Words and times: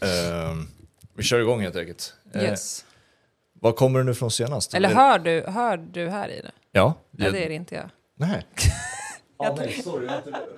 Ehm, 0.00 0.68
vi 1.14 1.22
kör 1.22 1.40
igång 1.40 1.60
helt 1.60 1.76
enkelt. 1.76 2.14
Eh, 2.34 2.42
Yes. 2.42 2.84
Var 3.60 3.72
kommer 3.72 3.98
du 3.98 4.04
nu 4.04 4.14
från 4.14 4.30
senast? 4.30 4.74
Eller 4.74 4.88
hör 4.88 5.18
du, 5.18 5.44
hör 5.48 5.76
du 5.76 6.08
här 6.08 6.28
i 6.28 6.40
det? 6.40 6.50
Ja. 6.72 6.94
Ja, 7.10 7.30
det 7.30 7.44
är 7.44 7.48
det 7.48 7.54
inte 7.54 7.74
jag. 7.74 7.90
Nej. 8.14 8.46
Jag 9.38 9.52
ah, 9.52 9.56
nej, 9.58 9.72
sorry, 9.82 10.04
jag 10.06 10.12
har 10.12 10.18
inte 10.18 10.30
hört. 10.30 10.48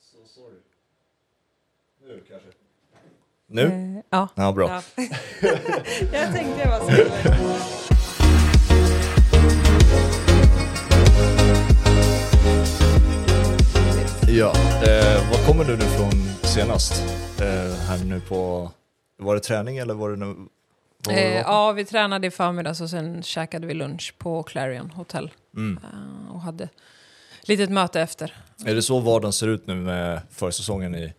Så 0.00 0.16
sorry. 0.34 0.54
Nu 2.06 2.24
kanske. 2.28 2.48
Nu? 3.46 3.62
Eh, 3.62 4.02
ja. 4.10 4.28
Ja, 4.34 4.52
bra. 4.52 4.68
ja. 4.96 5.02
jag 6.12 6.32
tänkte 6.34 6.60
jag 6.60 6.68
var 6.80 6.90
så. 6.90 7.08
Ja. 14.28 14.52
Eh, 14.82 15.30
var 15.30 15.46
kommer 15.46 15.64
du 15.64 15.76
nu 15.76 15.84
från 15.84 16.12
senast? 16.42 17.02
Eh, 17.40 17.74
här 17.88 18.04
nu 18.04 18.20
på... 18.20 18.70
Var 19.16 19.34
det 19.34 19.40
träning 19.40 19.78
eller 19.78 19.94
var 19.94 20.10
det 20.10 20.16
nu... 20.16 20.26
var 20.26 21.12
det 21.14 21.20
Eh, 21.20 21.40
ja, 21.40 21.72
vi 21.72 21.84
tränade 21.84 22.26
i 22.26 22.30
förmiddags 22.30 22.80
och 22.80 22.90
sen 22.90 23.22
käkade 23.22 23.66
vi 23.66 23.74
lunch 23.74 24.14
på 24.18 24.42
Clarion 24.42 24.90
Hotel. 24.90 25.30
Mm. 25.56 25.80
Eh, 25.82 26.34
och 26.34 26.40
hade 26.40 26.68
litet 27.42 27.70
möte 27.70 28.00
efter. 28.00 28.36
Är 28.66 28.74
det 28.74 28.82
så 28.82 29.00
vardagen 29.00 29.32
ser 29.32 29.48
ut 29.48 29.66
nu 29.66 29.74
med 29.74 30.20
försäsongen 30.30 30.94
i 30.94 31.14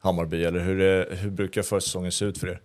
Hammarby? 0.00 0.44
Eller 0.44 0.60
hur, 0.60 0.80
är, 0.80 1.16
hur 1.16 1.30
brukar 1.30 1.62
försäsongen 1.62 2.12
se 2.12 2.24
ut 2.24 2.38
för 2.38 2.46
er? 2.46 2.60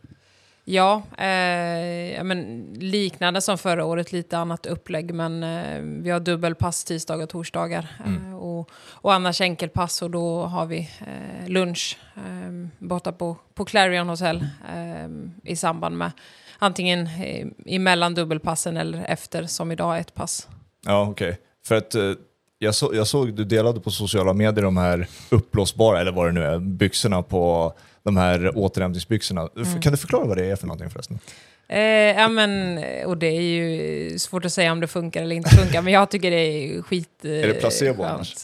Ja, 0.65 1.01
eh, 1.17 2.23
men 2.23 2.67
liknande 2.73 3.41
som 3.41 3.57
förra 3.57 3.85
året, 3.85 4.11
lite 4.11 4.37
annat 4.37 4.65
upplägg. 4.65 5.13
Men 5.13 5.43
eh, 5.43 5.81
vi 6.03 6.09
har 6.09 6.19
dubbelpass 6.19 6.83
tisdagar 6.83 7.23
och 7.23 7.29
torsdagar. 7.29 7.87
Eh, 8.05 8.35
och, 8.35 8.69
och 8.91 9.13
annars 9.13 9.41
enkelpass 9.41 10.01
och 10.01 10.11
då 10.11 10.43
har 10.43 10.65
vi 10.65 10.89
eh, 10.99 11.49
lunch 11.49 11.97
eh, 12.15 12.69
borta 12.79 13.11
på, 13.11 13.37
på 13.53 13.65
Clarion 13.65 14.09
Hotel 14.09 14.47
eh, 14.75 15.09
i 15.51 15.55
samband 15.55 15.97
med 15.97 16.11
antingen 16.59 17.07
eh, 17.07 17.47
emellan 17.65 18.13
dubbelpassen 18.13 18.77
eller 18.77 19.05
efter, 19.05 19.45
som 19.45 19.71
idag 19.71 19.99
ett 19.99 20.13
pass. 20.13 20.47
Ja, 20.85 21.09
okej. 21.09 21.37
För 21.65 21.75
att 21.75 21.95
eh, 21.95 22.11
jag, 22.59 22.75
så, 22.75 22.91
jag 22.93 23.07
såg 23.07 23.33
du 23.33 23.43
delade 23.43 23.79
på 23.79 23.91
sociala 23.91 24.33
medier 24.33 24.63
de 24.63 24.77
här 24.77 25.07
uppblåsbara, 25.29 26.01
eller 26.01 26.11
vad 26.11 26.27
det 26.27 26.31
nu 26.31 26.43
är, 26.43 26.59
byxorna 26.59 27.21
på 27.23 27.73
de 28.03 28.17
här 28.17 28.57
återhämtningsbyxorna. 28.57 29.49
Mm. 29.55 29.81
Kan 29.81 29.91
du 29.91 29.97
förklara 29.97 30.25
vad 30.27 30.37
det 30.37 30.45
är 30.45 30.55
för 30.55 30.67
någonting 30.67 30.89
förresten? 30.89 31.19
Eh, 31.67 31.79
ja, 31.81 32.27
men, 32.27 32.79
och 33.05 33.17
det 33.17 33.27
är 33.27 33.41
ju 33.41 34.19
svårt 34.19 34.45
att 34.45 34.53
säga 34.53 34.71
om 34.71 34.79
det 34.79 34.87
funkar 34.87 35.21
eller 35.21 35.35
inte 35.35 35.49
funkar, 35.49 35.81
men 35.81 35.93
jag 35.93 36.09
tycker 36.09 36.31
det 36.31 36.37
är 36.37 36.81
skit... 36.81 37.25
Eh, 37.25 37.31
Är 37.31 37.47
det 37.47 37.53
placebo 37.53 38.03
skönt. 38.03 38.13
annars? 38.13 38.35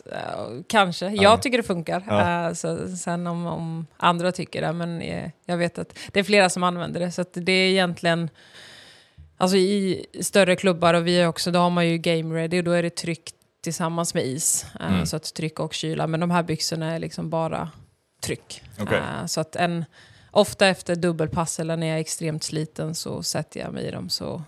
Kanske. 0.68 1.06
Ja. 1.06 1.24
Jag 1.24 1.42
tycker 1.42 1.58
det 1.58 1.64
funkar. 1.64 2.04
Ja. 2.08 2.48
Eh, 2.48 2.54
så, 2.54 2.98
sen 2.98 3.28
om, 3.28 3.46
om 3.46 3.88
andra 3.98 4.32
tycker 4.32 4.62
det, 4.62 4.74
men 4.74 5.02
eh, 5.02 5.30
jag 5.46 5.58
vet 5.58 5.80
att 5.80 6.00
det 6.12 6.20
är 6.20 6.24
flera 6.24 6.50
som 6.50 6.64
använder 6.64 7.00
det. 7.00 7.12
Så 7.12 7.26
det 7.34 7.52
är 7.52 7.70
egentligen... 7.70 8.30
Alltså 9.38 9.58
i 9.58 10.06
större 10.22 10.56
klubbar, 10.56 10.94
och 10.94 11.08
vi 11.08 11.20
är 11.22 11.28
också, 11.28 11.52
då 11.52 11.60
har 11.60 11.70
man 11.70 11.88
ju 11.88 11.98
game 11.98 12.36
ready 12.36 12.58
och 12.58 12.64
då 12.64 12.72
är 12.72 12.84
det 12.84 12.90
tryck 12.96 13.32
tillsammans 13.64 14.14
med 14.14 14.26
is. 14.26 14.66
Eh, 14.80 14.94
Mm. 14.94 15.06
Så 15.06 15.16
att 15.16 15.34
tryck 15.34 15.60
och 15.60 15.74
kyla. 15.74 16.08
Men 16.08 16.20
de 16.20 16.32
här 16.32 16.44
byxorna 16.44 16.96
är 16.96 17.00
liksom 17.00 17.30
bara 17.30 17.70
tryck. 18.20 18.62
Okej. 18.80 18.98
Eh, 18.98 19.26
så 19.26 19.42
att 19.42 19.56
en, 19.56 19.86
ofta 20.32 20.68
efter 20.68 20.96
dubbelpass 20.96 21.60
eller 21.60 21.78
när 21.78 21.88
jag 21.88 21.96
är 21.96 22.02
extremt 22.02 22.44
sliten 22.44 22.96
så 22.96 23.24
sätter 23.24 23.60
jag 23.60 23.74
mig 23.74 23.86
i 23.86 23.92
dem 23.92 24.10
så 24.10 24.44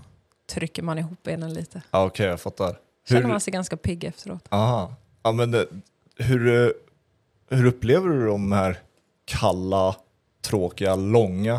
trycker 0.49 0.83
man 0.83 0.97
ihop 0.97 1.23
benen 1.23 1.53
lite. 1.53 1.81
Ja, 1.91 2.05
okej, 2.05 2.25
jag 2.25 2.41
fattar. 2.41 2.77
Känner 3.07 3.21
Hur, 3.21 3.29
man 3.29 3.39
sig 3.41 3.53
ganska 3.53 3.77
pigg 3.77 4.03
efteråt. 4.03 4.47
aha. 4.49 4.95
Ja, 5.23 5.31
men 5.31 5.51
det, 5.51 5.67
hur, 6.15 6.65
eh, 6.65 6.71
hur 7.49 7.65
upplever 7.65 8.09
du 8.09 8.25
de 8.27 8.51
här 8.51 8.79
kalla, 9.25 9.95
tråkiga, 10.41 10.95
långa 10.95 11.53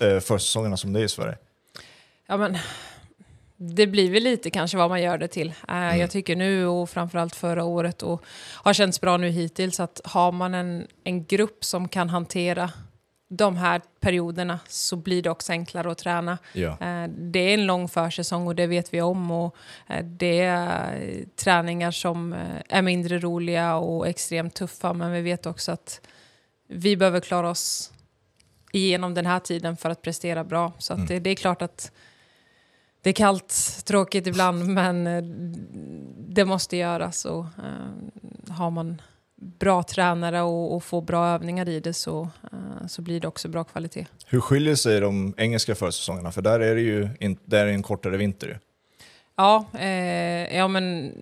eh, 0.00 0.20
försäsongerna 0.20 0.76
som 0.76 0.92
det 0.92 1.00
är 1.00 1.04
i 1.04 1.08
Sverige? 1.08 1.38
Ja, 2.26 2.36
men, 2.36 2.58
det 3.60 3.86
blir 3.86 4.10
väl 4.10 4.22
lite 4.22 4.50
kanske 4.50 4.76
vad 4.78 4.88
man 4.90 5.02
gör 5.02 5.18
det 5.18 5.28
till. 5.28 5.48
Eh, 5.48 5.74
Mm. 5.74 5.98
Jag 5.98 6.10
tycker 6.10 6.36
nu 6.36 6.66
och 6.66 6.90
framförallt 6.90 7.36
förra 7.36 7.64
året 7.64 8.02
och 8.02 8.22
har 8.54 8.72
känts 8.72 9.00
bra 9.00 9.16
nu 9.16 9.28
hittills 9.28 9.80
att 9.80 10.00
har 10.04 10.32
man 10.32 10.54
en, 10.54 10.86
en 11.04 11.24
grupp 11.24 11.64
som 11.64 11.88
kan 11.88 12.08
hantera 12.08 12.70
de 13.30 13.56
här 13.56 13.80
perioderna 14.00 14.58
så 14.68 14.96
blir 14.96 15.22
det 15.22 15.30
också 15.30 15.52
enklare 15.52 15.90
att 15.90 15.98
träna. 15.98 16.38
Ja. 16.52 16.68
Eh, 16.80 17.08
Det 17.08 17.38
är 17.38 17.54
en 17.54 17.66
lång 17.66 17.88
försäsong 17.88 18.46
och 18.46 18.54
det 18.54 18.66
vet 18.66 18.94
vi 18.94 19.00
om. 19.02 19.30
Och 19.30 19.56
eh, 19.88 20.04
det 20.04 20.40
är 20.40 21.24
träningar 21.36 21.90
som 21.90 22.34
är 22.68 22.82
mindre 22.82 23.18
roliga 23.18 23.74
och 23.76 24.08
extremt 24.08 24.54
tuffa. 24.54 24.92
Men 24.92 25.12
vi 25.12 25.20
vet 25.20 25.46
också 25.46 25.72
att 25.72 26.00
vi 26.68 26.96
behöver 26.96 27.20
klara 27.20 27.50
oss 27.50 27.92
igenom 28.72 29.14
den 29.14 29.26
här 29.26 29.40
tiden 29.40 29.76
för 29.76 29.90
att 29.90 30.02
prestera 30.02 30.44
bra. 30.44 30.72
Så 30.78 30.94
Mm. 30.94 31.06
det, 31.06 31.18
det 31.18 31.30
är 31.30 31.34
klart 31.34 31.62
att 31.62 31.92
det 33.02 33.10
är 33.10 33.14
kallt, 33.14 33.82
tråkigt 33.84 34.26
ibland, 34.26 34.66
men 34.66 35.06
eh, 35.06 35.22
det 36.28 36.44
måste 36.44 36.76
göras. 36.76 37.24
Och, 37.24 37.44
eh, 37.44 38.52
har 38.54 38.70
man 38.70 39.02
bra 39.40 39.82
tränare 39.82 40.42
och, 40.42 40.74
och 40.74 40.84
får 40.84 41.02
bra 41.02 41.26
övningar 41.26 41.68
i 41.68 41.80
det 41.80 41.92
så, 41.92 42.28
eh, 42.52 42.86
så 42.86 43.02
blir 43.02 43.20
det 43.20 43.28
också 43.28 43.48
bra 43.48 43.64
kvalitet. 43.64 44.06
Hur 44.26 44.40
skiljer 44.40 44.74
sig 44.74 45.00
de 45.00 45.34
engelska 45.36 45.74
försäsongerna? 45.74 46.32
För 46.32 46.42
där 46.42 46.60
är 46.60 46.74
det 46.74 46.80
ju 46.80 47.08
in, 47.20 47.38
där 47.44 47.66
är 47.66 47.70
en 47.70 47.82
kortare 47.82 48.16
vinter. 48.16 48.46
ju. 48.46 48.54
Ja, 49.36 49.64
eh, 49.78 50.56
ja, 50.56 50.68
men 50.68 51.12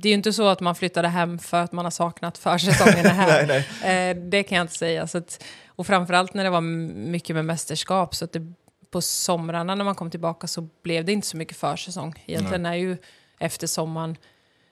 det 0.00 0.08
är 0.08 0.10
ju 0.10 0.14
inte 0.14 0.32
så 0.32 0.48
att 0.48 0.60
man 0.60 0.74
flyttade 0.74 1.08
hem 1.08 1.38
för 1.38 1.60
att 1.60 1.72
man 1.72 1.84
har 1.84 1.90
saknat 1.90 2.38
försäsongen 2.38 3.06
här. 3.06 3.46
nej, 3.46 3.66
nej. 3.82 4.10
Eh, 4.10 4.16
det 4.16 4.42
kan 4.42 4.56
jag 4.56 4.64
inte 4.64 4.74
säga. 4.74 5.06
Så 5.06 5.18
att, 5.18 5.44
och 5.66 5.86
framförallt 5.86 6.34
när 6.34 6.44
det 6.44 6.50
var 6.50 6.60
mycket 6.60 7.36
med 7.36 7.44
mästerskap. 7.44 8.14
Så 8.14 8.24
att 8.24 8.32
det, 8.32 8.52
på 8.92 9.00
somrarna 9.00 9.74
när 9.74 9.84
man 9.84 9.94
kom 9.94 10.10
tillbaka 10.10 10.46
så 10.46 10.68
blev 10.82 11.04
det 11.04 11.12
inte 11.12 11.26
så 11.26 11.36
mycket 11.36 11.56
försäsong. 11.56 12.22
Egentligen 12.26 12.66
är 12.66 12.74
ju 12.74 12.96
efter 13.38 13.66
sommaren 13.66 14.16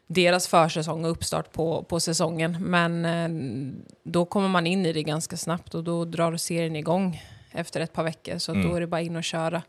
deras 0.07 0.49
försäsong 0.49 1.05
och 1.05 1.11
uppstart 1.11 1.53
på, 1.53 1.83
på 1.83 2.01
säsongen. 2.01 2.57
Men 2.61 3.05
eh, 3.05 3.83
då 4.03 4.25
kommer 4.25 4.49
man 4.49 4.67
in 4.67 4.87
i 4.87 4.93
det 4.93 5.03
ganska 5.03 5.37
snabbt 5.37 5.75
och 5.75 5.85
då 5.85 6.05
drar 6.05 6.37
serien 6.37 6.77
igång 6.77 7.23
efter 7.53 7.81
ett 7.81 7.93
par 7.93 8.05
veckor. 8.05 8.39
Så 8.39 8.53
Mm. 8.53 8.69
då 8.69 8.75
är 8.77 8.81
det 8.81 8.87
bara 8.87 9.01
in 9.01 9.17
och 9.17 9.25
köra. 9.25 9.63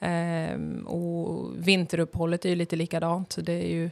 Ehm, 0.00 0.86
och 0.86 1.52
vinteruppehållet 1.68 2.44
är 2.44 2.48
ju 2.48 2.56
lite 2.56 2.76
likadant. 2.76 3.36
Det 3.42 3.52
är 3.52 3.68
ju 3.68 3.90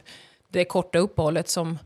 det 0.49 0.65
korta 0.65 0.99
uppehållet 0.99 1.49
som, 1.49 1.79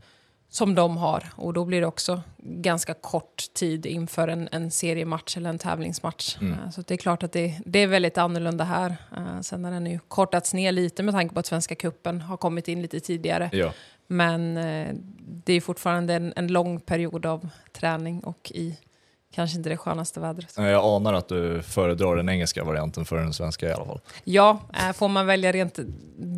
som 0.50 0.74
de 0.74 0.96
har. 0.96 1.24
Och 1.36 1.52
då 1.52 1.64
blir 1.64 1.80
det 1.80 1.86
också 1.86 2.22
ganska 2.38 2.94
kort 2.94 3.44
tid 3.54 3.86
inför 3.86 4.28
en, 4.28 4.48
en 4.52 4.70
seriematch 4.70 5.36
eller 5.36 5.50
en 5.50 5.58
tävlingsmatch. 5.58 6.36
Mm. 6.40 6.52
Eh, 6.52 6.70
Så 6.70 6.82
det 6.82 6.94
är 6.94 6.98
klart 6.98 7.22
att 7.22 7.32
det, 7.32 7.60
det 7.64 7.78
är 7.78 7.86
väldigt 7.86 8.18
annorlunda 8.18 8.64
här. 8.64 8.96
Eh, 9.16 9.40
Sen 9.40 9.64
har 9.64 9.70
den 9.70 9.86
ju 9.86 9.98
kortats 10.08 10.54
ner 10.54 10.72
lite 10.72 11.02
med 11.02 11.14
tanke 11.14 11.34
på 11.34 11.40
att 11.40 11.46
Svenska 11.46 11.74
Kuppen 11.74 12.20
har 12.20 12.36
kommit 12.36 12.68
in 12.68 12.82
lite 12.82 13.00
tidigare. 13.00 13.50
Ja. 13.52 13.72
Men 14.06 14.56
eh, 14.56 14.94
det 15.44 15.52
är 15.52 15.60
fortfarande 15.60 16.14
en, 16.14 16.32
en 16.36 16.48
lång 16.48 16.80
period 16.80 17.26
av 17.26 17.48
träning 17.72 18.20
och 18.20 18.52
i 18.54 18.78
kanske 19.34 19.56
inte 19.56 19.68
det 19.68 19.76
skönaste 19.76 20.20
vädret. 20.20 20.54
Jag 20.56 20.84
anar 20.84 21.12
att 21.12 21.28
du 21.28 21.62
föredrar 21.62 22.16
den 22.16 22.28
engelska 22.28 22.64
varianten 22.64 23.04
för 23.04 23.16
den 23.16 23.32
svenska 23.32 23.68
i 23.68 23.72
alla 23.72 23.84
fall. 23.84 24.00
Ja, 24.24 24.60
får 24.94 25.08
man 25.08 25.26
välja 25.26 25.52
rent 25.52 25.78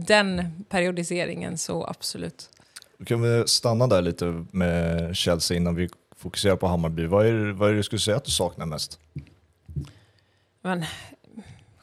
den 0.09 0.65
periodiseringen 0.69 1.59
så 1.59 1.87
absolut. 1.87 2.51
Då 3.01 3.07
kan 3.07 3.23
vi 3.23 3.45
stanna 3.47 3.87
där 3.87 4.03
lite 4.03 4.45
med 4.51 5.17
Chelsea 5.17 5.57
innan 5.57 5.75
vi 5.75 5.89
fokuserar 6.17 6.57
på 6.57 6.67
Hammarby. 6.67 7.07
Vad 7.07 7.27
är, 7.27 7.33
det- 7.33 7.53
vad 7.53 7.69
är 7.69 7.73
det 7.73 7.79
du 7.79 7.83
skulle 7.83 8.01
säga 8.01 8.17
att 8.17 8.25
du 8.25 8.31
saknar 8.31 8.67
mest? 8.67 8.99
Men 10.63 10.85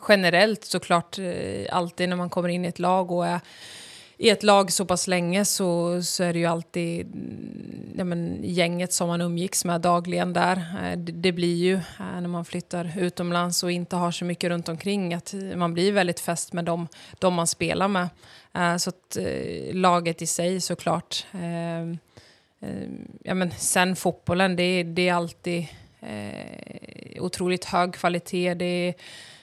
generellt 0.08 0.66
såklart, 0.66 1.20
eh, 1.20 1.66
alltid 1.72 2.10
när 2.10 2.16
man 2.16 2.30
kommer 2.30 2.50
in 2.50 2.66
i 2.66 2.68
ett 2.68 2.80
lag 2.80 3.12
och 3.12 3.28
är 3.28 3.40
i 4.18 4.30
ett 4.30 4.44
lag 4.44 4.72
så 4.72 4.86
pass 4.86 5.08
länge 5.08 5.46
så, 5.46 6.02
så 6.04 6.24
är 6.24 6.34
det 6.34 6.40
ju 6.40 6.46
alltid 6.46 7.06
mm, 7.06 7.94
ja, 7.98 8.04
men, 8.04 8.40
gänget 8.44 8.94
som 8.94 9.08
man 9.08 9.22
umgicks 9.22 9.66
med 9.66 9.82
dagligen 9.82 10.34
där. 10.34 10.58
Eh, 10.84 10.98
det, 10.98 11.12
det 11.12 11.32
blir 11.32 11.56
ju 11.56 11.74
eh, 11.74 11.82
när 12.00 12.28
man 12.28 12.46
flyttar 12.46 12.94
utomlands 13.00 13.64
och 13.64 13.72
inte 13.72 13.96
har 13.96 14.12
så 14.12 14.26
mycket 14.26 14.50
runt 14.50 14.70
omkring 14.70 15.14
att 15.14 15.34
man 15.56 15.74
blir 15.74 15.92
väldigt 15.92 16.20
fäst 16.20 16.54
med 16.54 16.66
dem, 16.66 16.88
de 17.20 17.34
man 17.34 17.48
spelar 17.48 17.88
med. 17.88 18.10
Eh, 18.58 18.78
Så 18.78 18.90
att 18.90 19.18
eh, 19.18 19.74
laget 19.76 20.22
i 20.22 20.28
sig 20.28 20.62
såklart. 20.62 21.26
Eh, 21.34 21.82
eh, 22.70 22.88
Ja, 23.24 23.34
men 23.34 23.52
sen 23.52 23.96
fotbollen, 23.96 24.56
det, 24.56 24.64
är- 24.64 24.84
det 24.84 25.10
är 25.10 25.14
alltid 25.14 25.68
eh, 26.00 27.24
otroligt 27.24 27.66
hög 27.66 27.94
kvalitet. 27.94 28.54
Det 28.54 28.94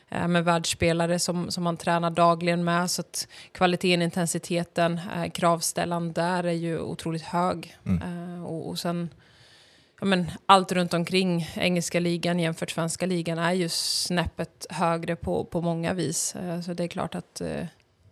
är 0.08 0.28
med 0.28 0.44
världsspelare 0.44 1.19
som, 1.19 1.50
som 1.50 1.64
man 1.64 1.76
tränar 1.76 2.11
dagligen 2.11 2.64
med. 2.64 2.90
Så 2.90 3.00
att 3.00 3.28
kvaliteten, 3.52 4.02
intensiteten, 4.02 5.00
eh, 5.16 5.31
kravställan 5.31 6.12
där 6.12 6.44
är 6.44 6.52
ju 6.52 6.78
otroligt 6.81 7.22
hög. 7.22 7.76
Eh, 8.02 8.44
och, 8.44 8.69
och 8.69 8.78
sen 8.78 9.11
ja, 10.00 10.06
men 10.06 10.31
allt 10.46 10.72
runt 10.72 10.94
omkring 10.94 11.49
engelska 11.56 12.00
ligan 12.00 12.38
jämfört 12.38 12.70
svenska 12.70 13.06
ligan 13.06 13.38
är 13.38 13.52
ju 13.52 13.69
snäppet 13.69 14.66
högre 14.70 15.16
på, 15.16 15.44
på 15.44 15.61
många 15.61 15.93
vis. 15.94 16.37
Eh, 16.37 16.61
så 16.61 16.75
det 16.75 16.84
är 16.84 16.88
klart 16.88 17.14
att 17.14 17.40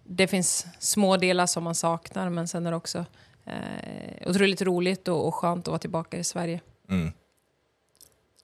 det 0.05 0.27
finns 0.27 0.67
små 0.79 1.17
delar 1.17 1.47
som 1.47 1.65
man 1.65 1.75
saknar 1.75 2.31
men 2.31 2.49
sen 2.49 2.67
är 2.67 2.71
det 2.71 2.77
också 2.77 3.05
eh, 3.45 4.29
otroligt 4.31 4.63
roligt 4.63 5.09
och, 5.09 5.27
och 5.27 5.35
skönt 5.35 5.65
att 5.65 5.69
vara 5.69 5.79
tillbaka 5.79 6.19
i 6.19 6.25
Sverige. 6.25 6.61
Mm. 6.89 7.13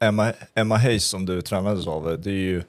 Emma, 0.01 0.33
Emma 0.55 0.77
Hayes 0.77 1.05
som 1.05 1.27
du 1.27 1.43
tränades 1.43 1.87
av, 1.87 2.21
det 2.21 2.31
är 2.31 2.35
ju 2.35 2.63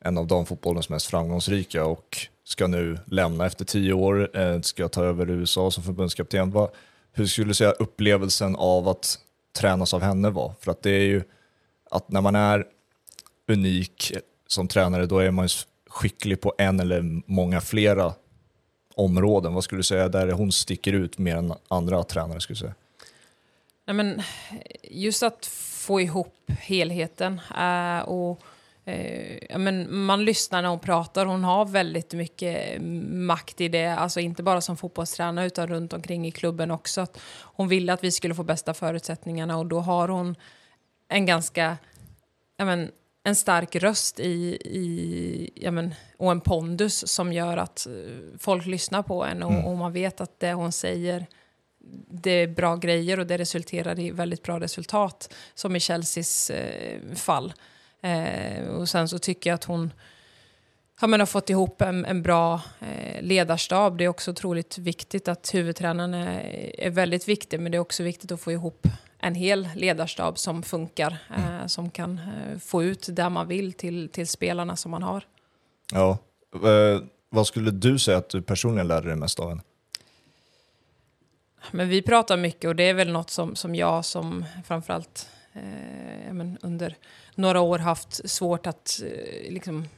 en 0.00 0.18
av 0.18 0.26
damfotbollens 0.26 0.88
mest 0.88 1.06
framgångsrika 1.06 1.84
och 1.84 2.18
ska 2.44 2.66
nu 2.66 2.98
lämna 3.06 3.46
efter 3.46 3.64
tio 3.64 3.92
år, 3.92 4.38
eh, 4.38 4.60
ska 4.60 4.88
ta 4.88 5.04
över 5.04 5.30
USA 5.30 5.70
som 5.70 5.82
förbundskapten. 5.82 6.52
Hur 7.12 7.26
skulle 7.26 7.50
du 7.50 7.54
säga 7.54 7.70
upplevelsen 7.70 8.56
av 8.56 8.88
att 8.88 9.18
tränas 9.58 9.94
av 9.94 10.02
henne 10.02 10.30
var? 10.30 10.52
För 10.60 10.70
att 10.70 10.82
det 10.82 10.90
är 10.90 11.04
ju 11.04 11.22
att 11.90 12.10
när 12.10 12.20
man 12.20 12.34
är 12.34 12.66
unik 13.48 14.12
som 14.46 14.68
tränare, 14.68 15.06
då 15.06 15.18
är 15.18 15.30
man 15.30 15.44
ju 15.44 15.48
skicklig 15.88 16.40
på 16.40 16.54
en 16.58 16.80
eller 16.80 17.22
många 17.26 17.60
flera 17.60 18.14
områden. 18.96 19.54
Vad 19.54 19.64
skulle 19.64 19.78
du 19.78 19.84
säga 19.84 20.08
där 20.08 20.30
hon 20.30 20.52
sticker 20.52 20.92
ut 20.92 21.18
mer 21.18 21.36
än 21.36 21.52
andra 21.68 22.02
tränare? 22.02 22.40
Skulle 22.40 22.54
du 22.54 22.60
säga? 22.60 22.74
Nej, 23.86 23.94
men 23.94 24.22
just 24.82 25.22
att 25.22 25.46
få 25.46 26.00
ihop 26.00 26.34
helheten 26.48 27.40
äh, 27.58 28.08
och 28.08 28.42
Eh, 28.88 29.58
men 29.58 30.04
man 30.04 30.24
lyssnar 30.24 30.62
när 30.62 30.68
hon 30.68 30.78
pratar. 30.78 31.26
Hon 31.26 31.44
har 31.44 31.64
väldigt 31.64 32.14
mycket 32.14 32.82
makt 33.10 33.60
i 33.60 33.68
det, 33.68 33.86
alltså 33.86 34.20
inte 34.20 34.42
bara 34.42 34.60
som 34.60 34.76
fotbollstränare 34.76 35.46
utan 35.46 35.66
runt 35.66 35.92
omkring 35.92 36.26
i 36.26 36.30
klubben 36.30 36.70
också. 36.70 37.00
Att 37.00 37.18
hon 37.42 37.68
ville 37.68 37.92
att 37.92 38.04
vi 38.04 38.10
skulle 38.12 38.34
få 38.34 38.42
bästa 38.42 38.74
förutsättningarna 38.74 39.56
och 39.56 39.66
då 39.66 39.80
har 39.80 40.08
hon 40.08 40.36
en 41.08 41.26
ganska, 41.26 41.76
ja, 42.56 42.64
men, 42.64 42.90
en 43.26 43.36
stark 43.36 43.76
röst 43.76 44.20
i, 44.20 44.58
i, 44.64 45.50
ja, 45.54 45.70
men, 45.70 45.94
och 46.16 46.30
en 46.30 46.40
pondus 46.40 47.08
som 47.08 47.32
gör 47.32 47.56
att 47.56 47.86
eh, 47.86 47.92
folk 48.38 48.66
lyssnar 48.66 49.02
på 49.02 49.24
henne 49.24 49.44
och, 49.44 49.52
mm. 49.52 49.64
och 49.64 49.76
man 49.76 49.92
vet 49.92 50.20
att 50.20 50.40
det 50.40 50.52
hon 50.52 50.72
säger 50.72 51.26
det 52.08 52.30
är 52.30 52.46
bra 52.46 52.76
grejer 52.76 53.20
och 53.20 53.26
det 53.26 53.38
resulterar 53.38 53.98
i 53.98 54.10
väldigt 54.10 54.42
bra 54.42 54.60
resultat, 54.60 55.34
som 55.54 55.76
i 55.76 55.80
Chelseas 55.80 56.50
eh, 56.50 57.00
fall. 57.14 57.52
Eh, 58.00 58.66
och 58.66 58.88
sen 58.88 59.08
så 59.08 59.18
tycker 59.18 59.50
jag 59.50 59.54
att 59.54 59.64
hon 59.64 59.92
ja, 61.00 61.06
men 61.06 61.20
har 61.20 61.26
fått 61.26 61.50
ihop 61.50 61.82
en, 61.82 62.04
en 62.04 62.22
bra 62.22 62.60
eh, 62.80 63.22
ledarstab. 63.22 63.98
Det 63.98 64.04
är 64.04 64.08
också 64.08 64.30
otroligt 64.30 64.78
viktigt 64.78 65.28
att 65.28 65.54
huvudtränaren 65.54 66.14
är, 66.14 66.80
är, 66.80 66.90
väldigt 66.90 67.28
viktig, 67.28 67.60
men 67.60 67.72
det 67.72 67.76
är 67.76 67.80
också 67.80 68.02
viktigt 68.02 68.32
att 68.32 68.40
få 68.40 68.52
ihop 68.52 68.86
en 69.18 69.34
hel 69.34 69.68
ledarstab 69.74 70.38
som 70.38 70.62
funkar, 70.62 71.18
eh, 71.36 71.54
mm. 71.54 71.68
som 71.68 71.90
kan 71.90 72.18
eh, 72.18 72.58
få 72.58 72.82
ut 72.82 73.08
det 73.10 73.30
man 73.30 73.48
vill 73.48 73.72
till, 73.72 74.08
till 74.08 74.26
spelarna 74.26 74.76
som 74.76 74.90
man 74.90 75.02
har. 75.02 75.24
Ja, 75.92 76.18
eh, 76.54 77.00
vad 77.30 77.46
skulle 77.46 77.70
du 77.70 77.98
säga 77.98 78.18
att 78.18 78.28
du 78.28 78.42
personligen 78.42 78.88
lärde 78.88 79.08
dig 79.08 79.16
mest 79.16 79.40
av 79.40 79.48
henne? 79.48 79.62
Men 81.70 81.88
vi 81.88 82.02
pratar 82.02 82.36
mycket 82.36 82.68
och 82.68 82.76
det 82.76 82.82
är 82.82 82.94
väl 82.94 83.12
något 83.12 83.30
som, 83.30 83.56
som 83.56 83.74
jag 83.74 84.04
som 84.04 84.44
framförallt 84.64 85.28
eh, 85.52 86.32
men 86.32 86.58
under 86.62 86.96
några 87.34 87.60
år 87.60 87.78
haft 87.78 88.30
svårt 88.30 88.66
att 88.66 89.02
eh, 89.04 89.52
liksom, 89.52 89.88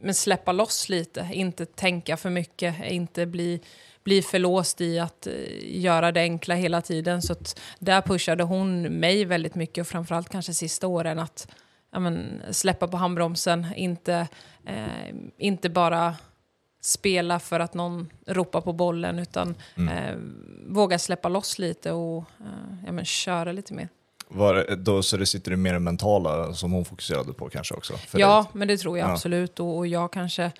men 0.00 0.14
släppa 0.14 0.52
loss 0.52 0.88
lite, 0.88 1.28
inte 1.32 1.66
tänka 1.66 2.16
för 2.16 2.30
mycket, 2.30 2.84
inte 2.84 3.26
bli, 3.26 3.60
bli 4.04 4.22
för 4.22 4.38
låst 4.38 4.80
i 4.80 4.98
att 4.98 5.26
eh, 5.26 5.32
göra 5.62 6.12
det 6.12 6.20
enkla 6.20 6.54
hela 6.54 6.80
tiden. 6.80 7.22
Så 7.22 7.34
där 7.78 8.00
pushade 8.00 8.42
hon 8.42 8.82
mig 8.82 9.24
väldigt 9.24 9.54
mycket 9.54 9.82
och 9.82 9.88
framförallt 9.88 10.28
kanske 10.28 10.54
sista 10.54 10.86
åren 10.86 11.18
att 11.18 11.48
men, 12.00 12.42
släppa 12.50 12.88
på 12.88 12.96
handbromsen, 12.96 13.66
inte, 13.76 14.28
eh, 14.66 15.14
inte 15.38 15.68
bara 15.68 16.14
spela 16.80 17.38
för 17.38 17.60
att 17.60 17.74
någon 17.74 18.10
ropar 18.26 18.60
på 18.60 18.72
bollen 18.72 19.18
utan 19.18 19.54
mm. 19.74 19.88
eh, 19.88 20.14
våga 20.66 20.98
släppa 20.98 21.28
loss 21.28 21.58
lite 21.58 21.92
och 21.92 22.18
eh, 22.18 22.84
ja, 22.86 22.92
men, 22.92 23.04
köra 23.04 23.52
lite 23.52 23.74
mer. 23.74 23.88
Var, 24.28 24.76
då, 24.76 25.02
så 25.02 25.16
det 25.16 25.26
sitter 25.26 25.50
det 25.50 25.56
mer 25.56 25.78
mentala 25.78 26.54
som 26.54 26.72
hon 26.72 26.84
fokuserade 26.84 27.32
på 27.32 27.48
kanske 27.48 27.74
också? 27.74 27.94
ja, 28.12 28.36
dig. 28.36 28.50
men 28.58 28.68
det 28.68 28.76
tror 28.76 28.98
jag 28.98 29.08
ja. 29.08 29.12
absolut. 29.12 29.60
Och, 29.60 29.76
och, 29.76 29.86
jag 29.86 30.12
kanske, 30.12 30.52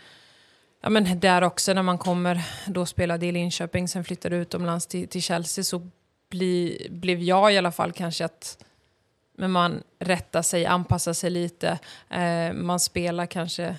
ja 0.85 0.91
men 0.91 1.21
där 1.21 1.43
också 1.43 1.73
när 1.73 1.83
man 1.83 1.99
kommer, 1.99 2.45
då 2.67 2.87
spelade 2.87 3.27
i 3.27 3.33
Linköping, 3.33 3.89
sen 3.89 4.05
flyttade 4.05 4.37
utomlands 4.37 4.87
till, 4.87 5.09
till 5.09 5.23
Chelsea 5.23 5.65
så 5.65 5.91
bli, 6.31 6.87
blev 6.91 7.23
jag 7.23 7.53
i 7.53 7.59
alla 7.59 7.73
fall 7.73 7.93
kanske 7.93 8.25
att 8.25 8.65
men 9.37 9.51
man 9.51 9.83
rättar 9.99 10.43
sig, 10.43 10.67
anpassar 10.67 11.13
sig 11.13 11.31
lite. 11.31 11.79
Eh, 12.11 12.53
man 12.53 12.81
spelar 12.81 13.27
kanske 13.27 13.77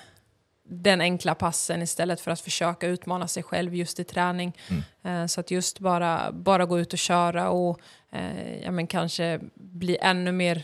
den 0.70 1.02
enkla 1.02 1.36
passen 1.36 1.82
istället 1.82 2.22
för 2.22 2.32
att 2.32 2.42
försöka 2.42 2.88
utmana 2.88 3.28
sig 3.28 3.44
själv 3.44 3.76
just 3.76 4.00
i 4.00 4.04
träning. 4.04 4.58
Mm. 4.68 4.84
Eh, 5.04 5.28
så 5.28 5.40
att 5.40 5.52
just 5.52 5.80
bara, 5.80 6.32
bara 6.32 6.66
gå 6.66 6.80
ut 6.80 6.94
och 6.94 7.00
köra 7.00 7.50
och 7.50 7.80
eh, 8.12 8.64
ja, 8.64 8.72
men 8.72 8.88
kanske 8.88 9.40
bli 9.56 9.98
ännu 10.02 10.32
mer 10.32 10.64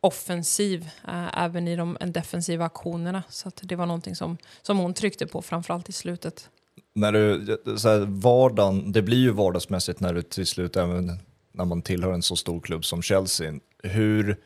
offensiv 0.00 0.90
eh, 1.08 1.38
även 1.38 1.68
i 1.68 1.76
de 1.76 1.96
defensiva 2.06 2.64
aktionerna. 2.64 3.22
Så 3.28 3.48
att 3.48 3.60
det 3.62 3.76
var 3.76 3.86
någonting 3.86 4.16
som, 4.16 4.38
som 4.62 4.78
hon 4.78 4.94
tryckte 4.94 5.26
på 5.26 5.42
framförallt 5.42 5.88
i 5.88 5.92
slutet. 5.92 6.48
När 6.94 7.12
du, 7.12 7.58
så 7.78 7.88
här, 7.88 7.98
vardagen, 7.98 8.92
det 8.92 9.02
blir 9.02 9.18
ju 9.18 9.30
vardagsmässigt 9.30 10.00
när 10.00 10.14
du 10.14 10.22
till 10.22 10.46
slut, 10.46 10.76
även 10.76 11.18
när 11.52 11.64
man 11.64 11.82
tillhör 11.82 12.12
en 12.12 12.22
så 12.22 12.36
stor 12.36 12.60
klubb 12.60 12.84
som 12.84 13.02
Chelsea, 13.02 13.54
hur 13.82 14.36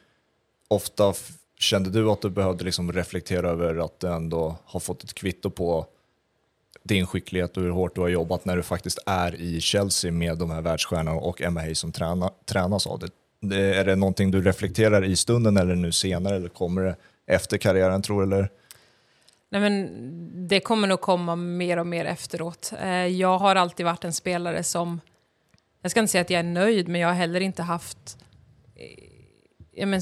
ofta 0.69 1.15
Kände 1.59 1.91
du 1.91 2.11
att 2.11 2.21
du 2.21 2.31
behövde 2.31 2.65
liksom 2.65 2.93
reflektera 2.93 3.51
över 3.51 3.85
att 3.85 4.01
du 4.01 4.09
ändå 4.09 4.57
har 4.65 4.81
fått 4.81 5.05
ett 5.05 5.15
kvitto 5.15 5.51
på 5.51 5.87
din 6.83 7.07
skicklighet 7.07 7.57
och 7.57 7.63
hur 7.63 7.71
hårt 7.71 7.95
du 7.95 8.01
har 8.01 8.09
jobbat 8.09 8.45
när 8.45 8.57
du 8.57 8.63
faktiskt 8.63 8.99
är 9.07 9.35
i 9.35 9.61
Chelsea 9.61 10.13
med 10.13 10.39
de 10.39 10.51
här 10.51 10.63
världsstjärnorna 10.63 11.21
och 11.21 11.43
Emma 11.43 11.61
Hayes 11.61 11.79
som 11.79 11.93
träna, 11.93 12.31
tränas 12.45 12.87
av 12.87 12.99
det. 12.99 13.09
Eh, 13.53 13.79
är 13.79 13.85
det 13.85 13.97
någonting 13.97 14.31
du 14.31 14.43
reflekterar 14.43 15.05
i 15.05 15.17
stunden 15.17 15.57
eller 15.57 15.75
nu 15.75 15.93
senare 15.93 16.37
eller 16.37 16.49
kommer 16.49 16.83
det 16.83 16.97
efter 17.27 17.59
karriären 17.59 18.03
tror 18.03 18.27
du? 18.27 18.27
Eller? 18.27 18.49
Nej, 19.51 19.61
men 19.61 20.49
det 20.49 20.61
kommer 20.61 20.89
nog 20.89 21.01
komma 21.01 21.37
mer 21.37 21.77
och 21.77 21.87
mer 21.87 22.05
efteråt. 22.05 22.73
Eh, 22.83 23.07
jag 23.07 23.39
har 23.39 23.57
alltid 23.57 23.87
varit 23.87 24.05
en 24.05 24.13
spelare 24.13 24.63
som, 24.63 25.01
jag 25.83 25.91
ska 25.91 26.01
inte 26.01 26.13
säga 26.13 26.23
att 26.23 26.31
jag 26.31 26.39
är 26.39 26.43
nöjd, 26.43 26.89
men 26.89 27.01
jag 27.01 27.09
har 27.09 27.15
heller 27.15 27.41
inte 27.41 27.63
haft 27.63 28.19
eh, 28.77 29.05
ja, 29.73 29.87
men, 29.87 30.01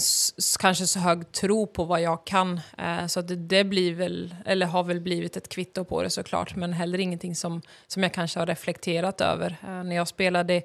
kanske 0.61 0.87
så 0.87 0.99
hög 0.99 1.33
tro 1.33 1.67
på 1.67 1.85
vad 1.85 2.03
jag 2.03 2.27
kan. 2.27 2.61
Så 3.09 3.21
det, 3.21 3.37
det, 3.37 3.65
blir 3.65 3.95
väl, 3.95 4.35
eller 4.47 4.67
har 4.67 4.85
väl 4.85 5.01
blivit 5.01 5.37
ett 5.37 5.49
kvitto 5.49 5.85
på 5.85 6.03
det 6.03 6.11
såklart, 6.11 6.57
men 6.57 6.73
heller 6.73 6.99
ingenting 6.99 7.37
som, 7.37 7.63
som 7.87 8.03
jag 8.03 8.15
kanske 8.15 8.39
har 8.39 8.47
reflekterat 8.47 9.21
över. 9.21 9.57
När 9.63 9.97
jag 9.97 10.09
spelade 10.09 10.63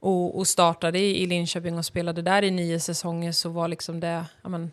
och, 0.00 0.38
och 0.38 0.46
startade 0.46 0.98
i, 0.98 1.22
i 1.22 1.26
Linköping 1.26 1.78
och 1.78 1.84
spelade 1.84 2.22
där 2.22 2.42
i 2.42 2.50
nio 2.50 2.80
säsonger 2.80 3.32
så 3.32 3.48
var 3.48 3.68
liksom 3.68 4.00
det, 4.00 4.24
ja, 4.42 4.48
men, 4.48 4.70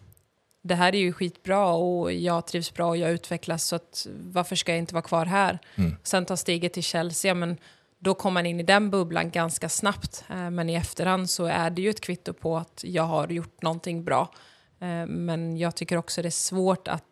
det 0.62 0.76
här 0.76 0.96
är 0.96 1.00
ju 1.00 1.14
skitbra 1.14 1.68
och 1.68 2.14
jag 2.14 2.48
trivs 2.48 2.74
bra 2.74 2.88
och 2.88 2.98
jag 2.98 3.12
utvecklas 3.12 3.64
så 3.64 3.76
att 3.76 4.08
varför 4.14 4.56
ska 4.56 4.72
jag 4.72 4.80
inte 4.80 4.94
vara 4.94 5.02
kvar 5.02 5.26
här? 5.26 5.60
Mm. 5.76 5.96
Sen 6.04 6.26
ta 6.26 6.38
steget 6.38 6.74
till 6.74 6.84
Chelsea, 6.84 7.34
men 7.34 7.58
då 8.00 8.14
kom 8.14 8.34
man 8.34 8.46
in 8.46 8.60
i 8.60 8.64
den 8.64 8.90
bubblan 8.90 9.32
ganska 9.32 9.70
snabbt. 9.70 10.26
Eh, 10.30 10.50
men 10.50 10.70
i 10.70 10.74
efterhand 10.74 11.30
så 11.30 11.46
är 11.46 11.70
det 11.70 11.82
ju 11.82 11.90
ett 11.90 12.02
kvitto 12.02 12.34
på 12.34 12.58
att 12.58 12.84
jag 12.88 13.04
har 13.04 13.28
gjort 13.28 13.62
någonting 13.62 14.04
bra. 14.04 14.34
Eh, 14.80 15.06
men 15.06 15.58
jag 15.58 15.76
tycker 15.76 15.98
också 15.98 16.22
det 16.22 16.28
är 16.28 16.30
svårt 16.30 16.88
att 16.88 17.04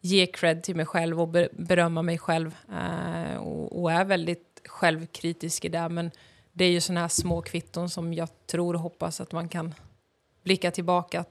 ge 0.00 0.26
cred 0.26 0.62
till 0.62 0.76
mig 0.76 0.86
själv 0.86 1.20
och 1.20 1.28
berömma 1.52 2.02
mig 2.02 2.18
själv. 2.18 2.56
Eh, 2.68 3.36
och 3.70 3.92
är 3.92 4.04
väldigt 4.04 4.60
självkritisk 4.64 5.64
i 5.64 5.68
det. 5.68 5.88
Men 5.88 6.10
det 6.52 6.64
är 6.64 6.70
ju 6.70 6.80
sådana 6.80 7.00
här 7.00 7.08
små 7.08 7.42
kvitton 7.42 7.90
som 7.90 8.14
jag 8.14 8.28
tror 8.46 8.74
och 8.74 8.80
hoppas 8.80 9.20
att 9.20 9.32
man 9.32 9.48
kan 9.48 9.74
blicka 10.44 10.70
tillbaka 10.70 11.24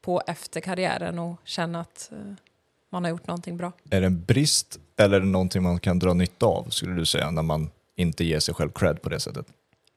på 0.00 0.22
efter 0.26 0.60
karriären 0.60 1.18
och 1.18 1.40
känna 1.44 1.80
att 1.80 2.08
eh, 2.12 2.18
man 2.90 3.04
har 3.04 3.10
gjort 3.10 3.26
någonting 3.26 3.56
bra. 3.56 3.72
Är 3.90 4.00
det 4.00 4.06
en 4.06 4.24
brist 4.24 4.78
eller 4.96 5.16
är 5.16 5.20
det 5.20 5.26
någonting 5.26 5.62
man 5.62 5.80
kan 5.80 5.98
dra 5.98 6.14
nytta 6.14 6.46
av 6.46 6.70
skulle 6.70 6.94
du 6.94 7.06
säga 7.06 7.30
när 7.30 7.42
man 7.42 7.70
inte 7.96 8.24
ger 8.24 8.40
sig 8.40 8.54
själv 8.54 8.70
cred 8.70 9.02
på 9.02 9.08
det 9.08 9.20
sättet. 9.20 9.46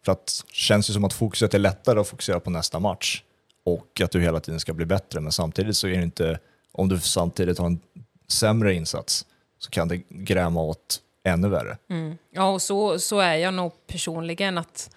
För 0.06 0.12
att 0.12 0.44
det 0.48 0.54
känns 0.54 0.90
ju 0.90 0.94
som 0.94 1.04
att 1.04 1.14
fokuset 1.14 1.54
är 1.54 1.60
lättare 1.60 2.00
att 2.00 2.08
fokusera 2.08 2.40
på 2.40 2.50
nästa 2.50 2.80
match 2.80 3.24
och 3.64 4.02
att 4.02 4.12
du 4.12 4.22
hela 4.22 4.40
tiden 4.40 4.60
ska 4.60 4.74
bli 4.74 4.86
bättre. 4.86 5.20
Men 5.20 5.32
samtidigt 5.32 5.78
så 5.78 5.88
är 5.88 5.98
det 5.98 6.04
inte, 6.04 6.40
om 6.72 6.90
du 6.90 7.00
samtidigt 7.00 7.58
har 7.58 7.66
en 7.66 7.80
sämre 8.28 8.74
insats 8.74 9.26
så 9.60 9.70
kan 9.70 9.88
det 9.88 9.98
gräma 10.10 10.62
åt 10.62 11.02
ännu 11.24 11.50
värre. 11.50 11.78
Mm. 11.90 12.18
Ja, 12.32 12.50
och 12.50 12.62
så, 12.62 13.00
så 13.00 13.20
är 13.20 13.36
jag 13.36 13.54
nog 13.54 13.88
personligen 13.88 14.58
att 14.58 14.96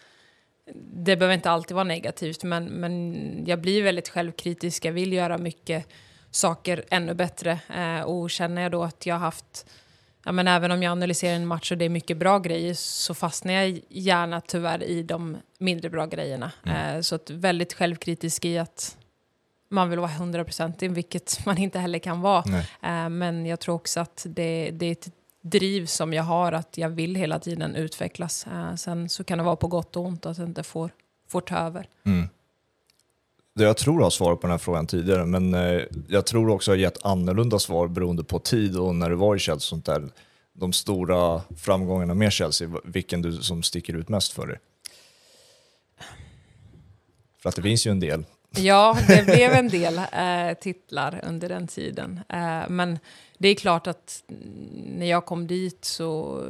det 0.94 1.16
behöver 1.16 1.34
inte 1.34 1.50
alltid 1.50 1.74
vara 1.74 1.84
negativt, 1.84 2.44
men, 2.44 2.64
men 2.64 3.44
jag 3.46 3.60
blir 3.60 3.82
väldigt 3.82 4.08
självkritisk. 4.08 4.84
Jag 4.84 4.92
vill 4.92 5.12
göra 5.12 5.38
mycket 5.38 5.86
saker 6.30 6.84
ännu 6.90 7.14
bättre 7.14 7.58
eh, 7.74 8.00
och 8.00 8.30
känner 8.30 8.62
jag 8.62 8.72
då 8.72 8.82
att 8.82 9.06
jag 9.06 9.14
har 9.14 9.20
haft 9.20 9.66
ja, 10.24 10.32
men 10.32 10.48
även 10.48 10.70
om 10.70 10.82
jag 10.82 10.90
analyserar 10.90 11.36
en 11.36 11.46
match 11.46 11.72
och 11.72 11.78
det 11.78 11.84
är 11.84 11.88
mycket 11.88 12.16
bra 12.16 12.38
grejer 12.38 12.74
så 12.74 13.14
fastnar 13.14 13.52
jag 13.52 13.80
gärna 13.88 14.40
tyvärr 14.40 14.82
i 14.82 15.02
de 15.02 15.36
mindre 15.58 15.90
bra 15.90 16.06
grejerna. 16.06 16.52
Mm. 16.66 16.96
Eh, 16.96 17.00
så 17.00 17.14
att 17.14 17.30
väldigt 17.30 17.72
självkritisk 17.72 18.44
i 18.44 18.58
att 18.58 18.96
man 19.68 19.90
vill 19.90 19.98
vara 19.98 20.10
hundraprocentig, 20.10 20.90
vilket 20.90 21.46
man 21.46 21.58
inte 21.58 21.78
heller 21.78 21.98
kan 21.98 22.20
vara. 22.20 22.44
Eh, 22.82 23.08
men 23.08 23.46
jag 23.46 23.60
tror 23.60 23.74
också 23.74 24.00
att 24.00 24.26
det, 24.28 24.70
det 24.70 24.86
är 24.86 24.92
ett 24.92 25.08
driv 25.42 25.86
som 25.86 26.12
jag 26.12 26.22
har, 26.22 26.52
att 26.52 26.78
jag 26.78 26.88
vill 26.88 27.16
hela 27.16 27.38
tiden 27.38 27.76
utvecklas. 27.76 28.46
Eh, 28.46 28.74
sen 28.74 29.08
så 29.08 29.24
kan 29.24 29.38
det 29.38 29.44
vara 29.44 29.56
på 29.56 29.68
gott 29.68 29.96
och 29.96 30.04
ont 30.04 30.26
att 30.26 30.36
det 30.36 30.42
inte 30.42 30.62
får, 30.62 30.90
får 31.28 31.40
ta 31.40 31.56
över. 31.56 31.88
Mm. 32.04 32.28
jag 33.54 33.76
tror 33.76 34.02
har 34.02 34.10
svarat 34.10 34.40
på 34.40 34.46
den 34.46 34.50
här 34.50 34.58
frågan 34.58 34.86
tidigare, 34.86 35.26
men 35.26 35.54
eh, 35.54 35.82
jag 36.08 36.26
tror 36.26 36.50
också 36.50 36.70
har 36.70 36.76
gett 36.76 37.04
annorlunda 37.06 37.58
svar 37.58 37.88
beroende 37.88 38.24
på 38.24 38.38
tid 38.38 38.76
och 38.76 38.94
när 38.94 39.10
du 39.10 39.16
var 39.16 39.36
i 39.36 39.38
Chelsea 39.38 39.54
och 39.54 39.62
sånt 39.62 39.86
där. 39.86 40.08
De 40.52 40.72
stora 40.72 41.42
framgångarna 41.56 42.14
med 42.14 42.32
Chelsea, 42.32 42.68
vilken 42.84 43.22
du 43.22 43.32
som 43.32 43.62
sticker 43.62 43.94
ut 43.94 44.08
mest 44.08 44.32
för 44.32 44.46
dig? 44.46 44.58
För 47.42 47.48
att 47.48 47.56
det 47.56 47.62
finns 47.62 47.86
ju 47.86 47.90
en 47.90 48.00
del. 48.00 48.24
Ja, 48.56 48.98
det 49.08 49.24
blev 49.24 49.52
en 49.52 49.68
del 49.78 49.98
eh, 49.98 50.58
titlar 50.60 51.20
under 51.22 51.48
den 51.48 51.66
tiden. 51.66 52.20
Eh, 52.28 52.68
men 52.68 52.98
det 53.42 53.48
är 53.48 53.54
klart 53.54 53.86
att 53.86 54.22
när 54.86 55.06
jag 55.06 55.26
kom 55.26 55.46
dit 55.46 55.84
så, 55.84 56.42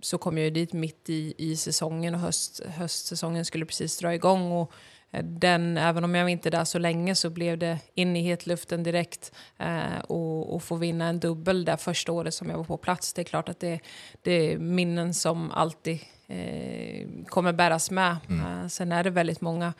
så 0.00 0.18
kom 0.18 0.38
jag 0.38 0.54
dit 0.54 0.72
mitt 0.72 1.10
i, 1.10 1.34
i 1.38 1.56
säsongen 1.56 2.14
och 2.14 2.20
höst, 2.20 2.60
höstsäsongen 2.66 3.44
skulle 3.44 3.66
precis 3.66 3.98
dra 3.98 4.14
igång. 4.14 4.52
Och 4.52 4.72
eh, 5.10 5.24
den, 5.24 5.78
även 5.78 6.04
om 6.04 6.14
jag 6.14 6.24
var 6.24 6.28
inte 6.28 6.50
där 6.50 6.64
så 6.64 6.78
länge 6.78 7.14
så 7.14 7.30
blev 7.30 7.58
det 7.58 7.78
in 7.94 8.16
i 8.16 8.22
hetluften 8.22 8.82
direkt 8.82 9.32
eh, 9.58 9.98
och, 10.08 10.54
och 10.54 10.62
få 10.62 10.76
vinna 10.76 11.06
en 11.06 11.20
dubbel 11.20 11.64
där 11.64 11.76
första 11.76 12.12
året 12.12 12.34
som 12.34 12.50
jag 12.50 12.56
var 12.56 12.64
på 12.64 12.76
plats. 12.76 13.12
Det 13.12 13.22
är 13.22 13.24
klart 13.24 13.48
att 13.48 13.60
det, 13.60 13.80
det 14.22 14.32
är 14.32 14.58
minnen 14.58 15.14
som 15.14 15.50
alltid 15.50 15.98
eh, 16.26 17.06
kommer 17.26 17.52
bäras 17.52 17.90
med. 17.90 18.16
Mm. 18.28 18.62
Eh, 18.62 18.68
sen 18.68 18.92
är 18.92 19.04
det 19.04 19.10
väldigt 19.10 19.40
många 19.40 19.72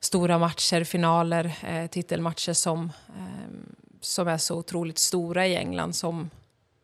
stora 0.00 0.38
matcher, 0.38 0.84
finaler, 0.84 1.58
eh, 1.68 1.86
titelmatcher 1.86 2.52
som, 2.52 2.92
eh, 3.08 3.56
som 4.00 4.28
är 4.28 4.38
så 4.38 4.56
otroligt 4.56 4.98
stora 4.98 5.46
i 5.46 5.56
England 5.56 5.92
som 5.94 6.30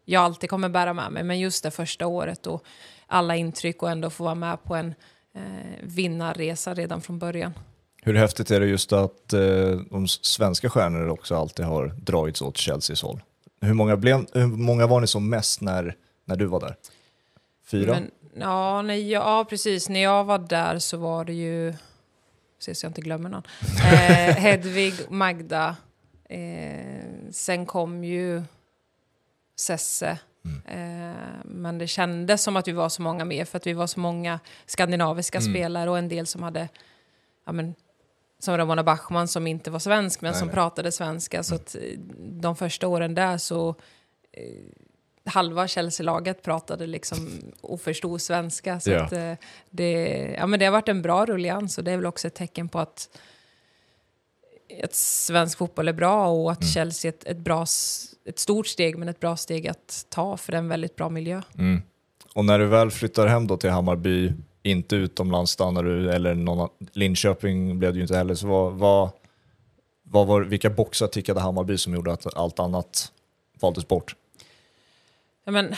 jag 0.04 0.22
alltid 0.22 0.50
kommer 0.50 0.68
bära 0.68 0.92
med 0.92 1.12
mig. 1.12 1.22
Men 1.22 1.40
just 1.40 1.62
det 1.62 1.70
första 1.70 2.06
året 2.06 2.46
och 2.46 2.64
alla 3.06 3.36
intryck 3.36 3.82
och 3.82 3.90
ändå 3.90 4.10
få 4.10 4.24
vara 4.24 4.34
med 4.34 4.64
på 4.64 4.74
en 4.74 4.94
eh, 5.34 5.42
vinnarresa 5.82 6.74
redan 6.74 7.00
från 7.00 7.18
början. 7.18 7.52
Hur 8.02 8.14
häftigt 8.14 8.50
är 8.50 8.60
det 8.60 8.66
just 8.66 8.92
att 8.92 9.32
eh, 9.32 9.40
de 9.90 10.08
svenska 10.08 10.70
stjärnorna 10.70 11.12
också 11.12 11.36
alltid 11.36 11.64
har 11.64 11.86
dragits 11.86 12.42
åt 12.42 12.58
Chelseas 12.58 13.02
håll? 13.02 13.22
Hur 13.60 13.74
många, 13.74 13.96
blev, 13.96 14.26
hur 14.32 14.46
många 14.46 14.86
var 14.86 15.00
ni 15.00 15.06
som 15.06 15.30
mest 15.30 15.60
när, 15.60 15.96
när 16.24 16.36
du 16.36 16.46
var 16.46 16.60
där? 16.60 16.76
Fyra? 17.66 17.92
Men, 17.92 18.10
ja, 18.40 18.82
nej, 18.82 19.10
ja, 19.10 19.46
precis. 19.48 19.88
När 19.88 20.02
jag 20.02 20.24
var 20.24 20.38
där 20.38 20.78
så 20.78 20.96
var 20.96 21.24
det 21.24 21.32
ju 21.32 21.74
se 22.58 22.74
så 22.74 22.84
jag 22.84 22.90
inte 22.90 23.00
glömmer 23.00 23.30
någon. 23.30 23.42
Eh, 23.92 24.36
Hedvig, 24.36 24.94
Magda. 25.08 25.76
Eh, 26.28 27.30
sen 27.30 27.66
kom 27.66 28.04
ju 28.04 28.42
Sesse. 29.56 30.18
Mm. 30.44 30.62
Eh, 30.66 31.16
men 31.44 31.78
det 31.78 31.86
kändes 31.86 32.42
som 32.42 32.56
att 32.56 32.68
vi 32.68 32.72
var 32.72 32.88
så 32.88 33.02
många 33.02 33.24
mer 33.24 33.44
för 33.44 33.56
att 33.56 33.66
vi 33.66 33.72
var 33.72 33.86
så 33.86 34.00
många 34.00 34.40
skandinaviska 34.66 35.38
mm. 35.38 35.52
spelare 35.52 35.90
och 35.90 35.98
en 35.98 36.08
del 36.08 36.26
som 36.26 36.42
hade 36.42 36.68
ja, 37.46 37.52
men, 37.52 37.74
som 38.38 38.56
Ramona 38.56 38.84
Bachmann 38.84 39.28
som 39.28 39.46
inte 39.46 39.70
var 39.70 39.78
svensk 39.78 40.20
men 40.20 40.30
nej, 40.30 40.38
som 40.38 40.48
nej. 40.48 40.54
pratade 40.54 40.92
svenska. 40.92 41.36
Mm. 41.36 41.44
Så 41.44 41.54
att 41.54 41.74
eh, 41.74 41.98
de 42.18 42.56
första 42.56 42.88
åren 42.88 43.14
där 43.14 43.38
så 43.38 43.74
eh, 44.32 44.42
halva 45.24 45.68
Chelsea-laget 45.68 46.42
pratade 46.42 46.86
liksom 46.86 47.42
och 47.60 47.80
förstod 47.80 48.20
svenska. 48.20 48.80
Så 48.80 48.90
ja. 48.90 49.04
att, 49.04 49.12
eh, 49.12 49.32
det, 49.70 50.02
ja, 50.38 50.46
men 50.46 50.60
det 50.60 50.64
har 50.64 50.72
varit 50.72 50.88
en 50.88 51.02
bra 51.02 51.26
rullians 51.26 51.78
och 51.78 51.84
det 51.84 51.92
är 51.92 51.96
väl 51.96 52.06
också 52.06 52.26
ett 52.26 52.34
tecken 52.34 52.68
på 52.68 52.78
att, 52.78 53.18
att 54.82 54.94
svensk 54.94 55.58
fotboll 55.58 55.88
är 55.88 55.92
bra 55.92 56.28
och 56.28 56.52
att 56.52 56.62
mm. 56.62 56.70
Chelsea 56.70 57.08
är 57.08 57.14
ett, 57.14 57.24
ett, 57.24 57.36
bra, 57.36 57.62
ett 58.24 58.38
stort 58.38 58.66
steg 58.66 58.98
men 58.98 59.08
ett 59.08 59.20
bra 59.20 59.36
steg 59.36 59.68
att 59.68 60.06
ta 60.08 60.36
för 60.36 60.52
det 60.52 60.56
är 60.56 60.62
en 60.62 60.68
väldigt 60.68 60.96
bra 60.96 61.08
miljö. 61.08 61.42
Mm. 61.58 61.82
Och 62.34 62.44
när 62.44 62.58
du 62.58 62.66
väl 62.66 62.90
flyttar 62.90 63.26
hem 63.26 63.46
då 63.46 63.56
till 63.56 63.70
Hammarby, 63.70 64.32
inte 64.62 64.96
utomlands 64.96 65.50
stannar 65.50 65.82
du, 65.82 66.10
eller 66.10 66.34
någon, 66.34 66.68
Linköping 66.92 67.78
blev 67.78 67.92
det 67.92 67.96
ju 67.96 68.02
inte 68.02 68.16
heller, 68.16 68.34
så 68.34 68.46
vad, 68.46 68.72
vad, 68.72 69.10
vad 70.02 70.26
var, 70.26 70.42
vilka 70.42 70.70
boxar 70.70 71.06
tickade 71.06 71.40
Hammarby 71.40 71.78
som 71.78 71.94
gjorde 71.94 72.12
att 72.12 72.36
allt 72.36 72.58
annat 72.58 73.12
valdes 73.60 73.88
bort? 73.88 74.16
Ja, 75.44 75.52
men, 75.52 75.74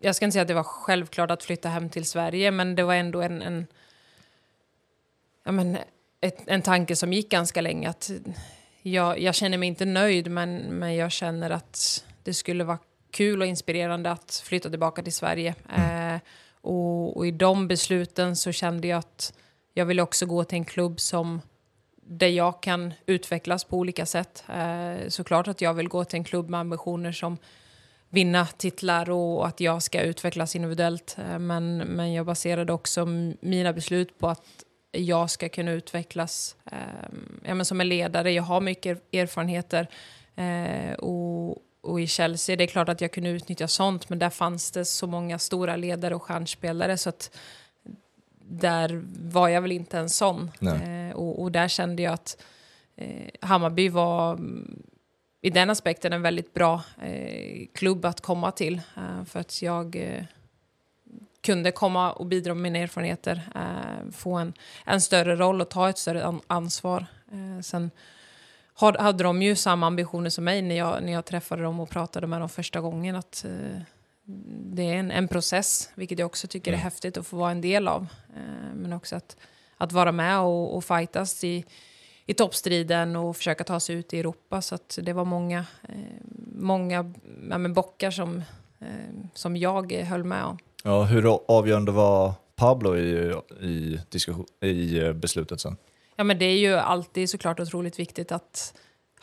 jag 0.00 0.16
ska 0.16 0.24
inte 0.24 0.32
säga 0.32 0.42
att 0.42 0.48
det 0.48 0.54
var 0.54 0.62
självklart 0.62 1.30
att 1.30 1.44
flytta 1.44 1.68
hem 1.68 1.90
till 1.90 2.04
Sverige, 2.04 2.50
men 2.50 2.74
det 2.74 2.82
var 2.82 2.94
ändå 2.94 3.22
en, 3.22 3.42
en, 3.42 3.66
ja, 5.44 5.52
men, 5.52 5.78
ett, 6.24 6.42
en 6.46 6.62
tanke 6.62 6.96
som 6.96 7.12
gick 7.12 7.30
ganska 7.30 7.60
länge. 7.60 7.88
Att 7.88 8.10
jag, 8.82 9.20
jag 9.20 9.34
känner 9.34 9.58
mig 9.58 9.68
inte 9.68 9.84
nöjd, 9.84 10.30
men, 10.30 10.56
men 10.56 10.94
jag 10.94 11.12
känner 11.12 11.50
att 11.50 12.04
det 12.22 12.34
skulle 12.34 12.64
vara 12.64 12.78
kul 13.10 13.40
och 13.40 13.46
inspirerande 13.46 14.10
att 14.10 14.42
flytta 14.44 14.70
tillbaka 14.70 15.02
till 15.02 15.12
Sverige. 15.12 15.54
Mm. 15.74 16.14
Eh, 16.14 16.20
och, 16.60 17.16
och, 17.16 17.26
i 17.26 17.30
de 17.30 17.68
besluten 17.68 18.36
så 18.36 18.52
kände 18.52 18.88
jag 18.88 18.98
att 18.98 19.32
jag 19.74 19.86
ville 19.86 20.02
också 20.02 20.26
gå 20.26 20.44
till 20.44 20.58
en 20.58 20.64
klubb 20.64 21.00
som 21.00 21.40
där 22.06 22.28
jag 22.28 22.62
kan 22.62 22.94
utvecklas 23.06 23.64
på 23.64 23.78
olika 23.78 24.06
sätt. 24.06 24.44
Eh, 24.48 25.08
såklart 25.08 25.48
att 25.48 25.60
jag 25.60 25.74
vill 25.74 25.88
gå 25.88 26.04
till 26.04 26.16
en 26.16 26.24
klubb 26.24 26.50
med 26.50 26.60
ambitioner 26.60 27.12
som 27.12 27.38
vinna 28.08 28.46
titlar 28.46 29.10
och 29.10 29.46
att 29.46 29.60
jag 29.60 29.82
ska 29.82 30.00
utvecklas 30.00 30.56
individuellt. 30.56 31.16
Eh, 31.18 31.38
men, 31.38 31.76
men 31.76 32.12
jag 32.12 32.26
baserade 32.26 32.72
också 32.72 33.06
mina 33.40 33.72
beslut 33.72 34.18
på 34.18 34.28
att 34.28 34.64
jag 34.94 35.30
ska 35.30 35.48
kunna 35.48 35.72
utvecklas 35.72 36.56
eh, 36.72 36.78
ja, 37.44 37.54
men 37.54 37.64
som 37.64 37.80
en 37.80 37.88
ledare. 37.88 38.32
Jag 38.32 38.42
har 38.42 38.60
mycket 38.60 39.14
erfarenheter. 39.14 39.88
Eh, 40.36 40.92
och, 40.92 41.58
och 41.80 42.00
i 42.00 42.06
Chelsea, 42.06 42.56
det 42.56 42.64
är 42.64 42.68
klart 42.68 42.88
att 42.88 43.00
jag 43.00 43.12
kunde 43.12 43.30
utnyttja 43.30 43.68
sånt, 43.68 44.08
men 44.08 44.18
där 44.18 44.30
fanns 44.30 44.70
det 44.70 44.84
så 44.84 45.06
många 45.06 45.38
stora 45.38 45.76
ledare 45.76 46.14
och 46.14 46.22
stjärnspelare 46.22 46.98
så 46.98 47.08
att 47.08 47.36
där 48.46 49.02
var 49.30 49.48
jag 49.48 49.62
väl 49.62 49.72
inte 49.72 49.98
en 49.98 50.10
sån. 50.10 50.50
Eh, 50.60 51.16
och, 51.16 51.42
och, 51.42 51.52
där 51.52 51.68
kände 51.68 52.02
jag 52.02 52.12
att 52.12 52.42
eh, 52.96 53.28
Hammarby 53.40 53.88
var 53.88 54.38
i 55.40 55.50
den 55.50 55.70
aspekten 55.70 56.12
en 56.12 56.22
väldigt 56.22 56.54
bra 56.54 56.82
eh, 57.02 57.66
klubb 57.74 58.04
att 58.04 58.20
komma 58.20 58.50
till. 58.50 58.80
Eh, 58.96 59.24
för 59.24 59.40
att 59.40 59.62
jag 59.62 59.96
eh, 59.96 60.24
kunde 61.44 61.72
komma 61.72 62.12
och 62.12 62.26
bidra 62.26 62.54
med 62.54 62.62
mina 62.62 62.78
erfarenheter, 62.78 63.42
eh, 63.54 64.10
få 64.12 64.34
en, 64.34 64.52
en 64.84 65.00
större 65.00 65.36
roll 65.36 65.60
och 65.60 65.68
ta 65.68 65.88
ett 65.88 65.98
större 65.98 66.24
an 66.24 66.40
ansvar. 66.46 67.06
Eh, 67.32 67.62
sen 67.62 67.90
hade 68.74 69.24
de 69.24 69.42
ju 69.42 69.56
samma 69.56 69.86
ambitioner 69.86 70.30
som 70.30 70.44
mig 70.44 70.62
när 70.62 70.74
jag, 70.74 71.02
när 71.02 71.12
jag 71.12 71.24
träffade 71.24 71.62
dem 71.62 71.80
och 71.80 71.90
pratade 71.90 72.26
med 72.26 72.40
dem 72.40 72.48
första 72.48 72.80
gången. 72.80 73.16
Att, 73.16 73.44
eh, 73.44 73.80
det 74.74 74.82
är 74.82 74.94
en, 74.94 75.10
en 75.10 75.28
process, 75.28 75.90
vilket 75.94 76.18
jag 76.18 76.26
också 76.26 76.46
tycker 76.46 76.70
är 76.70 76.74
mm. 76.74 76.84
häftigt 76.84 77.16
att 77.16 77.26
få 77.26 77.36
vara 77.36 77.50
en 77.50 77.60
del 77.60 77.88
av. 77.88 78.06
men 78.74 78.92
också 78.92 79.16
att, 79.16 79.36
att 79.76 79.92
vara 79.92 80.12
med 80.12 80.40
och, 80.40 80.76
och 80.76 80.84
fightas 80.84 81.44
i 81.44 81.64
i 82.26 82.34
toppstriden 82.34 83.16
och 83.16 83.36
försöka 83.36 83.64
ta 83.64 83.80
sig 83.80 83.96
ut 83.96 84.14
i 84.14 84.20
Europa. 84.20 84.62
Så 84.62 84.78
det 84.96 85.12
var 85.12 85.24
många, 85.24 85.64
eh, 85.82 85.94
många 86.56 87.12
ja, 87.50 87.68
bockar 87.68 88.10
som, 88.10 88.42
eh, 88.80 88.86
som 89.34 89.56
jag 89.56 89.92
höll 89.92 90.24
med 90.24 90.44
om. 90.44 90.58
Ja, 90.86 91.04
hur 91.04 91.38
avgörande 91.48 91.92
var 91.92 92.32
Pablo 92.56 92.96
i, 92.96 93.34
i, 93.60 94.00
diskussion, 94.10 94.46
i 94.60 94.98
eh, 94.98 95.12
beslutet 95.12 95.60
sen? 95.60 95.76
Ja, 96.16 96.24
men 96.24 96.38
det 96.38 96.44
är 96.44 96.58
ju 96.58 96.74
alltid 96.74 97.30
såklart 97.30 97.60
otroligt 97.60 97.98
viktigt 97.98 98.32
att 98.32 98.74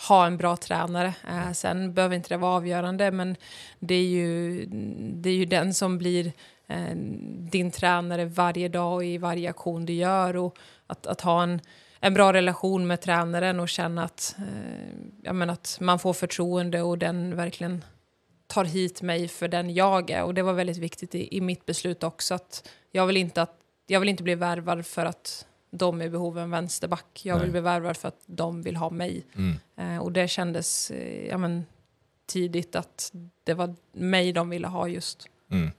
ha 0.07 0.25
en 0.25 0.37
bra 0.37 0.57
tränare. 0.57 1.13
Eh, 1.29 1.51
sen 1.51 1.93
behöver 1.93 2.15
inte 2.15 2.29
det 2.29 2.37
vara 2.37 2.55
avgörande, 2.55 3.11
men 3.11 3.35
det 3.79 3.95
är 3.95 4.07
ju, 4.07 4.65
det 5.13 5.29
är 5.29 5.33
ju 5.33 5.45
den 5.45 5.73
som 5.73 5.97
blir 5.97 6.33
eh, 6.67 6.95
din 7.51 7.71
tränare 7.71 8.25
varje 8.25 8.67
dag 8.67 8.93
och 8.93 9.05
i 9.05 9.17
varje 9.17 9.49
aktion 9.49 9.85
du 9.85 9.93
gör. 9.93 10.35
Och 10.35 10.57
att, 10.87 11.07
att 11.07 11.21
ha 11.21 11.43
en 11.43 11.61
en 12.03 12.13
bra 12.13 12.33
relation 12.33 12.87
med 12.87 13.01
tränaren 13.01 13.59
och 13.59 13.69
känna 13.69 14.03
att, 14.03 14.35
eh, 14.37 14.89
ja, 15.21 15.33
men 15.33 15.49
att 15.49 15.77
man 15.81 15.99
får 15.99 16.13
förtroende 16.13 16.81
och 16.81 16.97
den 16.97 17.35
verkligen 17.35 17.83
tar 18.51 18.65
hit 18.65 19.01
mig 19.01 19.27
för 19.27 19.47
den 19.47 19.73
jag 19.73 20.09
är. 20.09 20.23
Och 20.23 20.33
det 20.33 20.41
var 20.41 20.53
väldigt 20.53 20.77
viktigt 20.77 21.15
i, 21.15 21.37
i 21.37 21.41
mitt 21.41 21.65
beslut 21.65 22.03
också. 22.03 22.33
att 22.33 22.69
jag 22.91 23.05
vill, 23.05 23.17
inte 23.17 23.41
att 23.41 23.55
jag 23.87 23.99
vill 23.99 24.09
inte 24.09 24.23
bli 24.23 24.35
värvad 24.35 24.85
för 24.85 25.05
att 25.05 25.45
de 25.71 26.01
är 26.01 26.05
i 26.05 26.09
behov 26.09 26.37
av 26.37 26.43
en 26.43 26.51
vänsterback. 26.51 27.21
Jag 27.23 27.35
Nej. 27.35 27.43
vill 27.43 27.51
bli 27.51 27.61
värvad 27.61 27.97
för 27.97 28.07
att 28.07 28.21
de 28.25 28.61
vill 28.61 28.75
ha 28.75 28.89
mig. 28.89 29.25
Mm. 29.35 29.59
Eh, 29.75 30.03
och 30.03 30.11
det 30.11 30.27
kändes 30.27 30.91
eh, 30.91 31.27
ja, 31.27 31.37
men, 31.37 31.65
tidigt 32.25 32.75
att 32.75 33.11
det 33.43 33.53
var 33.53 33.75
mig 33.91 34.33
de 34.33 34.49
ville 34.49 34.67
ha 34.67 34.87
just. 34.87 35.27
Mm. 35.51 35.71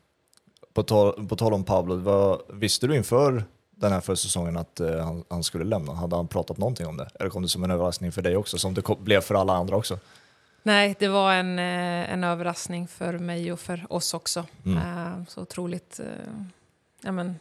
På, 0.72 0.82
tal, 0.82 1.28
på 1.28 1.36
tal 1.36 1.54
om 1.54 1.64
Pablo, 1.64 1.96
vad, 1.96 2.42
visste 2.52 2.86
du 2.86 2.96
inför 2.96 3.44
den 3.70 3.92
här 3.92 4.00
försäsongen 4.00 4.56
att 4.56 4.80
uh, 4.80 4.98
han, 4.98 5.24
han, 5.28 5.44
skulle 5.44 5.64
lämna? 5.64 5.94
Hade 5.94 6.16
han 6.16 6.28
pratat 6.28 6.58
någonting 6.58 6.86
om 6.86 6.96
det? 6.96 7.10
Eller 7.20 7.30
kom 7.30 7.42
det 7.42 7.48
som 7.48 7.64
en 7.64 7.70
överraskning 7.70 8.12
för 8.12 8.22
dig 8.22 8.36
också, 8.36 8.58
som 8.58 8.74
det 8.74 8.82
blev 8.98 9.20
för 9.20 9.34
alla 9.34 9.52
andra 9.52 9.76
också? 9.76 9.98
Nej, 10.62 10.96
det 10.98 11.08
var 11.08 11.32
en, 11.32 11.58
uh, 11.58 12.12
en 12.12 12.24
överraskning 12.24 12.88
för 12.88 13.18
mig 13.18 13.52
och 13.52 13.60
för 13.60 13.86
oss 13.88 14.14
också. 14.14 14.46
Mm. 14.66 14.78
Uh, 14.78 15.24
så 15.28 15.42
otroligt 15.42 16.00
ja, 17.00 17.12
men, 17.12 17.38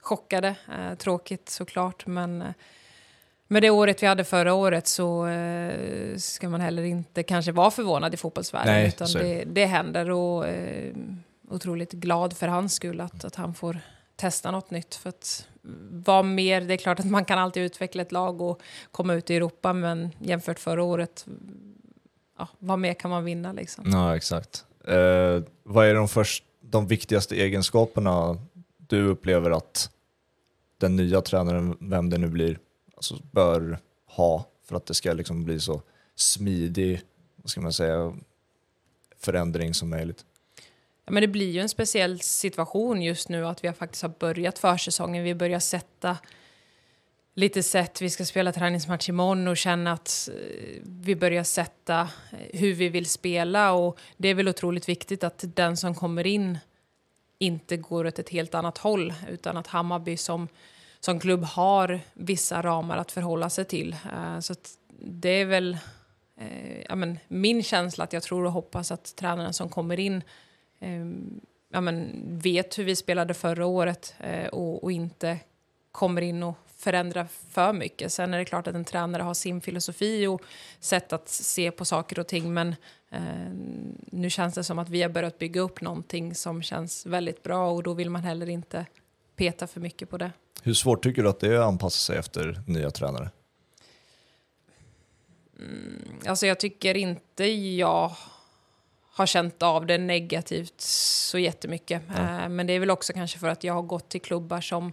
chockade, 0.00 0.54
tråkigt 0.98 1.48
såklart, 1.48 2.06
men 2.06 2.54
med 3.52 3.62
det 3.62 3.70
året 3.70 4.02
vi 4.02 4.06
hade 4.06 4.24
förra 4.24 4.54
året 4.54 4.86
så 4.86 5.26
eh, 5.26 6.16
ska 6.16 6.48
man 6.48 6.60
heller 6.60 6.82
inte 6.82 7.22
kanske 7.22 7.52
vara 7.52 7.70
förvånad 7.70 8.14
i 8.14 8.16
fotbollsvärlden. 8.16 8.74
Nej, 8.74 8.88
utan 8.88 9.08
det, 9.12 9.44
det 9.44 9.66
händer 9.66 10.10
och 10.10 10.48
eh, 10.48 10.94
otroligt 11.50 11.92
glad 11.92 12.36
för 12.36 12.48
hans 12.48 12.74
skull 12.74 13.00
att, 13.00 13.24
att 13.24 13.34
han 13.34 13.54
får 13.54 13.78
testa 14.16 14.50
något 14.50 14.70
nytt. 14.70 14.94
För 14.94 15.08
att 15.08 15.48
vara 15.90 16.22
mer, 16.22 16.60
det 16.60 16.74
är 16.74 16.78
klart 16.78 17.00
att 17.00 17.10
man 17.10 17.24
kan 17.24 17.38
alltid 17.38 17.62
utveckla 17.62 18.02
ett 18.02 18.12
lag 18.12 18.40
och 18.40 18.62
komma 18.90 19.14
ut 19.14 19.30
i 19.30 19.36
Europa, 19.36 19.72
men 19.72 20.10
jämfört 20.18 20.58
förra 20.58 20.82
året, 20.82 21.26
ja, 22.42 22.48
vad 22.58 22.78
mer 22.78 22.94
kan 22.94 23.10
man 23.10 23.24
vinna 23.24 23.52
liksom? 23.52 23.84
Ja, 23.92 24.16
exakt. 24.16 24.64
Eh, 24.84 25.42
vad 25.62 25.86
är 25.86 25.94
de, 25.94 26.08
först, 26.08 26.44
de 26.60 26.86
viktigaste 26.86 27.36
egenskaperna 27.36 28.38
du 28.76 29.06
upplever 29.06 29.50
att 29.50 29.90
den 30.78 30.96
nya 30.96 31.20
tränaren, 31.20 31.76
vem 31.80 32.10
det 32.10 32.18
nu 32.18 32.28
blir, 32.28 32.58
alltså 32.96 33.18
bör 33.32 33.78
ha 34.06 34.46
för 34.64 34.76
att 34.76 34.86
det 34.86 34.94
ska 34.94 35.12
liksom 35.12 35.44
bli 35.44 35.60
så 35.60 35.82
smidig, 36.14 37.00
vad 37.36 37.50
ska 37.50 37.60
man 37.60 37.72
säga, 37.72 38.12
förändring 39.18 39.74
som 39.74 39.90
möjligt? 39.90 40.24
Ja, 41.04 41.12
men 41.12 41.20
det 41.20 41.28
blir 41.28 41.50
ju 41.50 41.60
en 41.60 41.68
speciell 41.68 42.20
situation 42.20 43.02
just 43.02 43.28
nu 43.28 43.46
att 43.46 43.64
vi 43.64 43.72
faktiskt 43.72 44.02
har 44.02 44.12
börjat 44.18 44.58
försäsongen. 44.58 45.24
Vi 45.24 45.34
börjar 45.34 45.58
sätta 45.58 46.16
lite 47.34 47.62
sätt. 47.62 48.02
Vi 48.02 48.10
ska 48.10 48.24
spela 48.24 48.52
träningsmatch 48.52 49.08
imorgon 49.08 49.48
och 49.48 49.56
känna 49.56 49.92
att 49.92 50.28
eh, 50.32 50.82
vi 50.84 51.16
börjar 51.16 51.44
sätta 51.44 52.00
eh, 52.00 52.60
hur 52.60 52.74
vi 52.74 52.88
vill 52.88 53.06
spela. 53.06 53.72
Och 53.72 53.98
det 54.16 54.28
är 54.28 54.34
väl 54.34 54.48
otroligt 54.48 54.88
viktigt 54.88 55.24
att 55.24 55.44
den 55.54 55.76
som 55.76 55.94
kommer 55.94 56.26
in 56.26 56.58
inte 57.38 57.76
går 57.76 58.06
åt 58.06 58.18
ett 58.18 58.28
helt 58.28 58.54
annat 58.54 58.78
håll 58.78 59.14
utan 59.30 59.56
att 59.56 59.66
Hammarby 59.66 60.16
som, 60.16 60.48
som 61.00 61.20
klubb 61.20 61.44
har 61.44 62.00
vissa 62.14 62.62
ramar 62.62 62.96
att 62.96 63.12
förhålla 63.12 63.50
sig 63.50 63.64
till. 63.64 63.96
Eh, 64.12 64.40
så 64.40 64.54
det 64.98 65.28
är 65.28 65.44
väl 65.44 65.78
ja, 66.88 66.94
men 66.94 67.18
min 67.28 67.62
känsla 67.62 68.04
att 68.04 68.12
jag 68.12 68.22
tror 68.22 68.44
och 68.44 68.52
hoppas 68.52 68.92
att 68.92 69.16
tränaren 69.16 69.52
som 69.52 69.68
kommer 69.68 70.00
in 70.00 70.22
ja, 71.72 71.80
men, 71.80 72.10
vet 72.38 72.78
hur 72.78 72.84
vi 72.84 72.96
spelade 72.96 73.34
förra 73.34 73.66
året 73.66 74.14
och, 74.52 74.84
och, 74.84 74.92
inte 74.92 75.38
kommer 75.92 76.22
in 76.22 76.42
och 76.42 76.56
förändrar 76.82 77.28
för 77.50 77.72
mycket. 77.72 78.12
Sen 78.12 78.34
är 78.34 78.38
det 78.38 78.44
klart 78.44 78.66
att 78.66 78.74
en 78.74 78.84
tränare 78.84 79.22
har 79.22 79.34
sin 79.34 79.60
filosofi 79.60 80.26
och 80.26 80.42
sätt 80.80 81.12
att 81.12 81.28
se 81.28 81.70
på 81.70 81.84
saker 81.84 82.18
och 82.18 82.26
ting 82.26 82.54
men 82.54 82.74
eh, 83.10 83.20
nu 84.10 84.30
känns 84.30 84.54
det 84.54 84.64
som 84.64 84.78
att 84.78 84.88
vi 84.88 85.02
har 85.02 85.08
börjat 85.08 85.38
bygga 85.38 85.60
upp 85.60 85.80
någonting 85.80 86.34
som 86.34 86.62
känns 86.62 87.06
väldigt 87.06 87.42
bra 87.42 87.70
och 87.70 87.82
då 87.82 87.94
vill 87.94 88.10
man 88.10 88.22
heller 88.22 88.48
inte 88.48 88.86
peta 89.36 89.66
för 89.66 89.80
mycket 89.80 90.10
på 90.10 90.18
det. 90.18 90.32
Hur 90.62 90.74
svårt 90.74 91.02
tycker 91.02 91.22
du 91.22 91.28
att 91.28 91.40
det 91.40 91.48
är 91.48 91.58
att 91.58 91.66
anpassa 91.66 92.12
sig 92.12 92.18
efter 92.18 92.62
nya 92.66 92.90
tränare? 92.90 93.30
Mm, 95.58 96.18
alltså 96.26 96.46
jag 96.46 96.60
tycker 96.60 96.96
inte 96.96 97.44
jag 97.44 98.12
har 99.12 99.26
känt 99.26 99.62
av 99.62 99.86
det 99.86 99.98
negativt 99.98 100.80
så 100.80 101.38
jättemycket. 101.38 102.02
Ja. 102.08 102.42
Eh, 102.42 102.48
men 102.48 102.66
det 102.66 102.72
är 102.72 102.80
väl 102.80 102.90
också 102.90 103.12
kanske 103.12 103.38
för 103.38 103.48
att 103.48 103.64
jag 103.64 103.74
har 103.74 103.82
gått 103.82 104.08
till 104.08 104.20
klubbar 104.20 104.60
som 104.60 104.92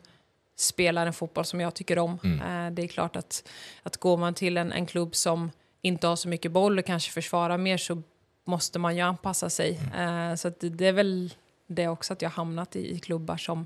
spelar 0.60 1.08
en 1.08 1.14
fotboll 1.14 1.46
som 1.46 1.60
jag 1.60 1.74
tycker 1.74 2.00
om. 2.00 2.20
Mm. 2.24 2.66
Eh, 2.66 2.72
det 2.74 2.82
är 2.82 2.88
klart 2.88 3.16
att, 3.16 3.50
att 3.84 3.98
går 3.98 4.18
man 4.18 4.34
till 4.34 4.58
en, 4.58 4.72
en 4.72 4.86
klubb 4.86 5.16
som 5.16 5.52
inte 5.82 6.08
har 6.08 6.16
så 6.16 6.28
mycket 6.28 6.52
boll 6.52 6.80
och 6.80 6.86
kanske 6.86 7.12
försvarar 7.12 7.58
mer 7.58 7.78
så 7.78 8.02
måste 8.46 8.80
man 8.80 8.96
ju 8.96 9.02
anpassa 9.02 9.50
sig. 9.50 9.80
Mm. 9.94 10.30
Eh, 10.30 10.36
så 10.36 10.52
det, 10.60 10.70
det, 10.70 10.86
är 10.86 10.94
väl 10.94 11.34
det 11.68 11.88
också 11.88 12.14
att 12.14 12.22
jag 12.22 12.30
hamnat 12.30 12.76
i, 12.76 12.96
i 12.96 13.00
klubbar 13.00 13.38
som 13.38 13.66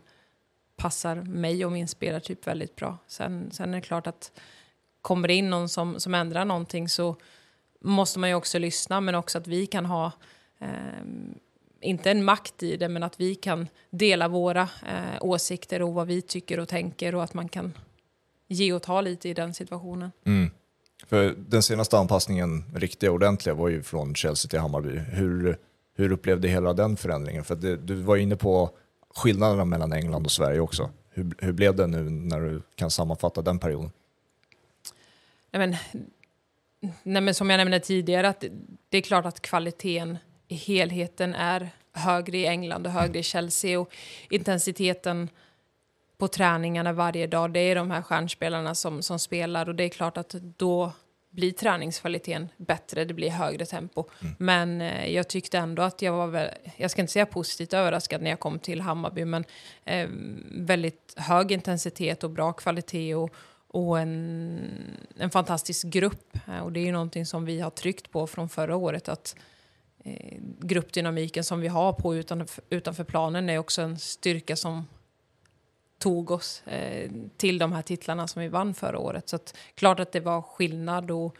passar 0.76 1.16
mig 1.16 1.66
och 1.66 1.72
min 1.72 1.88
spelartyp 1.88 2.48
väldigt 2.48 2.76
bra. 2.76 2.98
Sen, 3.08 3.52
sen 3.52 3.74
är 3.74 3.78
det 3.78 3.82
klart 3.82 4.08
att 4.08 4.32
kommer 5.02 5.28
det 5.28 5.34
in 5.34 5.50
någon 5.50 5.70
som, 5.70 6.00
som 6.00 6.14
ändrar 6.14 6.46
någonting 6.46 6.90
så 6.90 7.16
måste 7.82 8.20
man 8.20 8.30
ju 8.30 8.36
också 8.36 8.60
lyssna 8.60 9.02
men 9.02 9.16
också 9.16 9.38
att 9.38 9.48
vi 9.48 9.66
kan 9.66 9.86
ha 9.86 10.12
eh, 10.60 11.04
inte 11.84 12.12
en 12.12 12.24
makt 12.24 12.64
i 12.64 12.78
det, 12.78 12.90
men 12.90 13.04
att 13.04 13.20
vi 13.20 13.36
kan 13.36 13.68
dela 13.90 14.28
våra 14.28 14.62
eh, 14.62 15.22
åsikter 15.22 15.82
och 15.82 15.94
vad 15.94 16.08
vi 16.08 16.22
tycker 16.22 16.60
och 16.60 16.68
tänker 16.68 17.16
och 17.16 17.24
att 17.24 17.34
man 17.34 17.50
kan 17.50 17.74
ge 18.48 18.74
och 18.74 18.82
ta 18.82 19.02
lite 19.02 19.30
i 19.30 19.34
den 19.34 19.54
situationen. 19.54 20.12
Mm. 20.26 20.52
För 21.08 21.36
den 21.38 21.64
senaste 21.64 21.98
anpassningen, 21.98 22.64
riktiga 22.76 23.12
ordentliga, 23.12 23.56
var 23.56 23.70
ju 23.70 23.84
från 23.84 24.16
Chelsea 24.16 24.50
till 24.50 24.60
Hammarby. 24.60 24.98
Hur, 24.98 25.58
hur 25.96 26.12
upplevde 26.12 26.48
hela 26.48 26.74
den 26.74 26.98
förändringen? 26.98 27.44
För 27.44 27.56
det, 27.56 27.78
du 27.78 27.96
var 27.96 28.18
inne 28.18 28.36
på 28.36 28.70
skillnaderna 29.16 29.66
mellan 29.66 29.94
England 29.94 30.26
och 30.26 30.32
Sverige 30.32 30.60
också. 30.60 30.90
Hur, 31.10 31.36
hur 31.38 31.54
blev 31.54 31.76
det 31.76 31.88
nu 31.88 32.10
när 32.10 32.40
du 32.42 32.62
kan 32.76 32.92
sammanfatta 32.92 33.42
den 33.42 33.60
perioden? 33.60 33.92
Nej, 35.52 35.68
men, 35.68 35.76
nej, 37.04 37.22
men 37.22 37.34
som 37.34 37.50
jag 37.50 37.58
nämnde 37.58 37.80
tidigare, 37.80 38.30
att 38.30 38.40
det, 38.40 38.52
det 38.90 38.98
är 38.98 39.02
klart 39.02 39.26
att 39.26 39.42
kvaliteten 39.42 40.18
helheten 40.54 41.36
är 41.36 41.70
högre 41.94 42.38
i 42.38 42.46
England 42.46 42.88
och 42.88 42.94
högre 42.94 43.20
i 43.20 43.24
Chelsea. 43.24 43.80
Och 43.80 43.96
intensiteten 44.30 45.30
på 46.18 46.28
träningarna 46.28 46.94
varje 46.94 47.28
dag, 47.28 47.54
det 47.54 47.60
är 47.60 47.76
de 47.76 47.92
här 47.92 48.02
stjärnspelarna 48.02 48.76
som, 48.76 49.02
som 49.02 49.20
spelar 49.20 49.70
och 49.70 49.76
det 49.76 49.84
är 49.84 49.90
klart 49.90 50.18
att 50.18 50.36
då 50.58 50.92
blir 51.34 51.52
träningskvaliteten 51.52 52.50
bättre, 52.58 53.06
det 53.06 53.14
blir 53.14 53.30
högre 53.30 53.66
tempo. 53.66 54.04
Mm. 54.22 54.36
Men 54.40 54.82
eh, 54.82 55.14
jag 55.14 55.28
tyckte 55.28 55.58
ändå 55.58 55.84
att 55.84 56.02
jag 56.02 56.14
var, 56.14 56.28
väl, 56.28 56.50
jag 56.78 56.92
ska 56.92 57.02
inte 57.02 57.14
säga 57.14 57.26
positivt 57.26 57.74
överraskad 57.74 58.22
när 58.22 58.30
jag 58.30 58.40
kom 58.40 58.60
till 58.60 58.82
Hammarby, 58.82 59.26
men 59.26 59.46
eh, 59.86 60.08
väldigt 60.52 61.14
hög 61.18 61.52
intensitet 61.52 62.24
och 62.24 62.30
bra 62.30 62.54
kvalitet 62.54 63.16
och, 63.16 63.36
och 63.68 64.00
en, 64.00 64.60
en 65.18 65.30
fantastisk 65.30 65.88
grupp. 65.88 66.38
Och 66.64 66.72
det 66.72 66.80
är 66.80 66.86
ju 66.86 66.92
någonting 66.92 67.26
som 67.26 67.46
vi 67.46 67.60
har 67.60 67.70
tryckt 67.70 68.12
på 68.12 68.28
från 68.28 68.50
förra 68.50 68.76
året, 68.76 69.10
att 69.10 69.36
eh, 69.38 69.44
Eh, 70.04 70.38
gruppdynamiken 70.60 71.44
som 71.44 71.60
vi 71.62 71.68
har 71.68 71.94
på 71.94 72.16
utanför, 72.16 72.64
utanför 72.70 73.04
planen 73.04 73.50
är 73.50 73.58
också 73.58 73.82
en 73.82 74.00
styrka 74.00 74.56
som 74.56 74.88
tog 75.98 76.32
oss 76.32 76.64
eh, 76.68 77.12
till 77.38 77.58
de 77.58 77.72
här 77.72 77.82
titlarna 77.82 78.28
som 78.28 78.42
vi 78.42 78.48
vann 78.48 78.74
förra 78.74 79.00
året. 79.00 79.30
Så 79.30 79.36
att, 79.36 79.58
klart 79.76 80.00
att 80.00 80.12
det 80.12 80.20
var 80.20 80.42
skillnad 80.42 81.12
och, 81.12 81.38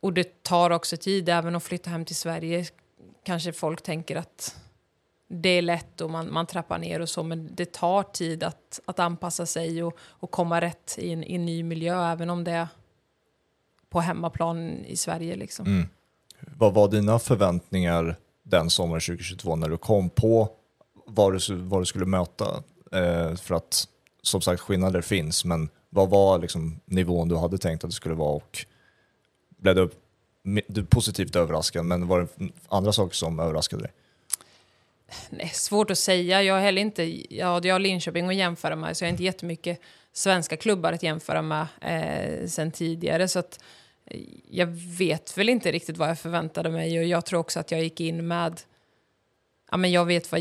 och 0.00 0.12
det 0.12 0.42
tar 0.42 0.70
också 0.70 0.96
tid, 0.96 1.28
även 1.28 1.56
att 1.56 1.62
flytta 1.62 1.90
hem 1.90 2.04
till 2.04 2.16
Sverige 2.16 2.66
kanske 3.22 3.52
folk 3.52 3.82
tänker 3.82 4.16
att 4.16 4.56
det 5.28 5.48
är 5.48 5.62
lätt 5.62 6.00
och 6.00 6.10
man, 6.10 6.32
man 6.32 6.46
trappar 6.46 6.78
ner 6.78 7.00
och 7.00 7.08
så, 7.08 7.22
men 7.22 7.54
det 7.54 7.72
tar 7.72 8.02
tid 8.02 8.42
att, 8.42 8.80
att 8.84 8.98
anpassa 8.98 9.46
sig 9.46 9.82
och, 9.82 9.98
och 10.00 10.30
komma 10.30 10.60
rätt 10.60 10.96
i 10.98 11.12
en, 11.12 11.24
i 11.24 11.34
en 11.34 11.46
ny 11.46 11.62
miljö, 11.62 12.12
även 12.12 12.30
om 12.30 12.44
det 12.44 12.52
är 12.52 12.68
på 13.88 14.00
hemmaplan 14.00 14.84
i 14.84 14.96
Sverige. 14.96 15.36
Liksom. 15.36 15.66
Mm. 15.66 15.88
Vad 16.40 16.74
var 16.74 16.88
dina 16.88 17.18
förväntningar 17.18 18.16
den 18.42 18.70
sommaren 18.70 19.00
2022 19.00 19.56
när 19.56 19.68
du 19.68 19.76
kom 19.76 20.10
på 20.10 20.48
vad 21.06 21.32
du, 21.32 21.54
vad 21.54 21.80
du 21.80 21.86
skulle 21.86 22.06
möta? 22.06 22.62
Eh, 22.92 23.34
för 23.36 23.54
att 23.54 23.88
som 24.22 24.40
sagt 24.40 24.60
skillnader 24.60 25.00
finns, 25.00 25.44
men 25.44 25.68
vad 25.90 26.10
var 26.10 26.38
liksom 26.38 26.80
nivån 26.84 27.28
du 27.28 27.36
hade 27.36 27.58
tänkt 27.58 27.84
att 27.84 27.90
det 27.90 27.94
skulle 27.94 28.14
vara 28.14 28.32
och 28.32 28.66
blev 29.58 29.74
du, 29.74 29.90
du 30.66 30.84
positivt 30.84 31.36
överraskad, 31.36 31.84
men 31.84 32.06
var 32.06 32.20
det 32.20 32.48
andra 32.68 32.92
saker 32.92 33.14
som 33.14 33.40
överraskade 33.40 33.82
dig? 33.82 33.92
Nej, 35.30 35.48
svårt 35.54 35.90
att 35.90 35.98
säga. 35.98 36.42
Jag 36.42 36.54
har 36.54 36.60
heller 36.60 36.82
inte, 36.82 37.34
ja, 37.34 37.60
jag 37.62 37.74
har 37.74 37.78
Linköping 37.78 38.28
att 38.28 38.34
jämföra 38.34 38.76
med, 38.76 38.96
så 38.96 39.04
jag 39.04 39.08
har 39.08 39.12
inte 39.12 39.24
jättemycket 39.24 39.80
svenska 40.12 40.56
klubbar 40.56 40.92
att 40.92 41.02
jämföra 41.02 41.42
med 41.42 41.66
eh, 41.80 42.46
sen 42.48 42.70
tidigare. 42.70 43.28
Så 43.28 43.38
att, 43.38 43.60
jag 44.50 44.66
vet 44.98 45.38
väl 45.38 45.48
inte 45.48 45.72
riktigt 45.72 45.96
vad 45.96 46.08
jag 46.08 46.18
förväntade 46.18 46.70
mig 46.70 46.98
och 46.98 47.04
jag 47.04 47.26
tror 47.26 47.40
också 47.40 47.60
att 47.60 47.70
jag 47.70 47.82
gick 47.82 48.00
in 48.00 48.26
med, 48.26 48.60
ja 49.70 49.76
men 49.76 49.92
jag 49.92 50.04
vet 50.04 50.32
vad 50.32 50.40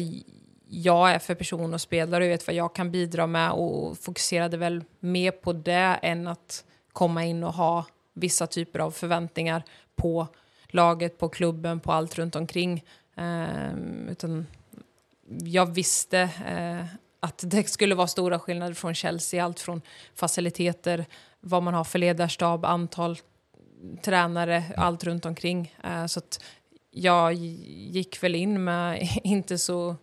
jag 0.68 1.12
är 1.12 1.20
för 1.20 1.36
person 1.36 1.74
och 1.74 1.82
spelare 1.82 2.24
och 2.24 2.26
jag 2.26 2.34
vet 2.34 2.48
vad 2.48 2.56
jag 2.56 2.76
kan 2.76 2.92
bidra 2.92 3.28
med 3.28 3.52
och 3.52 3.98
fokuserade 3.98 4.58
väl 4.58 4.84
mer 5.00 5.32
på 5.32 5.54
det 5.54 6.00
än 6.02 6.28
att 6.28 6.66
komma 6.94 7.26
in 7.26 7.44
och 7.44 7.54
ha 7.54 7.86
vissa 8.14 8.48
typer 8.48 8.80
av 8.80 8.92
förväntningar 8.92 9.64
på 9.96 10.28
laget, 10.68 11.18
på 11.18 11.30
klubben, 11.30 11.80
på 11.80 11.92
allt 11.92 12.18
runt 12.18 12.36
omkring. 12.36 12.84
Um, 13.16 14.10
utan 14.10 14.48
jag 15.44 15.74
visste 15.74 16.24
uh, 16.24 16.86
att 17.20 17.44
det 17.46 17.70
skulle 17.70 17.96
vara 17.96 18.08
stora 18.08 18.40
skillnader 18.40 18.74
från 18.74 18.96
Chelsea, 18.96 19.46
allt 19.46 19.60
från 19.60 19.82
faciliteter, 20.16 21.06
vad 21.40 21.64
man 21.64 21.74
har 21.74 21.84
för 21.84 22.00
ledarstab, 22.00 22.66
antal 22.66 23.18
tränare, 24.04 24.64
allt 24.78 25.04
runt 25.04 25.26
omkring. 25.26 25.76
Uh, 25.86 26.06
så 26.06 26.20
att 26.20 26.44
jag 26.92 27.34
gick 27.34 28.24
väl 28.24 28.36
in 28.36 28.64
med 28.64 29.10
inte 29.24 29.58
så, 29.58 29.96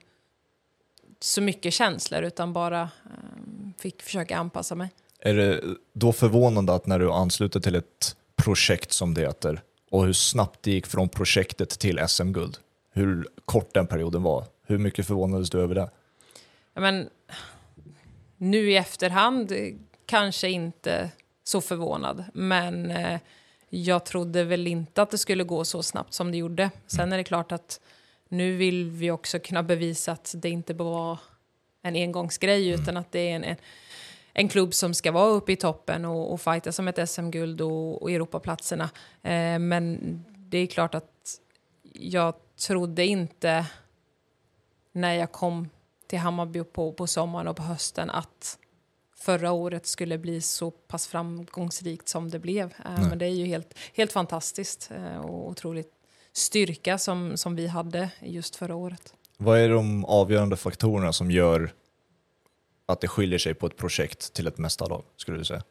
så 1.20 1.42
mycket 1.42 1.74
känslor 1.74 2.22
utan 2.22 2.52
bara 2.52 2.90
um, 3.04 3.74
fick 3.78 4.02
försöka 4.02 4.36
anpassa 4.36 4.74
mig. 4.74 4.90
Är 5.18 5.34
det 5.34 5.60
då 5.92 6.12
förvånande 6.12 6.74
att 6.74 6.86
när 6.86 6.98
du 6.98 7.12
ansluter 7.12 7.60
till 7.60 7.74
ett 7.74 8.16
projekt 8.36 8.92
som 8.92 9.14
det 9.14 9.20
heter 9.20 9.62
och 9.90 10.04
hur 10.04 10.12
snabbt 10.12 10.62
det 10.62 10.70
gick 10.70 10.86
från 10.86 11.08
projektet 11.08 11.68
till 11.68 12.00
SM-guld, 12.08 12.58
hur 12.90 13.28
kort 13.44 13.74
den 13.74 13.86
perioden 13.86 14.22
var, 14.22 14.44
hur 14.66 14.78
mycket 14.78 15.06
förvånades 15.06 15.50
du 15.50 15.60
över 15.60 15.74
det? 15.74 15.90
Ja, 16.74 16.80
men, 16.80 17.08
nu 18.36 18.70
i 18.70 18.76
efterhand 18.76 19.52
kanske 20.06 20.50
inte 20.50 21.10
så 21.44 21.60
förvånad, 21.60 22.24
men 22.34 22.90
eh, 22.90 23.20
jag 23.74 24.04
trodde 24.04 24.44
väl 24.44 24.66
inte 24.66 25.02
att 25.02 25.10
det 25.10 25.18
skulle 25.18 25.44
gå 25.44 25.64
så 25.64 25.82
snabbt 25.82 26.14
som 26.14 26.30
det 26.30 26.36
gjorde. 26.36 26.70
Sen 26.86 27.12
är 27.12 27.16
det 27.16 27.24
klart 27.24 27.52
att 27.52 27.80
nu 28.28 28.56
vill 28.56 28.90
vi 28.90 29.10
också 29.10 29.38
kunna 29.38 29.62
bevisa 29.62 30.12
att 30.12 30.34
det 30.36 30.50
inte 30.50 30.74
var 30.74 31.18
en 31.82 31.94
engångsgrej 31.94 32.68
Mm. 32.68 32.80
utan 32.80 32.96
att 32.96 33.12
det 33.12 33.18
är 33.18 33.36
en, 33.36 33.44
en, 33.44 33.56
en 34.32 34.48
klubb 34.48 34.74
som 34.74 34.94
ska 34.94 35.12
vara 35.12 35.28
uppe 35.28 35.52
i 35.52 35.56
toppen 35.56 36.04
och, 36.04 36.32
och 36.32 36.40
fighta 36.40 36.72
som 36.72 36.88
ett 36.88 37.10
SM-guld 37.10 37.60
och, 37.60 38.02
och 38.02 38.10
Europaplatserna. 38.10 38.90
Eh, 39.22 39.58
men 39.58 39.98
det 40.26 40.58
är 40.58 40.66
klart 40.66 40.94
att 40.94 41.40
jag 41.92 42.34
trodde 42.66 43.06
inte 43.06 43.66
när 44.92 45.14
jag 45.14 45.32
kom 45.32 45.68
till 46.06 46.18
Hammarby 46.18 46.64
på, 46.64 46.92
på 46.92 47.06
sommaren 47.06 47.48
och 47.48 47.56
på 47.56 47.62
hösten 47.62 48.10
att 48.10 48.58
förra 49.22 49.52
året 49.52 49.86
skulle 49.86 50.18
bli 50.18 50.40
så 50.40 50.70
pass 50.70 51.06
framgångsrikt 51.06 52.08
som 52.08 52.30
det 52.30 52.38
blev. 52.38 52.74
Eh, 52.84 52.94
Nej. 52.98 53.08
men 53.08 53.18
det 53.18 53.26
är 53.26 53.30
ju 53.30 53.44
helt, 53.46 53.78
helt 53.94 54.12
fantastiskt 54.12 54.90
eh, 54.90 55.16
och 55.16 55.48
otroligt 55.48 55.92
styrka 56.32 56.98
som, 56.98 57.36
som 57.36 57.56
vi 57.56 57.66
hade 57.66 58.10
just 58.20 58.56
förra 58.56 58.74
året. 58.74 59.14
Vad 59.36 59.58
är 59.58 59.68
de 59.68 60.04
avgörande 60.04 60.56
faktorerna 60.56 61.12
som 61.12 61.30
gör 61.30 61.72
att 62.86 63.00
det 63.00 63.08
skiljer 63.08 63.38
sig 63.38 63.54
på 63.54 63.66
ett 63.66 63.76
projekt 63.76 64.32
till 64.32 64.46
ett 64.46 64.58
mästarlag, 64.58 65.04
skulle 65.16 65.38
du 65.38 65.44
säga? 65.44 65.62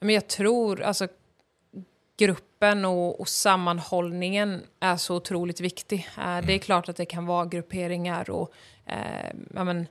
Men 0.00 0.14
jag 0.14 0.28
tror 0.28 0.82
alltså 0.82 1.08
gruppen 2.16 2.84
och, 2.84 3.20
och 3.20 3.28
sammanhållningen 3.28 4.62
är 4.80 4.96
så 4.96 5.16
otroligt 5.16 5.60
viktig. 5.60 6.08
Eh, 6.18 6.46
Det 6.46 6.52
är 6.52 6.58
klart 6.58 6.88
att 6.88 6.96
det 6.96 7.04
kan 7.06 7.26
vara 7.26 7.46
grupperingar 7.46 8.30
och 8.30 8.52
eh, 8.86 9.32
ja, 9.54 9.64
men, 9.64 9.86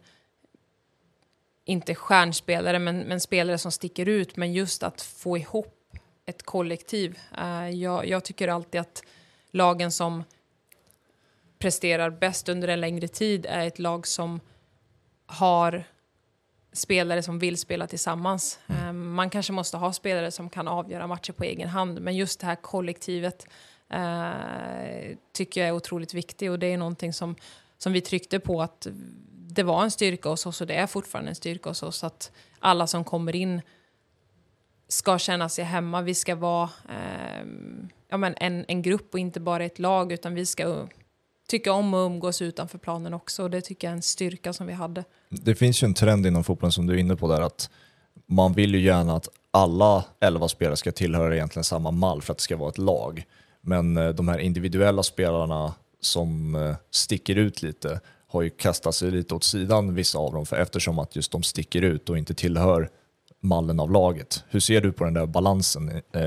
inte 1.70 1.96
stjärnspelare, 1.96 2.80
men, 2.80 3.00
men 3.00 3.20
spelare 3.20 3.58
som 3.58 3.72
sticker 3.72 4.06
ut. 4.06 4.38
Men 4.38 4.54
just 4.54 4.84
att 4.84 5.02
få 5.02 5.38
ihop 5.38 5.98
ett 6.26 6.44
kollektiv. 6.44 7.20
Eh, 7.38 7.70
jag, 7.70 8.08
jag 8.08 8.24
tycker 8.24 8.48
alltid 8.48 8.82
att 8.82 9.04
lagen 9.52 9.92
som 9.92 10.24
presterar 11.60 12.10
bäst 12.10 12.50
under 12.50 12.68
en 12.68 12.82
längre 12.82 13.08
tid 13.08 13.46
är 13.50 13.68
ett 13.68 13.80
lag 13.80 14.08
som 14.08 14.40
har 15.26 15.84
spelare 16.74 17.24
som 17.24 17.40
vill 17.40 17.58
spela 17.58 17.88
tillsammans. 17.88 18.60
Eh, 18.68 18.94
Man 18.94 19.30
kanske 19.30 19.54
måste 19.54 19.78
ha 19.78 19.94
spelare 19.94 20.32
som 20.32 20.50
kan 20.50 20.68
avgöra 20.68 21.08
matcher 21.08 21.32
på 21.34 21.44
egen 21.44 21.70
hand, 21.70 22.02
men 22.02 22.16
just 22.16 22.40
det 22.40 22.46
här 22.46 22.56
kollektivet 22.56 23.48
eh, 23.90 25.18
tycker 25.34 25.62
jag 25.62 25.68
är 25.68 25.74
otroligt 25.74 26.14
viktigt 26.14 26.50
och 26.50 26.60
det 26.60 26.68
är 26.74 26.78
någonting 26.78 27.14
som, 27.14 27.36
som 27.78 27.94
vi 27.94 28.02
tryckte 28.02 28.40
på 28.40 28.62
att 28.62 28.88
det 29.52 29.64
var 29.64 29.84
en 29.84 29.92
styrka 29.92 30.30
hos 30.30 30.46
oss 30.46 30.62
och 30.62 30.68
det 30.68 30.74
är 30.74 30.88
fortfarande 30.88 31.32
en 31.32 31.36
styrka 31.36 31.70
hos 31.70 31.84
oss 31.84 32.04
att 32.04 32.32
alla 32.60 32.88
som 32.88 33.04
kommer 33.04 33.36
in 33.36 33.62
ska 34.88 35.20
känna 35.20 35.50
sig 35.50 35.64
hemma. 35.64 36.02
Vi 36.02 36.16
ska 36.16 36.36
vara 36.36 36.70
eh, 36.90 37.46
ja, 38.10 38.18
men 38.18 38.36
en, 38.38 38.66
en 38.68 38.82
grupp 38.82 39.14
och 39.14 39.20
inte 39.20 39.40
bara 39.40 39.66
ett 39.66 39.80
lag 39.80 40.12
utan 40.12 40.34
vi 40.34 40.46
ska 40.46 40.88
tycka 41.48 41.74
om 41.74 41.94
att 41.94 42.06
umgås 42.06 42.42
utanför 42.42 42.78
planen 42.78 43.14
också 43.14 43.44
och 43.44 43.50
det 43.50 43.62
tycker 43.62 43.88
jag 43.88 43.92
är 43.92 43.96
en 43.96 44.02
styrka 44.02 44.54
som 44.54 44.68
vi 44.68 44.74
hade. 44.74 45.04
Det 45.30 45.56
finns 45.56 45.84
ju 45.84 45.86
en 45.86 45.94
trend 45.94 46.26
inom 46.26 46.44
fotbollen 46.44 46.72
som 46.72 46.88
du 46.88 46.94
är 46.94 46.98
inne 46.98 47.16
på 47.16 47.28
där 47.28 47.42
att 47.42 47.70
man 48.26 48.54
vill 48.54 48.76
ju 48.76 48.82
gärna 48.82 49.16
att 49.16 49.30
alla 49.52 50.06
elva 50.20 50.48
spelare 50.48 50.78
ska 50.78 50.92
tillhöra 50.92 51.36
egentligen 51.36 51.64
samma 51.64 51.92
mall 51.92 52.22
för 52.22 52.32
att 52.32 52.38
det 52.38 52.44
ska 52.44 52.58
vara 52.58 52.70
ett 52.70 52.78
lag. 52.78 53.24
Men 53.62 53.98
eh, 53.98 54.10
de 54.10 54.28
här 54.28 54.40
individuella 54.40 55.04
spelarna 55.04 55.74
som 56.02 56.56
eh, 56.56 56.76
sticker 56.92 57.36
ut 57.36 57.62
lite 57.62 58.00
har 58.30 58.42
ju 58.42 58.50
kastat 58.50 58.96
sig 58.96 59.12
lite 59.12 59.36
åt 59.36 59.44
sidan, 59.44 59.96
vissa 59.96 60.20
av 60.20 60.34
dem, 60.34 60.46
för 60.46 60.56
eftersom 60.56 61.00
att 61.00 61.16
just 61.16 61.32
de 61.32 61.44
sticker 61.44 61.82
ut 61.82 62.10
och 62.10 62.18
inte 62.18 62.34
tillhör 62.34 62.90
mallen 63.40 63.80
av 63.80 63.92
laget. 63.92 64.44
Hur 64.50 64.60
ser 64.60 64.82
du 64.82 64.92
på 64.92 65.04
den 65.04 65.14
där 65.14 65.26
balansen? 65.26 65.90
Eh, 65.90 66.22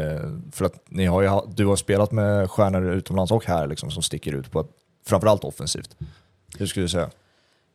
för 0.53 0.65
att 0.65 0.85
ni 0.89 1.05
har 1.05 1.23
ju, 1.23 1.41
du 1.55 1.67
har 1.67 1.77
spelat 1.77 2.13
med 2.13 2.51
stjärnor 2.51 2.93
utomlands 2.93 3.33
och 3.33 3.47
här 3.47 3.67
liksom, 3.67 3.91
som 3.91 4.03
sticker 4.03 4.35
ut, 4.35 4.51
på 4.51 4.61
ett, 4.61 4.71
framförallt 5.07 5.45
offensivt. 5.45 5.97
Hur 6.59 6.67
skulle 6.67 6.85
du 6.85 6.89
säga? 6.89 7.11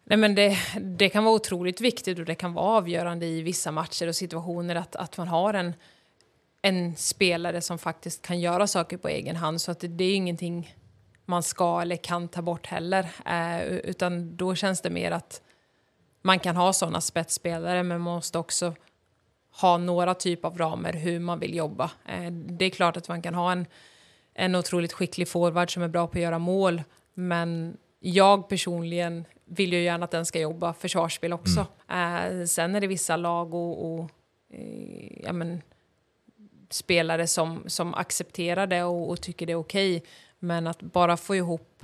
Nej, 0.04 0.18
men 0.18 0.36
det, 0.36 0.58
det 0.82 1.10
kan 1.10 1.24
vara 1.24 1.36
otroligt 1.36 1.82
viktigt 1.82 2.20
och 2.20 2.26
det 2.26 2.36
kan 2.36 2.54
vara 2.54 2.66
avgörande 2.66 3.26
i 3.26 3.42
vissa 3.42 3.72
matcher 3.72 4.08
och 4.08 4.16
situationer 4.16 4.76
att, 4.76 4.96
att 4.96 5.18
man 5.18 5.28
har 5.28 5.54
en, 5.54 5.74
en 6.62 6.96
spelare 6.96 7.62
som 7.62 7.78
faktiskt 7.78 8.22
kan 8.22 8.40
göra 8.40 8.68
saker 8.68 8.98
på 8.98 9.08
egen 9.08 9.36
hand. 9.36 9.62
Så 9.62 9.72
att 9.72 9.80
det, 9.80 9.88
det 9.88 10.04
är 10.04 10.16
ingenting 10.16 10.76
man 11.28 11.44
ska 11.44 11.82
eller 11.82 11.96
kan 11.96 12.28
ta 12.28 12.42
bort 12.42 12.68
heller. 12.68 13.10
Eh, 13.26 13.68
utan 13.68 14.36
då 14.36 14.56
känns 14.56 14.82
det 14.82 14.90
mer 14.90 15.12
att 15.12 15.42
man 16.22 16.40
kan 16.40 16.56
ha 16.56 16.74
sådana 16.74 17.02
spetsspelare 17.02 17.84
men 17.84 18.02
man 18.02 18.16
måste 18.16 18.38
också 18.38 18.74
ha 19.62 19.78
några 19.78 20.14
typ 20.14 20.46
av 20.46 20.58
ramer 20.58 20.94
hur 20.94 21.20
man 21.20 21.40
vill 21.40 21.56
jobba. 21.56 21.92
Eh, 22.06 22.32
det 22.32 22.66
är 22.66 22.70
klart 22.70 22.98
att 22.98 23.08
man 23.08 23.22
kan 23.22 23.36
ha 23.36 23.52
en, 23.52 23.66
en 24.34 24.56
otroligt 24.56 24.94
skicklig 24.94 25.28
forward 25.28 25.74
som 25.74 25.84
är 25.84 25.88
bra 25.88 26.08
på 26.08 26.18
att 26.18 26.24
göra 26.24 26.40
mål 26.40 26.84
men 27.14 27.78
jag 28.00 28.50
personligen 28.50 29.26
vill 29.46 29.74
ju 29.74 29.84
gärna 29.84 30.06
att 30.06 30.12
den 30.12 30.26
ska 30.26 30.40
jobba 30.40 30.74
försvarsspel 30.74 31.34
också. 31.34 31.66
Eh, 31.90 32.46
sen 32.46 32.76
är 32.76 32.82
det 32.82 32.88
vissa 32.88 33.18
lag 33.18 33.54
och, 33.54 33.94
och 33.94 34.10
eh, 34.54 35.24
ja, 35.24 35.34
men, 35.34 35.62
spelare 36.70 37.28
som, 37.28 37.64
som 37.68 37.94
accepterar 37.94 38.68
det 38.68 38.84
och, 38.84 39.10
och 39.10 39.22
tycker 39.22 39.46
det 39.46 39.54
är 39.54 39.60
okej. 39.60 40.04
Men 40.40 40.68
att 40.68 40.82
bara 40.82 41.18
få 41.18 41.36
ihop 41.36 41.84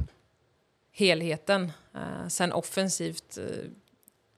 helheten, 0.91 1.71
eh, 1.95 2.27
sen 2.27 2.53
offensivt 2.53 3.37
eh, 3.37 3.69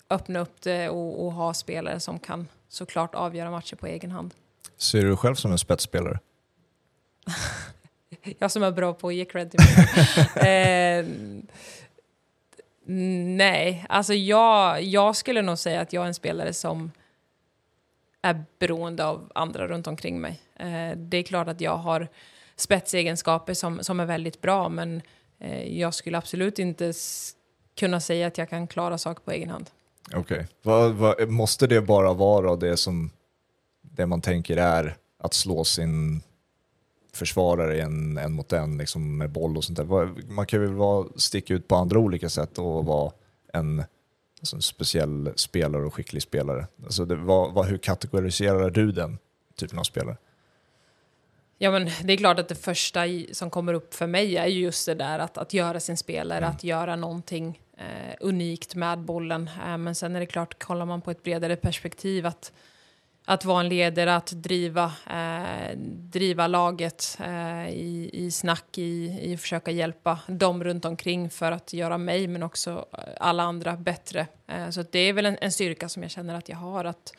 öppna 0.10 0.40
upp 0.40 0.62
det 0.62 0.90
och, 0.90 1.26
och 1.26 1.32
ha 1.32 1.54
spelare 1.54 2.00
som 2.00 2.20
kan 2.20 2.48
såklart 2.68 3.16
avgöra 3.16 3.52
matcher 3.52 3.76
på 3.76 3.88
egen 3.88 4.12
hand. 4.12 4.34
Ser 4.78 5.02
du 5.02 5.08
dig 5.08 5.18
själv 5.18 5.36
som 5.36 5.52
en 5.52 5.58
spetsspelare? 5.58 6.20
Jag 8.40 8.52
som 8.52 8.64
är 8.64 8.72
bra 8.72 8.94
på 8.94 9.08
att 9.08 9.16
ge 9.16 9.26
cred 9.26 9.52
till 9.52 9.60
mig. 9.60 9.88
eh, 11.00 11.06
nej, 13.36 13.86
alltså 13.90 14.14
jag, 14.14 14.84
jag 14.84 15.16
skulle 15.16 15.42
nog 15.42 15.58
säga 15.58 15.82
att 15.82 15.94
jag 15.94 16.04
är 16.04 16.08
en 16.08 16.14
spelare 16.14 16.54
som 16.54 16.92
är 18.22 18.44
beroende 18.60 19.06
av 19.06 19.32
andra 19.36 19.68
runt 19.68 19.88
omkring 19.88 20.22
mig. 20.22 20.42
Eh, 20.56 20.98
det 20.98 21.18
är 21.18 21.24
klart 21.24 21.48
att 21.48 21.62
jag 21.62 21.78
har 21.78 22.08
spetsegenskaper 22.58 23.54
som, 23.54 23.84
som 23.84 24.00
är 24.00 24.06
väldigt 24.06 24.42
bra, 24.42 24.70
men 24.70 25.02
eh, 25.40 25.80
jag 25.80 25.94
skulle 25.94 26.18
absolut 26.18 26.60
inte 26.60 26.94
kunna 27.76 28.00
säga 28.00 28.28
att 28.28 28.38
jag 28.38 28.50
kan 28.50 28.68
klara 28.68 28.98
saker 28.98 29.24
på 29.24 29.32
egen 29.32 29.50
hand. 29.50 29.70
Okej. 30.14 30.48
Vad- 30.62 31.30
Måste 31.30 31.68
det 31.68 31.82
bara 31.82 32.14
vara 32.14 32.56
det 32.56 32.78
som 32.78 33.10
det 33.82 34.06
man 34.06 34.22
tänker 34.22 34.58
är 34.58 34.96
att 35.20 35.34
slå 35.34 35.64
sin 35.64 36.22
försvarare 37.14 37.82
en, 37.82 38.18
en 38.18 38.34
mot 38.34 38.54
en 38.54 38.78
liksom 38.78 39.18
med 39.18 39.30
boll 39.32 39.58
och 39.58 39.64
sånt 39.64 39.78
där? 39.78 40.32
Man 40.32 40.46
kan 40.46 40.62
väl 40.62 40.74
vara, 40.74 41.08
sticka 41.16 41.54
ut 41.54 41.68
på 41.68 41.76
andra 41.76 42.00
olika 42.00 42.30
sätt 42.30 42.58
och 42.58 42.86
vara 42.86 43.12
en, 43.54 43.84
alltså 44.40 44.56
en 44.56 44.62
speciell 44.62 45.34
spelare 45.36 45.86
och 45.86 45.94
skicklig 45.94 46.22
spelare. 46.22 46.68
Alltså 46.86 47.06
det, 47.06 47.16
vad, 47.16 47.54
vad, 47.54 47.66
hur 47.66 47.78
kategoriserar 47.78 48.70
du 48.70 48.92
den 48.92 49.18
typen 49.56 49.80
av 49.80 49.84
spelare? 49.84 50.18
Ja, 51.58 51.72
men 51.72 51.90
det 52.04 52.14
är 52.14 52.18
klart 52.18 52.40
att 52.40 52.48
det 52.48 52.56
första 52.56 53.02
som 53.32 53.50
kommer 53.50 53.74
upp 53.74 53.94
för 53.94 54.08
mig 54.08 54.38
är 54.38 54.48
ju 54.48 54.60
just 54.60 54.86
det 54.86 54.96
där 54.96 55.20
att, 55.20 55.38
att 55.38 55.54
göra 55.54 55.80
sin 55.80 55.98
spelare, 55.98 56.48
att 56.48 56.64
göra 56.64 56.96
någonting 56.96 57.60
eh, 57.78 58.16
unikt 58.20 58.76
med 58.76 59.00
bollen. 59.00 59.50
Eh, 59.66 59.78
men 59.78 59.96
sen 59.96 60.16
är 60.16 60.20
det 60.20 60.26
klart, 60.26 60.64
kollar 60.64 60.86
man 60.86 61.02
på 61.02 61.12
ett 61.12 61.24
bredare 61.24 61.56
perspektiv, 61.56 62.26
att, 62.26 62.52
att 63.26 63.46
vara 63.46 63.60
en 63.60 63.70
ledare, 63.70 64.16
att 64.16 64.32
driva, 64.32 64.94
eh, 65.10 65.78
driva 65.88 66.48
laget 66.48 67.18
eh, 67.26 67.70
i, 67.70 68.10
i 68.14 68.32
snack, 68.32 68.78
i, 68.78 69.20
i 69.22 69.34
att 69.34 69.42
försöka 69.42 69.72
hjälpa 69.72 70.20
dem 70.28 70.64
runt 70.64 70.86
omkring 70.86 71.30
för 71.30 71.52
att 71.52 71.74
göra 71.74 71.98
mig, 71.98 72.28
men 72.28 72.44
också 72.44 72.86
alla 73.20 73.44
andra 73.44 73.76
bättre. 73.76 74.28
Eh, 74.48 74.70
så 74.70 74.84
det 74.92 75.00
är 75.00 75.14
väl 75.14 75.26
en, 75.26 75.38
en 75.42 75.52
styrka 75.52 75.90
som 75.90 76.04
jag 76.04 76.12
känner 76.12 76.36
att 76.36 76.50
jag 76.50 76.58
har, 76.58 76.86
att 76.86 77.14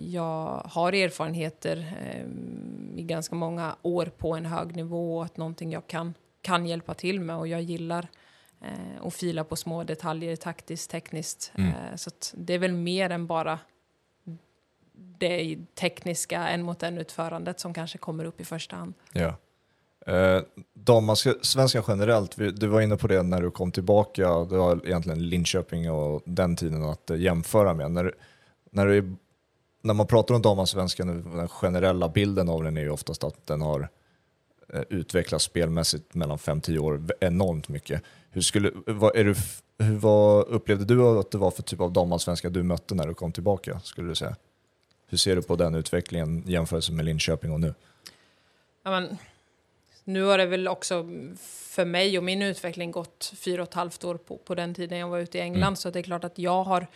jag 0.00 0.62
har 0.64 0.92
erfarenheter 0.92 1.94
eh, 2.00 2.26
i 2.98 3.02
ganska 3.02 3.34
många 3.34 3.76
år 3.82 4.06
på 4.06 4.34
en 4.34 4.46
hög 4.46 4.76
nivå 4.76 5.16
och 5.16 5.24
att 5.24 5.36
någonting 5.36 5.72
jag 5.72 5.86
kan, 5.86 6.14
kan 6.42 6.66
hjälpa 6.66 6.94
till 6.94 7.20
med 7.20 7.36
och 7.36 7.48
jag 7.48 7.62
gillar 7.62 8.08
eh, 8.60 9.06
att 9.06 9.14
fila 9.14 9.44
på 9.44 9.56
små 9.56 9.84
detaljer 9.84 10.36
taktiskt, 10.36 10.90
tekniskt. 10.90 11.52
Mm. 11.54 11.68
Eh, 11.68 11.96
så 11.96 12.10
det 12.34 12.54
är 12.54 12.58
väl 12.58 12.72
mer 12.72 13.10
än 13.10 13.26
bara 13.26 13.58
det 14.94 15.58
tekniska 15.74 16.48
en 16.48 16.62
mot 16.62 16.82
en 16.82 16.98
utförandet 16.98 17.60
som 17.60 17.74
kanske 17.74 17.98
kommer 17.98 18.24
upp 18.24 18.40
i 18.40 18.44
första 18.44 18.76
hand. 18.76 18.94
Ja. 19.12 19.36
Eh, 20.06 20.42
Damallsvenskan 20.74 21.84
generellt, 21.88 22.36
du 22.36 22.66
var 22.66 22.80
inne 22.80 22.96
på 22.96 23.06
det 23.06 23.22
när 23.22 23.42
du 23.42 23.50
kom 23.50 23.72
tillbaka, 23.72 24.28
det 24.28 24.56
var 24.56 24.86
egentligen 24.86 25.28
Linköping 25.28 25.90
och 25.90 26.22
den 26.24 26.56
tiden 26.56 26.84
att 26.84 27.10
eh, 27.10 27.16
jämföra 27.16 27.74
med. 27.74 27.90
När, 27.90 28.14
när, 28.70 28.86
du, 28.86 29.16
när 29.82 29.94
man 29.94 30.06
pratar 30.06 30.34
om 30.34 30.42
damallsvenskan, 30.42 31.36
den 31.36 31.48
generella 31.48 32.08
bilden 32.08 32.48
av 32.48 32.64
den 32.64 32.76
är 32.76 32.80
ju 32.80 32.90
oftast 32.90 33.24
att 33.24 33.46
den 33.46 33.60
har 33.60 33.88
eh, 34.72 34.82
utvecklats 34.88 35.44
spelmässigt 35.44 36.14
mellan 36.14 36.38
5-10 36.38 36.78
år 36.78 37.02
enormt 37.20 37.68
mycket. 37.68 38.02
Hur, 38.30 38.40
skulle, 38.40 38.70
vad, 38.86 39.16
är 39.16 39.24
du, 39.24 39.34
hur, 39.78 39.96
vad 39.96 40.46
upplevde 40.46 40.84
du 40.84 41.02
att 41.02 41.30
det 41.30 41.38
var 41.38 41.50
för 41.50 41.62
typ 41.62 41.80
av 41.80 41.92
damallsvenska 41.92 42.50
du 42.50 42.62
mötte 42.62 42.94
när 42.94 43.06
du 43.06 43.14
kom 43.14 43.32
tillbaka, 43.32 43.80
skulle 43.80 44.08
du 44.08 44.14
säga? 44.14 44.36
Hur 45.06 45.18
ser 45.18 45.36
du 45.36 45.42
på 45.42 45.56
den 45.56 45.74
utvecklingen 45.74 46.42
jämfört 46.46 46.90
med 46.90 47.04
Linköping 47.04 47.52
och 47.52 47.60
nu? 47.60 47.74
Ja, 48.84 48.90
men, 48.90 49.18
nu 50.04 50.22
har 50.22 50.38
det 50.38 50.46
väl 50.46 50.68
också 50.68 51.08
för 51.44 51.84
mig 51.84 52.18
och 52.18 52.24
min 52.24 52.42
utveckling 52.42 52.90
gått 52.90 53.32
fyra 53.36 53.62
och 53.62 53.68
ett 53.68 53.74
halvt 53.74 54.04
år 54.04 54.14
på, 54.14 54.36
på 54.36 54.54
den 54.54 54.74
tiden 54.74 54.98
jag 54.98 55.08
var 55.08 55.18
ute 55.18 55.38
i 55.38 55.40
England. 55.40 55.62
Mm. 55.62 55.76
Så 55.76 55.90
det 55.90 55.98
är 55.98 56.02
klart 56.02 56.24
att 56.24 56.38
jag 56.38 56.64
har 56.64 56.86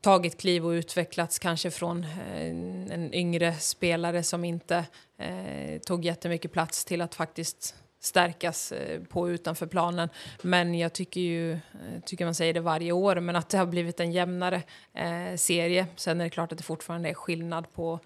tagit 0.00 0.40
kliv 0.40 0.66
och 0.66 0.70
utvecklats 0.70 1.38
kanske 1.38 1.70
från 1.70 2.06
en, 2.36 2.86
eh, 2.86 2.94
en 2.94 3.14
yngre 3.14 3.54
spelare 3.54 4.22
som 4.22 4.44
inte 4.44 4.84
eh, 5.18 5.78
tog 5.78 6.04
jättemycket 6.04 6.52
plats 6.52 6.84
till 6.84 7.00
att 7.00 7.14
faktiskt 7.14 7.74
stärkas 8.00 8.72
eh, 8.72 9.02
på 9.02 9.30
utanför 9.30 9.66
planen. 9.66 10.08
Men 10.42 10.74
jag 10.74 10.92
tycker 10.92 11.20
ju, 11.20 11.52
eh, 11.52 11.58
tycker 12.04 12.24
man 12.24 12.34
säger 12.34 12.54
det 12.54 12.60
varje 12.60 12.92
år, 12.92 13.20
men 13.20 13.36
att 13.36 13.48
det 13.48 13.58
har 13.58 13.66
blivit 13.66 14.00
en 14.00 14.12
jämnare 14.12 14.62
eh, 14.94 15.36
serie. 15.36 15.86
Sen 15.96 16.20
är 16.20 16.24
det 16.24 16.30
klart 16.30 16.52
att 16.52 16.58
det 16.58 16.64
fortfarande 16.64 17.08
är 17.08 17.14
skillnad 17.14 17.72
på 17.72 18.00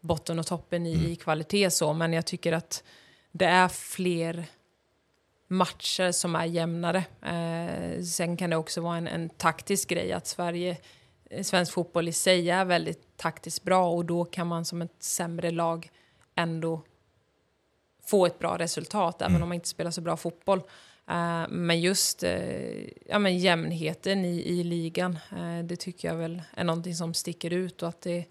botten 0.00 0.38
och 0.38 0.46
toppen 0.46 0.86
i, 0.86 0.94
mm. 0.94 1.06
i 1.06 1.16
kvalitet 1.16 1.70
så, 1.70 1.92
men 1.92 2.12
jag 2.12 2.26
tycker 2.26 2.52
att 2.52 2.84
det 3.32 3.46
är 3.46 3.68
fler 3.68 4.44
matcher 5.48 6.12
som 6.12 6.36
är 6.36 6.44
jämnare. 6.44 7.04
Eh, 7.22 8.02
sen 8.02 8.36
kan 8.36 8.50
det 8.50 8.56
också 8.56 8.80
vara 8.80 8.96
en, 8.96 9.08
en 9.08 9.28
taktisk 9.28 9.88
grej 9.88 10.12
att 10.12 10.26
Sverige, 10.26 10.76
svensk 11.42 11.72
fotboll 11.72 12.08
i 12.08 12.12
sig 12.12 12.50
är 12.50 12.64
väldigt 12.64 13.16
taktiskt 13.16 13.62
bra 13.62 13.90
och 13.90 14.04
då 14.04 14.24
kan 14.24 14.46
man 14.46 14.64
som 14.64 14.82
ett 14.82 15.02
sämre 15.02 15.50
lag 15.50 15.90
ändå 16.34 16.82
få 18.06 18.26
ett 18.26 18.38
bra 18.38 18.58
resultat 18.58 19.22
även 19.22 19.32
mm. 19.32 19.42
om 19.42 19.48
man 19.48 19.54
inte 19.54 19.68
spelar 19.68 19.90
så 19.90 20.00
bra 20.00 20.16
fotboll. 20.16 20.58
Uh, 21.10 21.48
men 21.48 21.80
just 21.80 22.24
uh, 22.24 22.30
ja, 23.06 23.18
men 23.18 23.38
jämnheten 23.38 24.24
i, 24.24 24.40
i 24.40 24.64
ligan, 24.64 25.18
uh, 25.32 25.64
det 25.64 25.76
tycker 25.76 26.08
jag 26.08 26.14
väl 26.14 26.42
är 26.54 26.64
någonting 26.64 26.94
som 26.94 27.14
sticker 27.14 27.52
ut 27.52 27.82
och 27.82 27.88
att 27.88 28.00
det, 28.00 28.24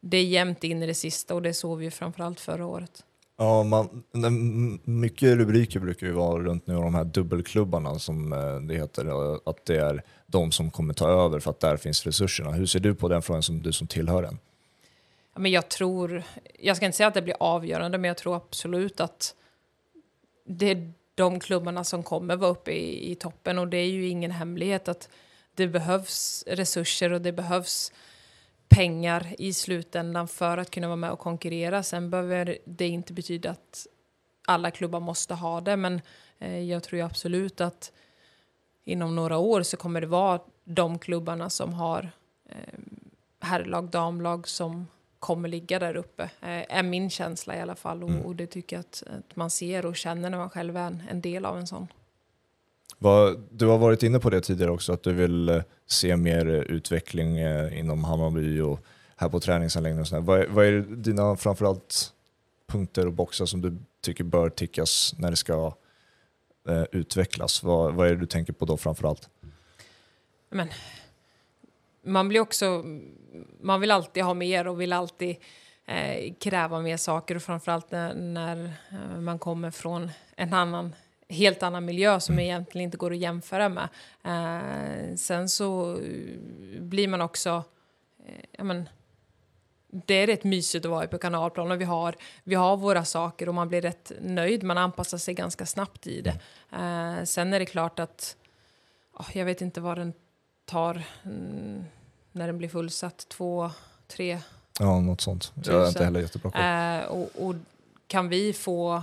det 0.00 0.16
är 0.16 0.24
jämnt 0.24 0.64
in 0.64 0.82
i 0.82 0.86
det 0.86 0.94
sista 0.94 1.34
och 1.34 1.42
det 1.42 1.54
såg 1.54 1.78
vi 1.78 1.84
ju 1.84 1.90
framförallt 1.90 2.40
förra 2.40 2.66
året. 2.66 3.04
Ja, 3.40 3.62
man, 3.62 4.04
mycket 4.84 5.36
rubriker 5.36 5.80
brukar 5.80 6.06
ju 6.06 6.12
vara 6.12 6.42
runt 6.42 6.66
nu 6.66 6.74
de 6.74 6.94
här 6.94 7.04
dubbelklubbarna 7.04 7.98
som 7.98 8.32
eh, 8.32 8.60
det 8.60 8.74
heter, 8.74 9.04
eh, 9.06 9.38
att 9.44 9.66
det 9.66 9.76
är 9.76 10.02
de 10.26 10.52
som 10.52 10.70
kommer 10.70 10.94
ta 10.94 11.08
över 11.08 11.40
för 11.40 11.50
att 11.50 11.60
där 11.60 11.76
finns 11.76 12.06
resurserna. 12.06 12.52
Hur 12.52 12.66
ser 12.66 12.80
du 12.80 12.94
på 12.94 13.08
den 13.08 13.22
frågan 13.22 13.42
som 13.42 13.62
du 13.62 13.72
som 13.72 13.86
tillhör 13.86 14.22
den? 14.22 14.38
men 15.38 15.50
jag 15.50 15.68
tror, 15.68 16.22
jag 16.58 16.76
ska 16.76 16.86
inte 16.86 16.96
säga 16.96 17.06
att 17.06 17.14
det 17.14 17.22
blir 17.22 17.36
avgörande, 17.40 17.98
men 17.98 18.08
jag 18.08 18.16
tror 18.16 18.36
absolut 18.36 19.00
att 19.00 19.34
det 20.44 20.70
är 20.70 20.92
de 21.14 21.40
klubbarna 21.40 21.84
som 21.84 22.02
kommer 22.02 22.36
vara 22.36 22.50
uppe 22.50 22.70
i, 22.70 23.12
i 23.12 23.14
toppen 23.14 23.58
och 23.58 23.68
det 23.68 23.76
är 23.76 23.86
ju 23.86 24.08
ingen 24.08 24.30
hemlighet 24.30 24.88
att 24.88 25.08
det 25.54 25.66
behövs 25.66 26.44
resurser 26.46 27.12
och 27.12 27.20
det 27.20 27.32
behövs 27.32 27.92
pengar 28.68 29.34
i 29.38 29.52
slutändan 29.52 30.28
för 30.28 30.58
att 30.58 30.70
kunna 30.70 30.86
vara 30.86 30.96
med 30.96 31.10
och 31.10 31.18
konkurrera. 31.18 31.82
Sen 31.82 32.10
behöver 32.10 32.58
det 32.64 32.88
inte 32.88 33.12
betyda 33.12 33.50
att 33.50 33.86
alla 34.46 34.70
klubbar 34.70 35.00
måste 35.00 35.34
ha 35.34 35.60
det, 35.60 35.76
men 35.76 36.00
eh, 36.38 36.60
jag 36.60 36.82
tror 36.82 37.02
absolut 37.02 37.60
att 37.60 37.92
inom 38.84 39.16
några 39.16 39.38
år 39.38 39.62
så 39.62 39.76
kommer 39.76 40.00
det 40.00 40.06
vara 40.06 40.40
de 40.64 40.98
klubbarna 40.98 41.50
som 41.50 41.74
har 41.74 42.10
eh, 42.48 42.78
herrlag, 43.40 43.90
damlag 43.90 44.48
som 44.48 44.86
kommer 45.18 45.48
ligga 45.48 45.78
där 45.78 45.96
uppe, 45.96 46.22
eh, 46.22 46.76
är 46.78 46.82
min 46.82 47.10
känsla 47.10 47.56
i 47.56 47.60
alla 47.60 47.74
fall. 47.74 48.02
Och, 48.04 48.10
mm. 48.10 48.36
det 48.36 48.46
tycker 48.46 48.76
jag 48.76 48.80
att, 48.80 49.02
man 49.36 49.50
ser 49.50 49.86
och 49.86 49.96
känner 49.96 50.30
när 50.30 50.38
man 50.38 50.50
själv 50.50 50.76
är 50.76 51.06
en 51.10 51.20
del 51.20 51.44
av 51.44 51.58
en 51.58 51.66
sån. 51.66 51.86
Du 53.50 53.66
har 53.66 53.78
varit 53.78 54.02
inne 54.02 54.18
på 54.18 54.30
det 54.30 54.40
tidigare 54.40 54.70
också, 54.70 54.92
att 54.92 55.02
du 55.02 55.12
vill 55.12 55.48
eh, 55.48 55.62
se 55.86 56.16
mer 56.16 56.48
eh, 56.48 56.60
utveckling 56.60 57.38
eh, 57.38 57.78
inom 57.78 58.04
Hammarby 58.04 58.60
och 58.60 58.80
här 59.16 59.28
på 59.28 59.40
träningsanläggningen. 59.40 60.18
Och 60.18 60.24
vad, 60.24 60.40
är, 60.40 60.46
vad 60.46 60.66
är 60.66 60.80
dina 60.80 61.36
framförallt 61.36 62.12
punkter 62.66 63.06
och 63.06 63.12
boxar 63.12 63.46
som 63.46 63.60
du 63.60 63.76
tycker 64.00 64.24
bör 64.24 64.50
tickas 64.50 65.14
när 65.18 65.30
det 65.30 65.36
ska 65.36 65.74
eh, 66.68 66.84
utvecklas? 66.92 67.62
Vad, 67.62 67.94
vad 67.94 68.06
är 68.06 68.10
det 68.10 68.20
du 68.20 68.26
tänker 68.26 68.52
på 68.52 68.64
då 68.64 68.76
framförallt? 68.76 69.28
Men, 70.50 70.68
man 72.02 72.28
blir 72.28 72.40
också 72.40 72.84
man 73.60 73.80
vill 73.80 73.90
alltid 73.90 74.22
ha 74.22 74.34
mer 74.34 74.66
och 74.66 74.80
vill 74.80 74.92
alltid 74.92 75.36
eh, 75.86 76.34
kräva 76.40 76.80
mer 76.80 76.96
saker 76.96 77.34
och 77.34 77.42
framförallt 77.42 77.90
när, 77.90 78.14
när 78.14 78.74
man 79.20 79.38
kommer 79.38 79.70
från 79.70 80.10
en 80.36 80.54
annan 80.54 80.94
helt 81.28 81.62
annan 81.62 81.84
miljö 81.84 82.20
som 82.20 82.32
mm. 82.32 82.44
egentligen 82.44 82.84
inte 82.84 82.96
går 82.96 83.12
att 83.12 83.18
jämföra 83.18 83.68
med. 83.68 83.88
Eh, 84.24 85.16
sen 85.16 85.48
så 85.48 86.00
blir 86.78 87.08
man 87.08 87.20
också... 87.20 87.64
Eh, 88.26 88.44
ja, 88.52 88.64
men, 88.64 88.88
det 89.90 90.14
är 90.14 90.26
rätt 90.26 90.44
mysigt 90.44 90.84
att 90.84 90.90
vara 90.90 91.06
på 91.06 91.18
kanalplan 91.18 91.70
och 91.70 91.80
vi 91.80 91.84
har, 91.84 92.14
vi 92.44 92.54
har 92.54 92.76
våra 92.76 93.04
saker 93.04 93.48
och 93.48 93.54
man 93.54 93.68
blir 93.68 93.80
rätt 93.80 94.12
nöjd. 94.20 94.62
Man 94.62 94.78
anpassar 94.78 95.18
sig 95.18 95.34
ganska 95.34 95.66
snabbt 95.66 96.06
i 96.06 96.20
det. 96.20 96.40
Eh, 96.72 97.24
sen 97.24 97.52
är 97.52 97.58
det 97.58 97.66
klart 97.66 97.98
att... 97.98 98.36
Oh, 99.12 99.28
jag 99.32 99.44
vet 99.44 99.60
inte 99.60 99.80
vad 99.80 99.98
den 99.98 100.12
tar. 100.64 101.02
Mm, 101.22 101.84
när 102.32 102.46
den 102.46 102.58
blir 102.58 102.68
fullsatt, 102.68 103.28
två, 103.28 103.70
tre 104.06 104.38
Ja, 104.78 105.00
något 105.00 105.20
sånt. 105.20 105.52
Jag 105.64 105.82
är 105.82 105.88
inte 105.88 106.04
heller 106.04 106.20
jättebra 106.20 106.50
på 106.50 106.58
eh, 106.58 107.04
och, 107.04 107.48
och, 107.48 107.54
kan 108.06 108.28
vi 108.28 108.52
få 108.52 109.02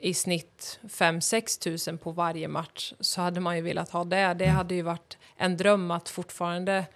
i 0.00 0.14
snitt 0.14 0.78
5-6 0.82 1.60
tusen 1.60 1.98
på 1.98 2.10
varje 2.10 2.48
match 2.48 2.92
så 3.00 3.20
hade 3.20 3.40
man 3.40 3.56
ju 3.56 3.62
velat 3.62 3.90
ha 3.90 4.04
det. 4.04 4.16
Det 4.16 4.44
mm. 4.44 4.56
hade 4.56 4.74
ju 4.74 4.82
varit 4.82 5.18
en 5.36 5.56
dröm 5.56 5.90
att 5.90 6.08
fortfarande, 6.08 6.86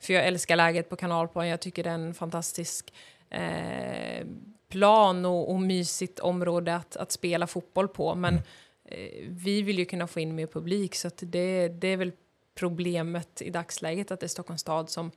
för 0.00 0.12
jag 0.12 0.26
älskar 0.26 0.56
läget 0.56 0.88
på 0.88 0.96
kanalplan, 0.96 1.48
jag 1.48 1.60
tycker 1.60 1.84
det 1.84 1.90
är 1.90 1.94
en 1.94 2.14
fantastisk 2.14 2.92
eh, 3.30 4.26
plan 4.68 5.24
och, 5.24 5.50
och 5.50 5.60
mysigt 5.60 6.18
område 6.18 6.76
att, 6.76 6.96
att 6.96 7.12
spela 7.12 7.46
fotboll 7.46 7.88
på. 7.88 8.14
Men 8.14 8.34
mm. 8.34 8.44
eh, 8.84 9.28
vi 9.28 9.62
vill 9.62 9.78
ju 9.78 9.84
kunna 9.84 10.06
få 10.06 10.20
in 10.20 10.34
mer 10.34 10.46
publik 10.46 10.94
så 10.94 11.10
det, 11.20 11.68
det 11.68 11.88
är 11.88 11.96
väl 11.96 12.12
problemet 12.54 13.42
i 13.42 13.50
dagsläget 13.50 14.10
att 14.10 14.20
det 14.20 14.26
är 14.26 14.28
Stockholms 14.28 14.60
stad 14.60 14.90
som, 14.90 15.10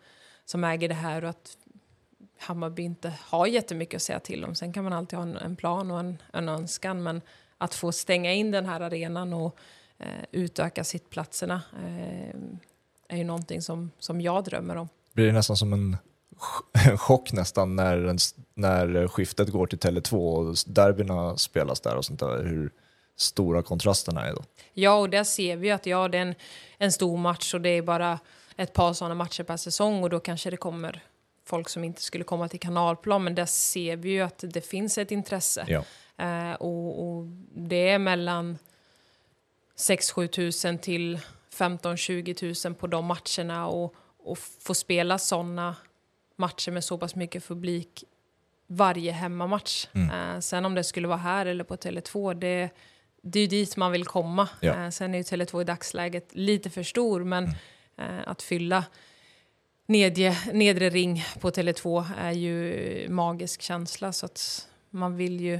som 0.45 0.63
äger 0.63 0.87
det 0.87 0.95
här 0.95 1.23
och 1.23 1.29
att 1.29 1.57
Hammarby 2.39 2.83
inte 2.83 3.13
har 3.21 3.47
jättemycket 3.47 3.95
att 3.95 4.01
säga 4.01 4.19
till 4.19 4.45
om. 4.45 4.55
Sen 4.55 4.73
kan 4.73 4.83
man 4.83 4.93
alltid 4.93 5.19
ha 5.19 5.23
en, 5.23 5.37
en 5.37 5.55
plan 5.55 5.91
och 5.91 5.99
en, 5.99 6.17
en 6.33 6.49
önskan, 6.49 7.03
men 7.03 7.21
att 7.57 7.75
få 7.75 7.91
stänga 7.91 8.33
in 8.33 8.51
den 8.51 8.65
här 8.65 8.81
arenan 8.81 9.33
och 9.33 9.57
eh, 9.97 10.07
utöka 10.31 10.83
sittplatserna 10.83 11.61
eh, 11.85 12.35
är 13.07 13.17
ju 13.17 13.23
någonting 13.23 13.61
som, 13.61 13.91
som 13.99 14.21
jag 14.21 14.43
drömmer 14.43 14.75
om. 14.75 14.89
Blir 15.13 15.25
det 15.25 15.31
nästan 15.31 15.57
som 15.57 15.73
en 15.73 15.97
chock 16.97 17.31
nästan 17.31 17.75
när, 17.75 18.15
när 18.53 19.07
skiftet 19.07 19.49
går 19.49 19.67
till 19.67 19.79
Tele2 19.79 20.15
och 20.15 20.55
derbyna 20.67 21.37
spelas 21.37 21.79
där 21.79 21.95
och 21.95 22.05
sånt 22.05 22.19
där? 22.19 22.43
Hur, 22.43 22.71
stora 23.19 23.61
kontrasterna 23.63 24.25
är 24.25 24.33
då. 24.33 24.43
Ja, 24.73 24.93
och 24.99 25.09
där 25.09 25.23
ser 25.23 25.55
vi 25.55 25.71
att 25.71 25.85
ja, 25.85 26.07
det 26.07 26.17
är 26.17 26.21
en, 26.21 26.35
en 26.77 26.91
stor 26.91 27.17
match 27.17 27.53
och 27.53 27.61
det 27.61 27.69
är 27.69 27.81
bara 27.81 28.19
ett 28.55 28.73
par 28.73 28.93
sådana 28.93 29.15
matcher 29.15 29.43
per 29.43 29.57
säsong 29.57 30.03
och 30.03 30.09
då 30.09 30.19
kanske 30.19 30.49
det 30.49 30.57
kommer 30.57 31.03
folk 31.49 31.69
som 31.69 31.83
inte 31.83 32.01
skulle 32.01 32.23
komma 32.23 32.47
till 32.47 32.59
kanalplan, 32.59 33.23
men 33.23 33.35
där 33.35 33.45
ser 33.45 33.95
vi 33.95 34.09
ju 34.09 34.21
att 34.21 34.43
det 34.47 34.61
finns 34.61 34.97
ett 34.97 35.11
intresse. 35.11 35.65
Ja. 35.67 35.83
Eh, 36.25 36.53
och, 36.53 37.07
och, 37.07 37.25
det 37.55 37.89
är 37.89 37.99
mellan 37.99 38.57
6-7 39.77 40.27
tusen 40.27 40.77
till 40.77 41.19
15-20 41.53 42.33
tusen 42.33 42.75
på 42.75 42.87
de 42.87 43.05
matcherna 43.05 43.67
och, 43.67 43.95
och 44.17 44.37
få 44.37 44.73
spela 44.73 45.17
sådana 45.17 45.75
matcher 46.35 46.71
med 46.71 46.83
så 46.83 46.97
pass 46.97 47.15
mycket 47.15 47.47
publik 47.47 48.03
varje 48.67 49.11
hemmamatch. 49.11 49.87
Mm. 49.93 50.35
Eh, 50.35 50.39
sen 50.39 50.65
om 50.65 50.75
det 50.75 50.83
skulle 50.83 51.07
vara 51.07 51.17
här 51.17 51.45
eller 51.45 51.63
på 51.63 51.75
Tele2, 51.75 52.33
det 52.33 52.69
det 53.21 53.39
är 53.39 53.41
ju 53.41 53.47
dit 53.47 53.77
man 53.77 53.91
vill 53.91 54.05
komma. 54.05 54.49
Ja. 54.59 54.73
Eh, 54.73 54.89
sen 54.89 55.13
är 55.13 55.17
ju 55.17 55.23
Tele2 55.23 55.61
i 55.61 55.63
dagsläget 55.63 56.29
lite 56.31 56.69
för 56.69 56.83
stor, 56.83 57.23
men 57.23 57.43
mm. 57.43 57.55
eh, 57.97 58.23
att 58.25 58.41
fylla 58.41 58.85
nedre, 59.89 60.35
nedre 60.53 60.89
ring 60.89 61.25
på 61.39 61.49
Tele2 61.49 62.05
är 62.17 62.31
ju 62.31 63.09
magisk 63.09 63.61
känsla. 63.61 64.11
Så 64.11 64.25
att 64.25 64.67
man 64.89 65.17
vill 65.17 65.41
ju... 65.41 65.59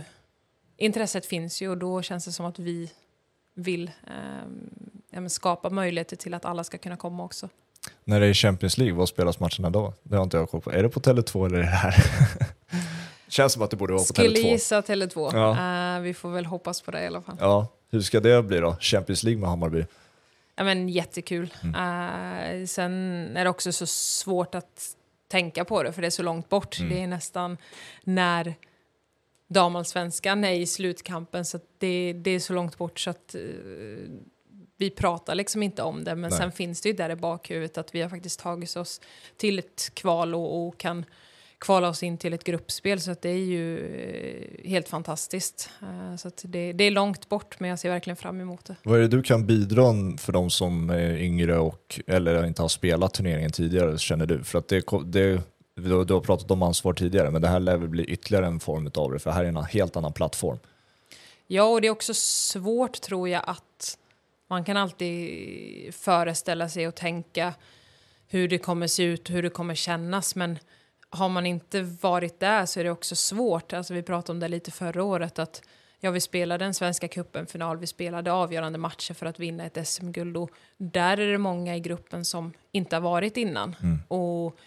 Intresset 0.77 1.25
finns 1.25 1.61
ju 1.61 1.69
och 1.69 1.77
då 1.77 2.01
känns 2.01 2.25
det 2.25 2.31
som 2.31 2.45
att 2.45 2.59
vi 2.59 2.91
vill 3.55 3.91
eh, 5.11 5.25
skapa 5.27 5.69
möjligheter 5.69 6.15
till 6.15 6.33
att 6.33 6.45
alla 6.45 6.63
ska 6.63 6.77
kunna 6.77 6.97
komma 6.97 7.23
också. 7.23 7.49
När 8.03 8.19
det 8.19 8.25
är 8.25 8.33
Champions 8.33 8.77
League, 8.77 8.95
vad 8.95 9.09
spelas 9.09 9.39
matcherna 9.39 9.69
då? 9.69 9.93
Det 10.03 10.15
har 10.15 10.23
inte 10.23 10.37
jag 10.37 10.49
koll 10.49 10.61
på. 10.61 10.71
Är 10.71 10.83
det 10.83 10.89
på 10.89 10.99
Tele2 10.99 11.45
eller 11.45 11.57
är 11.57 11.61
det 11.61 11.67
här? 11.67 11.95
Känns 13.27 13.53
som 13.53 13.61
att 13.61 13.71
det 13.71 13.77
borde 13.77 13.93
vara 13.93 14.01
på 14.01 14.05
Skulle 14.05 14.27
Tele2. 14.27 14.33
Skulle 14.35 14.49
gissa 14.49 14.81
Tele2. 14.81 15.29
Ja. 15.33 15.97
Uh, 15.97 16.03
vi 16.03 16.13
får 16.13 16.29
väl 16.29 16.45
hoppas 16.45 16.81
på 16.81 16.91
det 16.91 17.03
i 17.03 17.07
alla 17.07 17.21
fall. 17.21 17.37
Ja, 17.39 17.67
hur 17.91 18.01
ska 18.01 18.19
det 18.19 18.43
bli 18.43 18.59
då? 18.59 18.75
Champions 18.79 19.23
League 19.23 19.41
med 19.41 19.49
Hammarby? 19.49 19.85
Ja, 20.59 20.65
men 20.65 20.89
jättekul. 20.89 21.53
Mm. 21.63 21.75
Uh, 21.75 22.65
sen 22.65 22.93
är 23.37 23.43
det 23.43 23.49
också 23.49 23.71
så 23.71 23.85
svårt 23.85 24.55
att 24.55 24.95
tänka 25.27 25.65
på 25.65 25.83
det, 25.83 25.93
för 25.93 26.01
det 26.01 26.07
är 26.07 26.11
så 26.11 26.23
långt 26.23 26.49
bort. 26.49 26.79
Mm. 26.79 26.93
Det 26.93 27.03
är 27.03 27.07
nästan 27.07 27.57
när 28.03 28.55
damallsvenskan 29.47 30.43
är 30.43 30.51
i 30.51 30.65
slutkampen, 30.65 31.45
så 31.45 31.59
det, 31.77 32.13
det, 32.13 32.31
är 32.31 32.39
så 32.39 32.53
långt 32.53 32.77
bort 32.77 32.99
så 32.99 33.09
att 33.09 33.35
uh, 33.35 34.09
vi 34.77 34.89
pratar 34.89 35.35
liksom 35.35 35.63
inte 35.63 35.81
om 35.81 36.03
det. 36.03 36.15
Men 36.15 36.29
Nej. 36.29 36.39
sen 36.39 36.51
finns 36.51 36.81
det 36.81 36.89
ju 36.89 36.95
där 36.95 37.09
i 37.09 37.15
bakhuvudet 37.15 37.77
att 37.77 37.95
vi 37.95 38.01
har 38.01 38.09
faktiskt 38.09 38.39
tagit 38.39 38.75
oss 38.75 39.01
till 39.37 39.59
ett 39.59 39.91
kval 39.93 40.35
och, 40.35 40.67
och 40.67 40.77
kan 40.77 41.05
kvala 41.59 41.89
oss 41.89 42.03
in 42.03 42.17
till 42.17 42.33
ett 42.33 42.43
gruppspel. 42.43 43.01
Så 43.01 43.11
att 43.11 43.21
det 43.21 43.29
är 43.29 43.45
ju 43.45 43.79
eh, 44.63 44.69
helt 44.69 44.89
fantastiskt. 44.89 45.69
Eh, 45.81 46.15
så 46.15 46.31
det, 46.41 46.73
det, 46.73 46.83
är 46.83 46.91
långt 46.91 47.29
bort, 47.29 47.59
men 47.59 47.69
jag 47.69 47.79
ser 47.79 47.89
verkligen 47.89 48.17
fram 48.17 48.41
emot 48.41 48.65
det. 48.65 48.75
Vad 48.83 48.97
är 48.97 49.01
det 49.01 49.07
du 49.07 49.23
kan 49.23 49.45
bidra 49.45 49.93
för 50.17 50.31
de 50.31 50.49
som 50.49 50.89
är 50.89 51.17
yngre 51.17 51.57
och 51.57 51.99
eller 52.07 52.45
inte 52.45 52.61
har 52.61 52.69
spelat 52.69 53.13
turneringen 53.13 53.51
tidigare, 53.51 53.97
känner 53.97 54.25
du? 54.25 54.43
För 54.43 54.59
att 54.59 54.67
det, 54.67 54.83
det 55.05 55.41
du, 55.75 56.13
har 56.13 56.21
pratat 56.21 56.51
om 56.51 56.63
ansvar 56.63 56.93
tidigare, 56.93 57.31
men 57.31 57.41
det 57.41 57.47
här 57.47 57.59
lär 57.59 57.77
väl 57.77 57.89
bli 57.89 58.03
ytterligare 58.03 58.45
en 58.45 58.59
form 58.59 58.91
av 58.95 59.11
det, 59.11 59.19
för 59.19 59.31
här 59.31 59.43
är 59.43 59.47
en 59.47 59.57
helt 59.57 59.95
annan 59.95 60.13
plattform. 60.13 60.59
Ja, 61.47 61.63
och 61.63 61.81
det 61.81 61.87
är 61.87 61.91
också 61.91 62.13
svårt 62.13 63.01
tror 63.01 63.29
jag 63.29 63.43
att 63.47 63.97
man 64.47 64.63
kan 64.63 64.77
alltid 64.77 65.93
föreställa 65.93 66.69
sig 66.69 66.87
och 66.87 66.95
tänka 66.95 67.53
hur 68.27 68.47
det 68.47 68.57
kommer 68.57 68.87
se 68.87 69.03
ut, 69.03 69.29
hur 69.29 69.43
det 69.43 69.49
kommer 69.49 69.75
kännas, 69.75 70.35
men 70.35 70.59
har 71.09 71.29
man 71.29 71.45
inte 71.45 71.81
varit 71.81 72.39
där 72.39 72.65
så 72.65 72.79
är 72.79 72.83
det 72.83 72.91
också 72.91 73.15
svårt. 73.15 73.73
Alltså 73.73 73.93
vi 73.93 74.03
pratade 74.03 74.31
om 74.31 74.39
det 74.39 74.47
lite 74.47 74.71
förra 74.71 75.03
året 75.03 75.39
att 75.39 75.61
ja, 75.99 76.11
vi 76.11 76.21
spelade 76.21 76.65
en 76.65 76.73
Svenska 76.73 77.07
cupen-final, 77.07 77.77
vi 77.77 77.87
spelade 77.87 78.31
avgörande 78.31 78.79
matcher 78.79 79.13
för 79.13 79.25
att 79.25 79.39
vinna 79.39 79.65
ett 79.65 79.87
SM-guld 79.87 80.37
och 80.37 80.49
där 80.77 81.17
är 81.17 81.31
det 81.31 81.37
många 81.37 81.75
i 81.75 81.79
gruppen 81.79 82.25
som 82.25 82.53
inte 82.71 82.95
har 82.95 83.01
varit 83.01 83.37
innan. 83.37 83.75
Mm. 83.81 83.99
Och 84.07 84.57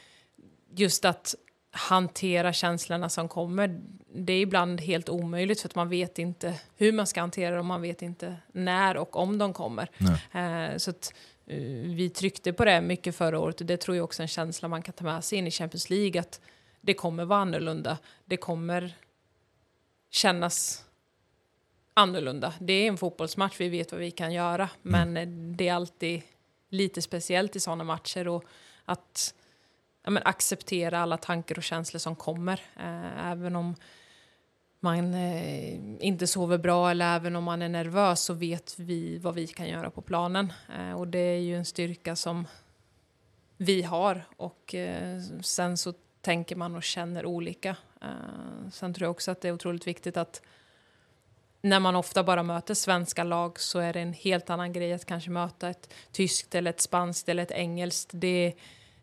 just 0.75 1.05
att 1.05 1.35
hantera 1.71 2.53
känslorna 2.53 3.09
som 3.09 3.29
kommer, 3.29 3.81
det 4.15 4.33
är 4.33 4.41
ibland 4.41 4.81
helt 4.81 5.09
omöjligt 5.09 5.61
för 5.61 5.69
att 5.69 5.75
man 5.75 5.89
vet 5.89 6.19
inte 6.19 6.61
hur 6.77 6.93
man 6.93 7.07
ska 7.07 7.21
hantera 7.21 7.57
dem, 7.57 7.67
man 7.67 7.83
vet 7.83 8.03
inte 8.03 8.37
när 8.53 8.97
och 8.97 9.17
om 9.17 9.39
de 9.39 9.53
kommer. 9.53 9.89
Eh, 10.33 10.77
så 10.77 10.91
att, 10.91 11.15
vi 11.97 12.11
tryckte 12.11 12.53
på 12.53 12.65
det 12.65 12.81
mycket 12.81 13.17
förra 13.17 13.39
året 13.39 13.61
och 13.61 13.67
det 13.67 13.77
tror 13.77 13.97
jag 13.97 14.05
också 14.05 14.23
är 14.23 14.25
en 14.25 14.29
känsla 14.29 14.69
man 14.69 14.83
kan 14.83 14.95
ta 14.95 15.05
med 15.05 15.25
sig 15.25 15.39
in 15.39 15.47
i 15.47 15.51
Champions 15.51 15.91
League 15.91 16.21
att 16.21 16.41
det 16.81 16.95
kommer 16.95 17.25
vara 17.25 17.41
annorlunda. 17.41 17.99
Det 18.25 18.37
kommer 18.37 18.95
kännas 20.11 20.85
annorlunda. 21.95 22.55
Det 22.61 22.73
är 22.73 22.89
en 22.89 22.97
fotbollsmatch, 22.97 23.61
vi 23.61 23.69
vet 23.69 23.93
vad 23.93 24.01
vi 24.01 24.11
kan 24.11 24.33
göra, 24.33 24.71
mm. 24.85 25.13
men 25.13 25.57
det 25.57 25.69
är 25.69 25.75
alltid 25.75 26.23
lite 26.69 27.03
speciellt 27.03 27.57
i 27.57 27.61
sådana 27.61 27.85
matcher 27.85 28.29
och 28.29 28.45
att 28.85 29.35
ja, 30.05 30.19
acceptera 30.25 30.99
alla 30.99 31.17
tankar 31.17 31.59
och 31.59 31.65
känslor 31.65 31.99
som 31.99 32.17
kommer. 32.17 32.61
Eh, 32.77 33.31
även 33.31 33.57
om 33.57 33.75
man 34.85 35.15
eh, 35.15 35.75
inte 36.01 36.27
sover 36.27 36.59
bra 36.59 36.91
eller 36.91 37.17
även 37.17 37.37
om 37.37 37.45
man 37.45 37.63
är 37.63 37.69
nervös 37.69 38.21
så 38.21 38.35
vet 38.35 38.79
vi 38.79 39.19
vad 39.19 39.35
vi 39.35 39.47
kan 39.47 39.69
göra 39.69 39.91
på 39.91 40.03
planen. 40.03 40.53
Eh, 40.79 40.93
och 40.93 41.09
det 41.09 41.19
är 41.19 41.39
ju 41.39 41.57
en 41.57 41.65
styrka 41.65 42.17
som 42.17 42.47
vi 43.57 43.83
har 43.83 44.25
och 44.37 44.75
eh, 44.75 45.21
sen 45.43 45.77
så 45.77 45.95
tänker 46.21 46.57
man 46.57 46.77
och 46.77 46.83
känner 46.83 47.27
olika. 47.27 47.77
Eh, 48.03 48.71
sen 48.73 48.95
tror 48.95 49.07
jag 49.07 49.11
också 49.11 49.31
att 49.31 49.41
det 49.41 49.49
är 49.49 49.53
otroligt 49.53 49.87
viktigt 49.87 50.17
att 50.17 50.43
när 51.61 51.81
man 51.81 51.97
ofta 51.97 52.25
bara 52.25 52.43
möter 52.43 52.75
svenska 52.75 53.25
lag 53.25 53.61
så 53.61 53.79
är 53.79 53.93
det 53.93 54.01
en 54.01 54.13
helt 54.13 54.51
annan 54.51 54.73
grej 54.73 54.93
att 54.93 55.05
kanske 55.05 55.31
möta 55.31 55.71
ett 55.71 55.95
tyskt 56.13 56.55
eller 56.55 56.71
ett 56.71 56.81
spanskt 56.81 57.29
eller 57.29 57.43
ett 57.43 57.51
engelskt. 57.51 58.11
Det 58.15 58.55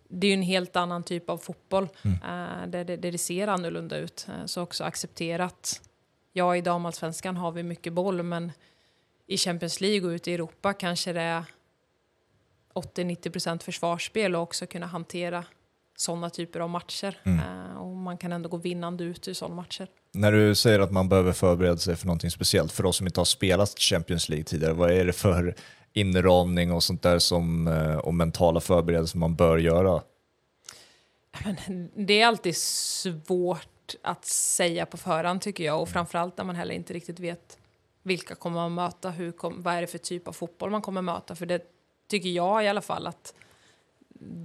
det 0.10 0.28
är 0.28 0.30
ju 0.30 0.34
en 0.34 0.42
helt 0.42 0.76
annan 0.76 1.04
typ 1.04 1.30
av 1.30 1.38
fotboll 1.38 1.88
mm. 2.02 2.16
uh, 2.16 2.68
där, 2.68 2.84
det, 2.84 2.98
där 2.98 3.12
det 3.12 3.18
ser 3.18 3.48
annorlunda 3.48 3.98
ut. 3.98 4.28
Uh, 4.30 4.46
så 4.46 4.62
också 4.62 4.84
accepterat. 4.84 5.82
Ja, 6.34 6.56
i 6.56 6.62
damallsvenskan 6.62 7.38
har 7.38 7.52
vi 7.52 7.64
mycket 7.64 7.94
boll, 7.94 8.24
men 8.24 8.52
i 9.28 9.38
Champions 9.38 9.82
League 9.82 10.08
och 10.08 10.14
ute 10.14 10.32
i 10.32 10.34
Europa 10.34 10.74
kanske 10.74 11.14
det 11.14 11.22
är 11.22 11.44
80-90 12.74 13.64
försvarsspel 13.64 14.36
och 14.36 14.42
också 14.42 14.66
kunna 14.66 14.86
hantera 14.86 15.46
sådana 15.98 16.30
typer 16.30 16.60
av 16.60 16.70
matcher. 16.70 17.18
Mm. 17.24 17.40
Uh, 17.40 17.78
och 17.78 17.96
man 17.96 18.18
kan 18.18 18.32
ändå 18.32 18.50
gå 18.50 18.58
vinnande 18.58 19.04
ut 19.04 19.28
ur 19.28 19.34
sådana 19.34 19.56
matcher. 19.56 19.88
När 20.12 20.32
du 20.32 20.56
säger 20.56 20.80
att 20.80 20.92
man 20.92 21.10
behöver 21.10 21.32
förbereda 21.32 21.78
sig 21.78 21.96
för 21.96 22.06
någonting 22.06 22.32
speciellt, 22.32 22.72
för 22.72 22.86
oss 22.86 22.98
som 22.98 23.08
inte 23.08 23.20
har 23.20 23.26
spelat 23.26 23.80
Champions 23.80 24.30
League 24.30 24.44
tidigare, 24.44 24.74
vad 24.74 24.92
är 24.92 25.06
det 25.06 25.14
för 25.14 25.56
inramning 25.94 26.72
och 26.72 26.84
sånt 26.84 27.02
där 27.02 27.20
som, 27.20 27.68
eh, 27.68 27.98
och 27.98 28.14
mentala 28.14 28.60
förberedelser 28.60 29.18
man 29.18 29.36
bör 29.36 29.58
göra? 29.58 30.02
Det 31.96 32.22
är 32.22 32.28
alltid 32.28 32.58
svårt 32.58 33.96
att 34.02 34.26
säga 34.26 34.86
på 34.86 34.98
förhand 34.98 35.42
tycker 35.42 35.64
jag 35.64 35.82
och 35.82 35.90
framförallt 35.90 36.38
när 36.38 36.46
man 36.46 36.56
heller 36.56 36.76
inte 36.76 36.94
riktigt 36.94 37.20
vet 37.20 37.58
vilka 38.04 38.36
kommer 38.36 38.56
man 38.56 38.74
möta, 38.74 39.10
hur 39.10 39.32
kom, 39.32 39.62
vad 39.62 39.74
är 39.74 39.82
det 39.82 39.88
för 39.88 39.98
typ 39.98 40.28
av 40.28 40.34
fotboll 40.34 40.70
man 40.70 40.82
kommer 40.82 41.02
möta. 41.02 41.36
För 41.36 41.46
det 41.46 41.62
tycker 42.08 42.30
jag 42.30 42.66
i 42.66 42.68
alla 42.68 42.82
fall 42.82 43.08
att 43.08 43.34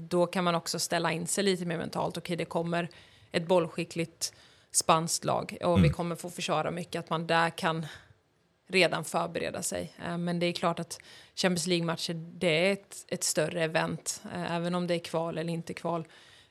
då 0.08 0.26
kan 0.26 0.44
man 0.44 0.54
också 0.54 0.78
ställa 0.78 1.12
in 1.12 1.26
sig 1.26 1.44
lite 1.44 1.64
mer 1.64 1.78
mentalt. 1.78 2.16
Okej, 2.16 2.36
det 2.36 2.44
kommer 2.44 2.88
ett 3.32 3.46
bollskickligt 3.46 4.34
spanskt 4.70 5.24
lag 5.24 5.58
och 5.60 5.70
mm. 5.70 5.82
vi 5.82 5.90
kommer 5.90 6.16
få 6.16 6.30
försvara 6.30 6.70
mycket. 6.70 6.98
Att 6.98 7.10
man 7.10 7.26
där 7.26 7.50
kan 7.50 7.86
redan 8.66 9.04
förbereda 9.04 9.62
sig. 9.62 9.92
Eh, 10.04 10.18
men 10.18 10.38
det 10.38 10.46
är 10.46 10.52
klart 10.52 10.80
att 10.80 10.98
Champions 11.34 11.66
League-matcher, 11.66 12.14
det 12.14 12.68
är 12.68 12.72
ett, 12.72 13.04
ett, 13.08 13.24
större 13.24 13.64
event. 13.64 14.22
Eh, 14.32 14.56
även 14.56 14.74
om 14.74 14.86
det 14.86 14.94
är 14.94 14.98
kval 14.98 15.38
eller 15.38 15.52
inte 15.52 15.74
kval. 15.74 16.06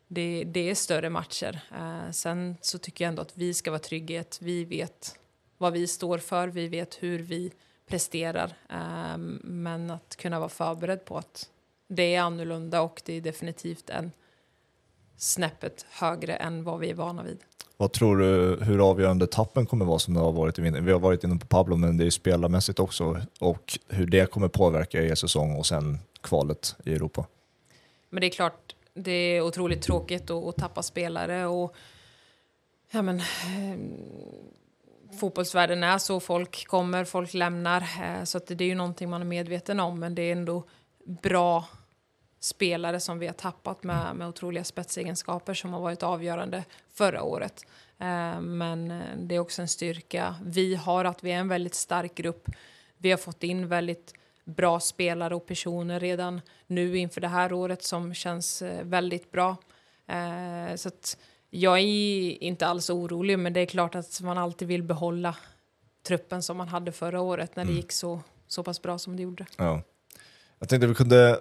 Det, 0.08 0.44
det 0.44 0.70
är 0.70 0.76
större 0.76 1.10
matcher. 1.10 1.60
Eh, 1.76 2.12
sen 2.12 2.58
så 2.62 2.78
tycker 2.78 3.06
jag 3.06 3.10
ändå 3.10 3.22
att 3.22 3.38
vi 3.38 3.54
ska 3.54 3.72
vara 3.72 3.80
trygga 3.80 4.22
att 4.22 4.42
vi 4.42 4.66
vet 4.66 5.20
vad 5.58 5.74
vi 5.74 5.88
står 5.88 6.18
för, 6.18 6.48
vi 6.48 6.68
vet 6.68 7.04
hur 7.04 7.20
vi 7.20 7.52
presterar. 7.88 8.54
Men 9.44 9.92
att 9.92 10.16
kunna 10.16 10.40
vara 10.40 10.50
förberedd 10.50 11.06
på 11.06 11.18
att 11.18 11.50
det 11.88 12.16
är 12.16 12.22
annorlunda 12.22 12.82
och 12.82 13.02
det 13.06 13.14
är 13.14 13.22
definitivt 13.22 13.90
en 13.90 14.12
snäppet 15.18 15.86
högre 15.90 16.36
än 16.36 16.64
vad 16.64 16.80
vi 16.80 16.90
är 16.90 16.94
vana 16.94 17.24
vid. 17.24 17.38
Vad 17.78 17.92
tror 17.92 18.18
du 18.18 18.58
hur 18.64 18.90
avgörande 18.90 19.28
tappen 19.28 19.66
kommer 19.66 19.86
vara 19.86 20.00
som 20.00 20.14
det 20.14 20.20
har 20.20 20.32
varit 20.32 20.60
i 20.60 20.62
vinter? 20.62 20.82
Vi 20.82 20.92
har 20.92 21.00
varit 21.00 21.24
inne 21.24 21.40
på 21.40 21.48
Pablo, 21.48 21.76
men 21.76 21.98
det 21.98 22.06
är 22.06 22.10
spelarmässigt 22.10 22.80
också 22.80 23.22
och 23.40 23.80
hur 23.88 24.08
det 24.08 24.32
kommer 24.32 24.48
påverka 24.48 25.04
er 25.04 25.16
säsong 25.16 25.56
och 25.56 25.66
sen 25.66 26.00
kvalet 26.22 26.76
i 26.86 26.94
Europa. 26.94 27.26
Men 28.10 28.22
det 28.22 28.28
är 28.28 28.32
klart, 28.32 28.76
det 28.94 29.12
är 29.12 29.42
otroligt 29.42 29.82
tråkigt 29.82 30.30
att, 30.30 30.44
att 30.44 30.56
tappa 30.56 30.84
spelare 30.84 31.46
och 31.46 31.76
ja, 32.92 33.02
men, 33.02 33.20
eh, 33.20 33.78
fotbollsvärlden 35.20 35.84
är 35.84 35.98
så, 35.98 36.20
folk 36.20 36.68
kommer, 36.68 37.06
folk 37.06 37.34
lämnar, 37.34 37.82
eh, 37.82 38.24
så 38.24 38.40
det 38.48 38.64
är 38.64 38.68
ju 38.68 38.76
någonting 38.76 39.10
man 39.10 39.22
är 39.22 39.26
medveten 39.26 39.80
om, 39.80 40.00
men 40.00 40.16
det 40.16 40.22
är 40.22 40.32
ändå 40.32 40.64
bra 41.06 41.66
spelare 42.44 43.00
som 43.00 43.20
vi 43.20 43.28
har 43.28 43.34
tappat 43.34 43.84
med, 43.84 44.16
med 44.16 44.28
otroliga 44.28 44.64
spetsegenskaper 44.64 45.54
som 45.54 45.74
har 45.74 45.82
varit 45.82 46.04
avgörande 46.04 46.64
förra 46.94 47.24
året. 47.24 47.66
Eh, 48.00 48.42
men 48.42 48.92
eh, 48.92 49.18
det 49.18 49.36
är 49.36 49.40
också 49.40 49.62
en 49.62 49.68
styrka 49.68 50.36
vi 50.46 50.76
har 50.76 51.06
att 51.06 51.24
vi 51.24 51.32
är 51.32 51.38
en 51.38 51.48
väldigt 51.48 51.76
stark 51.76 52.16
grupp. 52.16 52.50
Vi 52.98 53.12
har 53.12 53.18
fått 53.18 53.44
in 53.44 53.68
väldigt 53.68 54.14
bra 54.46 54.80
spelare 54.80 55.36
och 55.36 55.46
personer 55.46 56.00
redan 56.00 56.42
nu 56.68 56.98
inför 56.98 57.22
det 57.22 57.28
här 57.28 57.54
året 57.54 57.84
som 57.84 58.14
känns 58.14 58.62
eh, 58.62 58.84
väldigt 58.84 59.32
bra. 59.32 59.58
Så 60.76 60.90
jag 61.50 61.80
är 61.80 61.84
inte 62.44 62.68
alls 62.68 62.90
orolig, 62.90 63.40
men 63.40 63.54
det 63.54 63.60
är 63.60 63.66
klart 63.66 63.96
att 63.96 64.22
man 64.22 64.38
alltid 64.38 64.68
vill 64.68 64.84
behålla 64.84 65.36
truppen 66.08 66.44
som 66.44 66.58
man 66.58 66.68
hade 66.68 66.92
förra 66.92 67.22
året 67.22 67.56
när 67.56 67.64
det 67.64 67.72
mm. 67.72 67.82
gick 67.82 67.92
så, 67.92 68.22
så 68.48 68.64
pass 68.64 68.82
bra 68.82 68.98
som 68.98 69.16
det 69.16 69.24
gjorde. 69.24 69.46
Ja. 69.58 69.82
Jag 70.60 70.70
tänkte 70.70 70.88
vi 70.88 70.96
kunde 70.96 71.40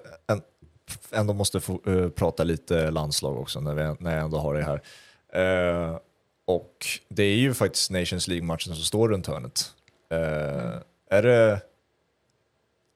ändå 1.10 1.34
måste 1.34 1.60
få 1.60 1.80
uh, 1.86 2.08
prata 2.08 2.44
lite 2.44 2.90
landslag 2.90 3.40
också 3.40 3.60
när, 3.60 3.74
vi, 3.74 3.96
när 3.98 4.14
jag 4.14 4.24
ändå 4.24 4.38
har 4.38 4.54
det 4.54 4.62
här. 4.62 4.82
Uh, 5.90 5.98
och 6.44 6.86
det 7.08 7.22
är 7.22 7.36
ju 7.36 7.54
faktiskt 7.54 7.90
Nations 7.90 8.28
League-matchen 8.28 8.74
som 8.74 8.84
står 8.84 9.08
runt 9.08 9.26
hörnet. 9.26 9.72
Uh. 10.12 10.78
Är 11.10 11.22
det 11.22 11.60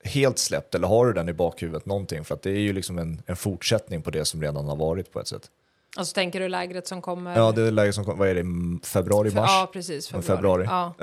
helt 0.05 0.39
släppt 0.39 0.75
eller 0.75 0.89
har 0.89 1.07
du 1.07 1.13
den 1.13 1.29
i 1.29 1.33
bakhuvudet 1.33 1.87
någonting? 1.87 2.25
För 2.25 2.35
att 2.35 2.43
det 2.43 2.51
är 2.51 2.61
ju 2.61 2.73
liksom 2.73 2.99
en, 2.99 3.23
en 3.27 3.37
fortsättning 3.37 4.03
på 4.03 4.11
det 4.11 4.25
som 4.25 4.43
redan 4.43 4.69
har 4.69 4.77
varit 4.77 5.13
på 5.13 5.21
ett 5.21 5.29
sätt. 5.29 5.51
Alltså 5.97 6.15
tänker 6.15 6.41
du 6.41 6.49
lägret 6.49 6.87
som 6.87 7.03
kommer? 7.03 7.37
Ja, 7.37 7.53
det 7.53 7.63
är 7.63 7.71
lägret 7.71 7.95
som 7.95 8.05
kommer, 8.05 8.19
vad 8.19 8.29
är 8.29 8.35
det, 8.35 8.87
februari, 8.87 9.35
mars? 9.35 9.51
Ja, 9.51 9.71
precis. 9.73 10.09
Februari. 10.09 10.27
februari. 10.27 10.65
Ja. 10.65 10.95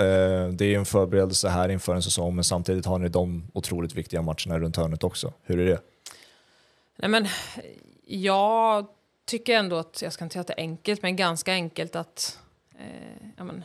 det 0.51 0.65
är 0.65 0.77
en 0.77 0.85
förberedelse 0.85 1.49
här 1.49 1.69
inför 1.69 1.95
en 1.95 2.03
säsong, 2.03 2.35
men 2.35 2.43
samtidigt 2.43 2.85
har 2.85 2.97
ni 2.97 3.09
de 3.09 3.47
otroligt 3.53 3.95
viktiga 3.95 4.21
matcherna 4.21 4.59
runt 4.59 4.77
hörnet 4.77 5.03
också. 5.03 5.33
Hur 5.43 5.59
är 5.59 5.65
det? 5.65 5.79
Nej, 6.95 7.09
men 7.09 7.27
jag 8.05 8.87
tycker 9.25 9.55
ändå 9.55 9.77
att, 9.77 10.01
jag 10.01 10.13
ska 10.13 10.25
inte 10.25 10.33
säga 10.33 10.41
att 10.41 10.47
det 10.47 10.53
är 10.53 10.63
enkelt, 10.63 11.01
men 11.01 11.15
ganska 11.15 11.53
enkelt 11.53 11.95
att 11.95 12.39
eh, 12.79 13.27
ja, 13.37 13.43
men, 13.43 13.63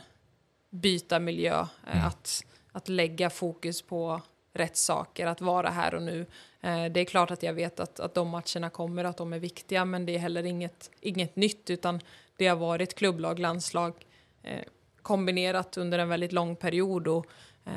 byta 0.69 1.19
miljö. 1.19 1.59
Eh, 1.87 1.95
mm. 1.95 2.07
Att, 2.07 2.45
att 2.71 2.89
lägga 2.89 3.29
fokus 3.29 3.81
på 3.81 4.21
rätt 4.53 4.77
saker, 4.77 5.27
att 5.27 5.41
vara 5.41 5.69
här 5.69 5.95
och 5.95 6.01
nu. 6.01 6.25
Eh, 6.61 6.85
det 6.85 6.99
är 6.99 7.05
klart 7.05 7.31
att 7.31 7.43
jag 7.43 7.53
vet 7.53 7.79
att, 7.79 7.99
att 7.99 8.13
de 8.13 8.29
matcherna 8.29 8.69
kommer, 8.69 9.03
att 9.03 9.17
de 9.17 9.33
är 9.33 9.39
viktiga, 9.39 9.85
men 9.85 10.05
det 10.05 10.15
är 10.15 10.19
heller 10.19 10.43
inget, 10.43 10.91
inget 11.01 11.35
nytt, 11.35 11.69
utan 11.69 11.99
det 12.37 12.47
har 12.47 12.55
varit 12.55 12.95
klubblag, 12.95 13.39
landslag 13.39 14.05
eh, 14.43 14.63
kombinerat 15.01 15.77
under 15.77 15.99
en 15.99 16.09
väldigt 16.09 16.31
lång 16.31 16.55
period 16.55 17.07
och 17.07 17.25
eh, 17.65 17.73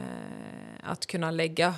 att 0.83 1.07
kunna 1.07 1.31
lägga 1.31 1.75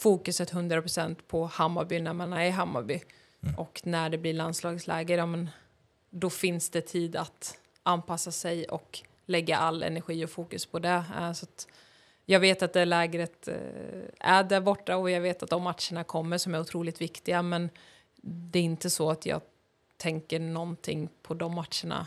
fokuset 0.00 0.52
100% 0.52 1.16
på 1.26 1.46
Hammarby 1.46 2.00
när 2.00 2.12
man 2.12 2.32
är 2.32 2.44
i 2.44 2.50
Hammarby. 2.50 3.00
Mm. 3.42 3.54
Och 3.58 3.80
när 3.84 4.10
det 4.10 4.18
blir 4.18 4.34
landslagsläger, 4.34 5.18
ja, 5.18 5.26
men, 5.26 5.50
då 6.10 6.30
finns 6.30 6.70
det 6.70 6.80
tid 6.80 7.16
att 7.16 7.58
anpassa 7.82 8.30
sig 8.30 8.64
och 8.64 9.00
lägga 9.26 9.56
all 9.56 9.82
energi 9.82 10.24
och 10.24 10.30
fokus 10.30 10.66
på 10.66 10.78
det. 10.78 11.04
Eh, 11.18 11.32
så 11.32 11.46
jag 12.26 12.40
vet 12.40 12.62
att 12.62 12.72
det 12.72 12.84
lägret 12.84 13.48
eh, 13.48 13.54
är 14.20 14.44
där 14.44 14.60
borta 14.60 14.96
och 14.96 15.10
jag 15.10 15.20
vet 15.20 15.42
att 15.42 15.50
de 15.50 15.62
matcherna 15.62 16.04
kommer 16.04 16.38
som 16.38 16.54
är 16.54 16.60
otroligt 16.60 17.00
viktiga 17.00 17.42
men 17.42 17.70
det 18.22 18.58
är 18.58 18.62
inte 18.62 18.90
så 18.90 19.10
att 19.10 19.26
jag 19.26 19.40
tänker 19.96 20.40
någonting 20.40 21.08
på 21.22 21.34
de 21.34 21.54
matcherna 21.54 22.06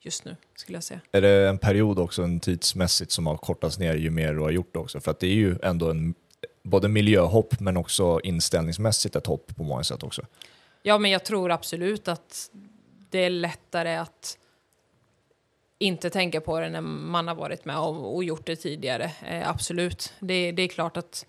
just 0.00 0.24
nu, 0.24 0.36
skulle 0.54 0.76
jag 0.76 0.84
säga. 0.84 1.00
Är 1.12 1.20
det 1.20 1.48
en 1.48 1.58
period 1.58 1.98
också, 1.98 2.22
en 2.22 2.40
tidsmässigt, 2.40 3.10
som 3.10 3.26
har 3.26 3.36
kortats 3.36 3.78
ner 3.78 3.94
ju 3.94 4.10
mer 4.10 4.34
du 4.34 4.40
har 4.40 4.50
gjort 4.50 4.76
också? 4.76 5.00
För 5.00 5.10
att 5.10 5.18
det 5.18 5.26
är 5.26 5.34
ju 5.34 5.56
ändå 5.62 5.90
en, 5.90 6.14
både 6.64 6.88
miljöhopp 6.88 7.60
men 7.60 7.76
också 7.76 8.20
inställningsmässigt 8.24 9.16
ett 9.16 9.26
hopp 9.26 9.56
på 9.56 9.62
många 9.62 9.84
sätt 9.84 10.02
också. 10.02 10.22
Ja, 10.82 10.98
men 10.98 11.10
jag 11.10 11.24
tror 11.24 11.50
absolut 11.50 12.08
att 12.08 12.50
det 13.10 13.18
är 13.18 13.30
lättare 13.30 13.96
att 13.96 14.38
inte 15.78 16.10
tänka 16.10 16.40
på 16.40 16.60
det 16.60 16.68
när 16.68 16.80
man 16.80 17.28
har 17.28 17.34
varit 17.34 17.64
med 17.64 17.78
och, 17.78 18.14
och 18.14 18.24
gjort 18.24 18.46
det 18.46 18.56
tidigare. 18.56 19.10
Eh, 19.26 19.50
absolut. 19.50 20.12
Det, 20.20 20.52
det, 20.52 20.62
är 20.62 20.68
klart 20.68 20.96
att... 20.96 21.26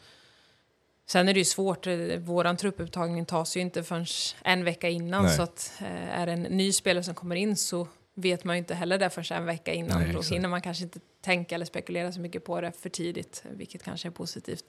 Sen 1.08 1.30
är 1.30 1.34
det 1.34 1.40
ju 1.40 1.46
svårt. 1.46 1.88
Eh, 1.88 1.96
våran 2.18 2.58
truppupptagning 2.58 3.26
tas 3.26 3.58
ju 3.58 3.62
inte 3.62 3.84
förrän 3.84 4.06
en 4.44 4.64
vecka 4.64 4.90
innan. 4.90 5.26
Nej. 5.26 5.36
Så 5.36 5.42
att 5.42 5.74
eh, 5.80 6.20
är 6.20 6.26
det 6.26 6.32
en 6.32 6.44
ny 6.44 6.72
spelare 6.72 7.04
som 7.04 7.16
kommer 7.16 7.36
in 7.36 7.56
så 7.56 7.88
vet 8.14 8.44
man 8.44 8.56
ju 8.56 8.58
inte 8.58 8.76
heller 8.76 8.98
det 8.98 9.10
förrän 9.10 9.38
en 9.38 9.46
vecka 9.46 9.74
innan. 9.74 10.02
Nej, 10.02 10.14
Då 10.14 10.22
hinner 10.22 10.50
man 10.50 10.62
kanske 10.62 10.84
inte 10.84 11.00
tänka 11.26 11.56
eller 11.56 11.66
spekulera 11.66 12.12
så 12.12 12.20
mycket 12.20 12.44
på 12.44 12.62
det 12.62 12.72
för 12.72 12.90
tidigt, 12.90 13.44
vilket 13.50 13.84
kanske 13.84 14.08
är 14.08 14.12
positivt. 14.12 14.66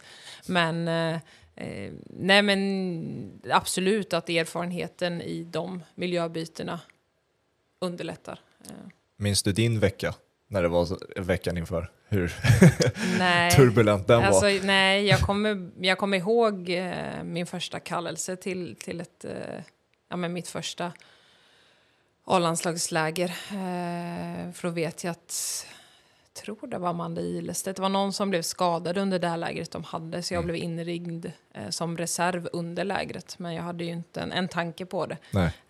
Men, 0.47 0.89
eh, 0.89 1.21
eh 1.57 1.93
nej 2.07 2.43
men 2.43 3.41
absolut 3.51 4.13
att 4.13 4.29
erfarenheten 4.29 5.23
i 5.23 5.45
de 5.45 5.83
miljöbytena 5.95 6.81
underlättar. 7.81 8.41
Eh. 8.65 8.71
Minns 9.17 9.43
du 9.43 9.53
din 9.53 9.81
vecka? 9.81 10.15
När 10.49 10.63
det 10.63 10.69
var 10.69 11.21
veckan 11.21 11.57
inför? 11.57 11.91
Hur 12.09 12.29
turbulent 13.57 14.07
den 14.07 14.23
alltså, 14.23 14.45
var? 14.45 14.67
Nej, 14.67 15.07
jag 15.07 15.21
kommer, 15.21 15.71
jag 15.81 15.99
kommer 15.99 16.19
ihåg 16.19 16.71
eh, 16.71 17.23
min 17.25 17.47
första 17.47 17.81
kallelse 17.81 18.37
till, 18.37 18.77
till 18.77 19.01
ett, 19.01 19.25
eh, 19.25 19.61
ja, 20.09 20.17
men 20.17 20.33
mitt 20.33 20.49
första 20.49 20.93
A-landslagsläger. 22.25 23.29
Eh, 23.29 24.53
för 24.53 24.63
då 24.63 24.71
vet 24.71 25.05
jag 25.05 25.11
att, 25.11 25.67
tror 26.37 26.67
det 26.67 26.79
var 26.79 26.89
Amanda 26.89 27.21
Ilestedt, 27.21 27.77
det 27.77 27.83
var 27.83 27.89
någon 27.89 28.13
som 28.13 28.31
blev 28.31 28.43
skadad 28.43 28.99
under 28.99 29.19
det 29.19 29.37
lägret 29.37 29.71
de 29.71 29.85
hade, 29.85 30.23
så 30.23 30.35
jag 30.35 30.39
mm. 30.39 30.47
blev 30.47 30.63
inringd 30.63 31.33
eh, 31.55 31.69
som 31.69 31.97
reserv 31.97 32.49
under 32.53 32.85
lägret. 32.85 33.39
Men 33.39 33.55
jag 33.55 33.63
hade 33.63 33.85
ju 33.85 33.91
inte 33.91 34.21
en, 34.21 34.33
en 34.33 34.49
tanke 34.49 34.87
på 34.87 35.07
det. 35.07 35.19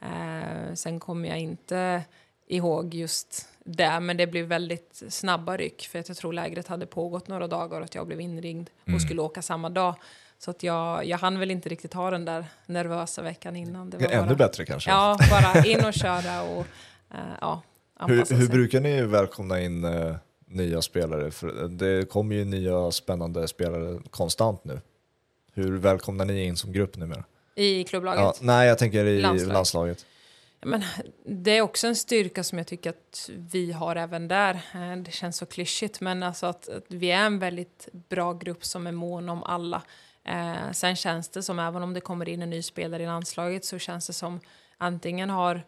Eh, 0.01 0.75
sen 0.75 1.01
kommer 1.01 1.29
jag 1.29 1.39
inte 1.39 2.03
ihåg 2.47 2.95
just 2.95 3.49
det, 3.65 4.01
men 4.01 4.17
det 4.17 4.27
blev 4.27 4.47
väldigt 4.47 5.03
snabba 5.09 5.57
ryck 5.57 5.89
för 5.93 5.99
att 5.99 6.09
jag 6.09 6.17
tror 6.17 6.33
lägret 6.33 6.69
hade 6.69 6.87
pågått 6.87 7.29
några 7.29 7.47
dagar 7.47 7.79
och 7.79 7.85
att 7.85 7.95
jag 7.95 8.07
blev 8.07 8.21
inringd 8.21 8.71
och 8.83 8.89
mm. 8.89 9.01
skulle 9.01 9.23
åka 9.23 9.43
samma 9.43 9.71
dag. 9.71 9.95
Så 10.39 10.51
att 10.51 10.63
jag, 10.63 11.07
jag 11.07 11.19
hann 11.19 11.39
väl 11.39 11.51
inte 11.51 11.69
riktigt 11.69 11.95
ha 11.95 12.11
den 12.11 12.25
där 12.25 12.45
nervösa 12.67 13.23
veckan 13.23 13.57
innan. 13.57 13.91
Det 13.91 13.99
var 13.99 14.07
Ännu 14.07 14.27
bara, 14.27 14.35
bättre 14.35 14.65
kanske? 14.65 14.91
Ja, 14.91 15.19
bara 15.31 15.65
in 15.65 15.85
och 15.85 15.95
köra 15.95 16.43
och 16.43 16.67
uh, 17.15 17.37
ja, 17.41 17.63
hur, 18.01 18.37
hur 18.37 18.49
brukar 18.49 18.81
ni 18.81 19.03
välkomna 19.03 19.61
in 19.61 19.85
uh, 19.85 20.17
nya 20.47 20.83
spelare? 20.83 21.31
För 21.31 21.69
det 21.69 22.11
kommer 22.11 22.35
ju 22.35 22.45
nya 22.45 22.91
spännande 22.91 23.49
spelare 23.49 24.01
konstant 24.11 24.65
nu. 24.65 24.81
Hur 25.53 25.77
välkomnar 25.77 26.25
ni 26.25 26.45
in 26.45 26.57
som 26.57 26.73
grupp 26.73 26.97
numera? 26.97 27.25
I 27.55 27.85
klubblaget? 27.85 28.21
Ja, 28.21 28.35
nej, 28.41 28.69
jag 28.69 28.79
tänker 28.79 29.05
i 29.05 29.21
landslaget. 29.21 29.55
landslaget. 29.55 30.07
Men 30.61 30.85
det 31.25 31.51
är 31.51 31.61
också 31.61 31.87
en 31.87 31.97
styrka 31.97 32.45
som 32.45 32.59
jag 32.59 32.67
tycker 32.67 32.91
att 32.91 33.31
vi 33.37 33.73
har 33.73 33.97
även 33.97 34.29
där. 34.29 34.55
Eh, 34.75 34.97
det 34.97 35.11
känns 35.11 35.37
så 35.37 35.47
klyschigt, 35.47 36.01
men 36.01 36.23
alltså 36.23 36.47
att, 36.47 36.69
att 36.69 36.85
vi 36.89 37.11
är 37.11 37.27
en 37.27 37.39
väldigt 37.39 37.89
bra 37.93 38.33
grupp 38.33 38.65
som 38.65 38.87
är 38.87 38.93
mån 38.93 39.29
om 39.29 39.43
alla. 39.43 39.83
Eh, 40.25 40.73
sen 40.73 40.97
känns 40.97 41.29
det 41.29 41.43
som, 41.43 41.59
även 41.59 41.83
om 41.83 41.95
det 41.95 42.01
kommer 42.01 42.29
in 42.29 42.43
en 42.43 42.51
ny 42.51 42.63
spelare 42.63 43.03
i 43.03 43.07
landslaget, 43.07 43.65
så 43.65 43.79
känns 43.79 44.07
det 44.07 44.13
som 44.13 44.41
antingen 44.79 45.31
har 45.31 45.63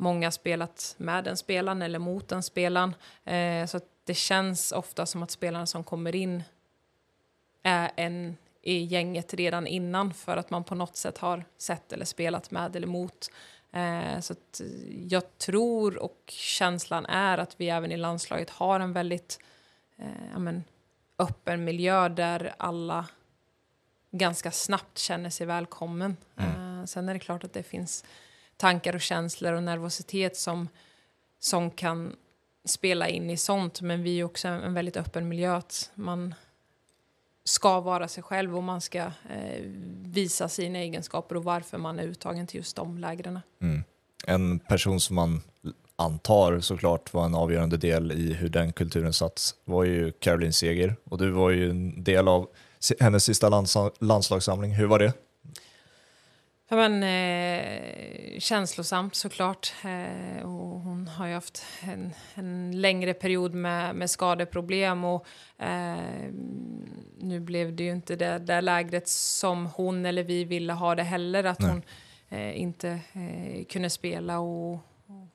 många 0.00 0.30
spelat 0.30 0.94
med 0.98 1.24
den 1.24 1.36
spelaren 1.36 1.82
eller 1.82 1.98
mot 1.98 2.28
den 2.28 2.42
spelaren. 2.42 2.94
Eh, 3.24 3.66
så 3.66 3.80
det 4.04 4.14
känns 4.14 4.72
ofta 4.72 5.06
som 5.06 5.22
att 5.22 5.30
spelarna 5.30 5.66
som 5.66 5.84
kommer 5.84 6.14
in 6.14 6.42
är 7.62 7.90
en 7.96 8.36
i 8.62 8.84
gänget 8.84 9.34
redan 9.34 9.66
innan 9.66 10.14
för 10.14 10.36
att 10.36 10.50
man 10.50 10.64
på 10.64 10.74
något 10.74 10.96
sätt 10.96 11.18
har 11.18 11.44
sett 11.58 11.92
eller 11.92 12.04
spelat 12.04 12.50
med 12.50 12.76
eller 12.76 12.86
mot. 12.86 13.30
Eh, 13.72 14.20
så 14.20 14.34
jag 15.08 15.38
tror 15.38 15.98
och 15.98 16.22
känslan 16.26 17.06
är 17.06 17.38
att 17.38 17.60
vi 17.60 17.68
även 17.68 17.92
i 17.92 17.96
landslaget 17.96 18.50
har 18.50 18.80
en 18.80 18.92
väldigt 18.92 19.38
eh, 19.96 20.38
men, 20.38 20.64
öppen 21.18 21.64
miljö 21.64 22.08
där 22.08 22.54
alla 22.56 23.06
ganska 24.10 24.50
snabbt 24.50 24.98
känner 24.98 25.30
sig 25.30 25.46
välkommen. 25.46 26.16
Mm. 26.36 26.78
Uh, 26.78 26.84
sen 26.84 27.08
är 27.08 27.14
det 27.14 27.20
klart 27.20 27.44
att 27.44 27.52
det 27.52 27.62
finns 27.62 28.04
tankar 28.60 28.94
och 28.94 29.00
känslor 29.00 29.52
och 29.52 29.62
nervositet 29.62 30.36
som, 30.36 30.68
som 31.38 31.70
kan 31.70 32.16
spela 32.64 33.08
in 33.08 33.30
i 33.30 33.36
sånt. 33.36 33.80
Men 33.80 34.02
vi 34.02 34.20
är 34.20 34.24
också 34.24 34.48
en 34.48 34.74
väldigt 34.74 34.96
öppen 34.96 35.28
miljö. 35.28 35.56
Att 35.56 35.90
man 35.94 36.34
ska 37.44 37.80
vara 37.80 38.08
sig 38.08 38.22
själv 38.22 38.56
och 38.56 38.62
man 38.62 38.80
ska 38.80 38.98
eh, 38.98 39.62
visa 40.02 40.48
sina 40.48 40.78
egenskaper 40.78 41.36
och 41.36 41.44
varför 41.44 41.78
man 41.78 41.98
är 41.98 42.02
uttagen 42.04 42.46
till 42.46 42.56
just 42.56 42.76
de 42.76 42.98
lägren. 42.98 43.40
Mm. 43.62 43.84
En 44.26 44.58
person 44.58 45.00
som 45.00 45.16
man 45.16 45.42
antar 45.96 46.60
såklart 46.60 47.12
var 47.12 47.24
en 47.24 47.34
avgörande 47.34 47.76
del 47.76 48.12
i 48.12 48.32
hur 48.32 48.48
den 48.48 48.72
kulturen 48.72 49.12
satts 49.12 49.54
var 49.64 49.84
ju 49.84 50.12
Caroline 50.12 50.52
Seger 50.52 50.96
och 51.04 51.18
du 51.18 51.30
var 51.30 51.50
ju 51.50 51.70
en 51.70 52.04
del 52.04 52.28
av 52.28 52.48
hennes 53.00 53.24
sista 53.24 53.48
lands 53.48 53.76
landslagssamling. 54.00 54.72
Hur 54.72 54.86
var 54.86 54.98
det? 54.98 55.12
Ja, 56.72 56.76
men, 56.76 57.02
eh, 57.02 58.38
känslosamt 58.38 59.14
såklart. 59.14 59.72
Eh, 59.84 60.42
och 60.42 60.80
hon 60.80 61.08
har 61.08 61.26
ju 61.26 61.34
haft 61.34 61.64
en, 61.82 62.12
en, 62.34 62.80
längre 62.80 63.14
period 63.14 63.54
med, 63.54 63.96
med 63.96 64.10
skadeproblem. 64.10 65.04
Och, 65.04 65.26
eh, 65.58 65.98
nu 67.18 67.40
blev 67.40 67.76
det 67.76 67.84
ju 67.84 67.90
inte 67.90 68.16
det 68.16 68.38
där 68.38 68.62
lägret 68.62 69.08
som 69.08 69.66
hon 69.66 70.06
eller 70.06 70.22
vi 70.22 70.44
ville 70.44 70.72
ha 70.72 70.94
det 70.94 71.02
heller. 71.02 71.44
Att 71.44 71.60
Nej. 71.60 71.70
hon 71.70 71.82
eh, 72.28 72.60
inte 72.60 72.88
eh, 73.12 73.64
kunde 73.64 73.90
spela 73.90 74.38
och, 74.38 74.72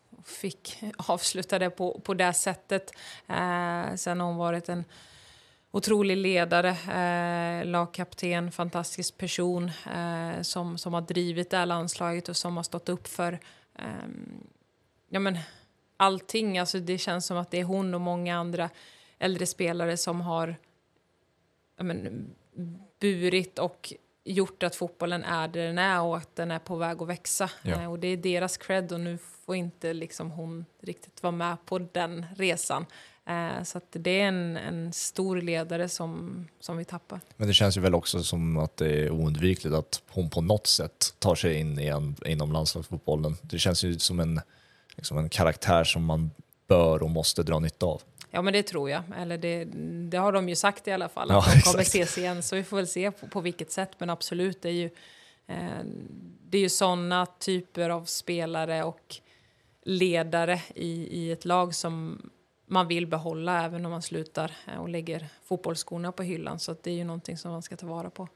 och, 0.10 0.28
fick 0.28 0.84
avsluta 0.98 1.60
det 1.60 1.70
på, 1.70 2.00
på 2.00 2.14
det 2.14 2.34
sättet. 2.34 2.92
Eh, 3.28 3.96
sen 3.96 4.20
har 4.20 4.28
hon 4.28 4.38
varit 4.38 4.70
en 4.70 4.84
otrolig 5.76 6.18
ledare, 6.18 6.70
eh, 6.70 7.66
lagkapten, 7.66 8.52
fantastisk 8.52 9.18
person 9.18 9.72
eh, 9.96 10.42
som, 10.42 10.78
som 10.78 10.94
har 10.94 11.02
drivit 11.02 11.50
det 11.50 11.58
här 11.58 11.66
landslaget 11.66 12.30
och 12.30 12.38
som 12.38 12.58
har 12.58 12.64
stått 12.64 12.90
upp 12.90 13.08
för 13.08 13.40
eh, 13.80 14.08
ja, 15.10 15.20
men, 15.20 15.38
allting. 15.98 16.60
Alltså, 16.60 16.80
det 16.80 16.98
känns 16.98 17.26
som 17.26 17.38
att 17.38 17.52
det 17.52 17.60
är 17.60 17.64
hon 17.64 17.94
och 17.94 18.02
många 18.02 18.38
andra 18.38 18.70
äldre 19.20 19.46
spelare 19.46 19.98
som 19.98 20.22
har 20.22 20.56
ja, 21.78 21.84
men, 21.84 22.30
burit 23.00 23.60
och 23.60 23.94
gjort 24.24 24.64
att 24.64 24.76
fotbollen 24.76 25.24
är 25.24 25.48
där 25.48 25.68
den 25.68 25.78
är 25.78 26.02
och 26.02 26.18
att 26.18 26.36
den 26.36 26.52
är 26.52 26.60
på 26.60 26.76
väg 26.76 27.02
att 27.02 27.08
växa. 27.08 27.50
Ja. 27.62 27.82
Eh, 27.82 27.92
och 27.92 28.00
det 28.00 28.08
är 28.08 28.18
deras 28.18 28.58
cred 28.58 28.92
och 28.92 29.00
nu 29.00 29.18
får 29.46 29.56
inte 29.56 29.94
liksom 29.94 30.32
hon 30.32 30.66
riktigt 30.82 31.24
vara 31.24 31.32
med 31.32 31.58
på 31.66 31.80
den 31.80 32.26
resan. 32.36 32.86
Eh, 33.28 33.64
så 33.64 33.82
det 33.92 34.22
är 34.22 34.28
en, 34.28 34.58
en, 34.58 34.94
stor 34.94 35.42
ledare 35.42 35.90
som, 35.90 36.48
som 36.60 36.78
vi 36.78 36.86
tappar. 36.86 37.20
Men 37.38 37.48
det 37.48 37.54
känns 37.54 37.78
ju 37.78 37.82
väl 37.82 37.96
också 37.96 38.24
som 38.24 38.58
att 38.58 38.78
det 38.78 39.06
är 39.06 39.12
oundvikligt 39.12 39.76
att 39.76 40.02
hon 40.10 40.30
på 40.30 40.42
något 40.42 40.68
sätt 40.68 41.14
tar 41.20 41.36
sig 41.36 41.60
in 41.60 41.80
igen 41.80 42.16
inom 42.26 42.52
landslagsfotbollen. 42.52 43.38
Det 43.42 43.60
känns 43.60 43.84
ju 43.84 44.00
som 44.00 44.20
en, 44.20 44.42
liksom 44.96 45.18
en 45.18 45.30
karaktär 45.30 45.84
som 45.84 46.06
man 46.06 46.32
bör 46.68 47.04
och 47.04 47.10
måste 47.10 47.44
dra 47.44 47.60
nytta 47.60 47.86
av. 47.86 48.02
Ja 48.32 48.42
men 48.42 48.54
det 48.54 48.64
tror 48.64 48.90
jag, 48.90 49.04
eller 49.18 49.38
det, 49.38 49.66
det 50.10 50.18
har 50.18 50.32
de 50.32 50.50
ju 50.50 50.56
sagt 50.56 50.88
i 50.88 50.92
alla 50.92 51.10
fall, 51.10 51.32
att 51.32 51.48
ja, 51.48 51.54
de 51.54 51.62
kommer 51.62 51.82
ses 51.82 52.18
igen. 52.18 52.44
Så 52.44 52.56
vi 52.56 52.64
får 52.64 52.78
väl 52.78 52.88
se 52.88 53.12
på, 53.12 53.28
på 53.28 53.42
vilket 53.42 53.72
sätt, 53.72 53.92
men 53.98 54.10
absolut, 54.10 54.62
det 54.62 54.70
är 54.70 54.74
ju, 54.74 54.90
eh, 55.48 55.84
det 56.50 56.58
är 56.58 56.62
ju 56.62 56.70
sådana 56.70 57.26
typer 57.26 57.90
av 57.90 58.06
spelare 58.06 58.84
och 58.84 59.16
ledare 59.84 60.62
i, 60.76 61.20
i 61.20 61.32
ett 61.32 61.46
lag 61.46 61.76
som 61.76 62.22
man 62.66 62.88
vill 62.88 63.08
behålla 63.08 63.66
även 63.66 63.86
om 63.86 63.92
man 63.92 64.02
slutar 64.02 64.52
eh, 64.68 64.82
och 64.82 64.90
lägger 64.90 65.28
fotbollsskorna 65.44 66.12
på 66.12 66.24
hyllan. 66.24 66.60
Så 66.60 66.76
det 66.82 66.92
är 66.92 66.96
ju 66.96 67.04
någonting 67.04 67.38
som 67.38 67.52
man 67.52 67.62
ska 67.62 67.76
ta 67.78 67.88
vara 67.88 68.10
på. 68.10 68.28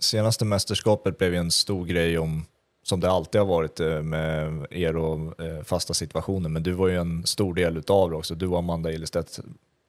Senaste 0.00 0.44
mästerskapet 0.44 1.18
blev 1.18 1.32
ju 1.32 1.38
en 1.38 1.50
stor 1.50 1.86
grej 1.86 2.18
om, 2.18 2.46
som 2.82 3.00
det 3.00 3.10
alltid 3.10 3.40
har 3.40 3.48
varit 3.48 3.80
eh, 3.80 4.02
med 4.02 4.66
er 4.70 4.96
och 4.96 5.40
eh, 5.40 5.62
fasta 5.62 5.94
situationer, 5.94 6.48
men 6.48 6.62
du 6.62 6.72
var 6.72 6.88
ju 6.88 6.96
en 6.96 7.26
stor 7.26 7.54
del 7.54 7.76
utav 7.76 8.10
det 8.10 8.16
också. 8.16 8.34
Du 8.34 8.46
och 8.46 8.58
Amanda 8.58 8.92
Ilestedt 8.92 9.40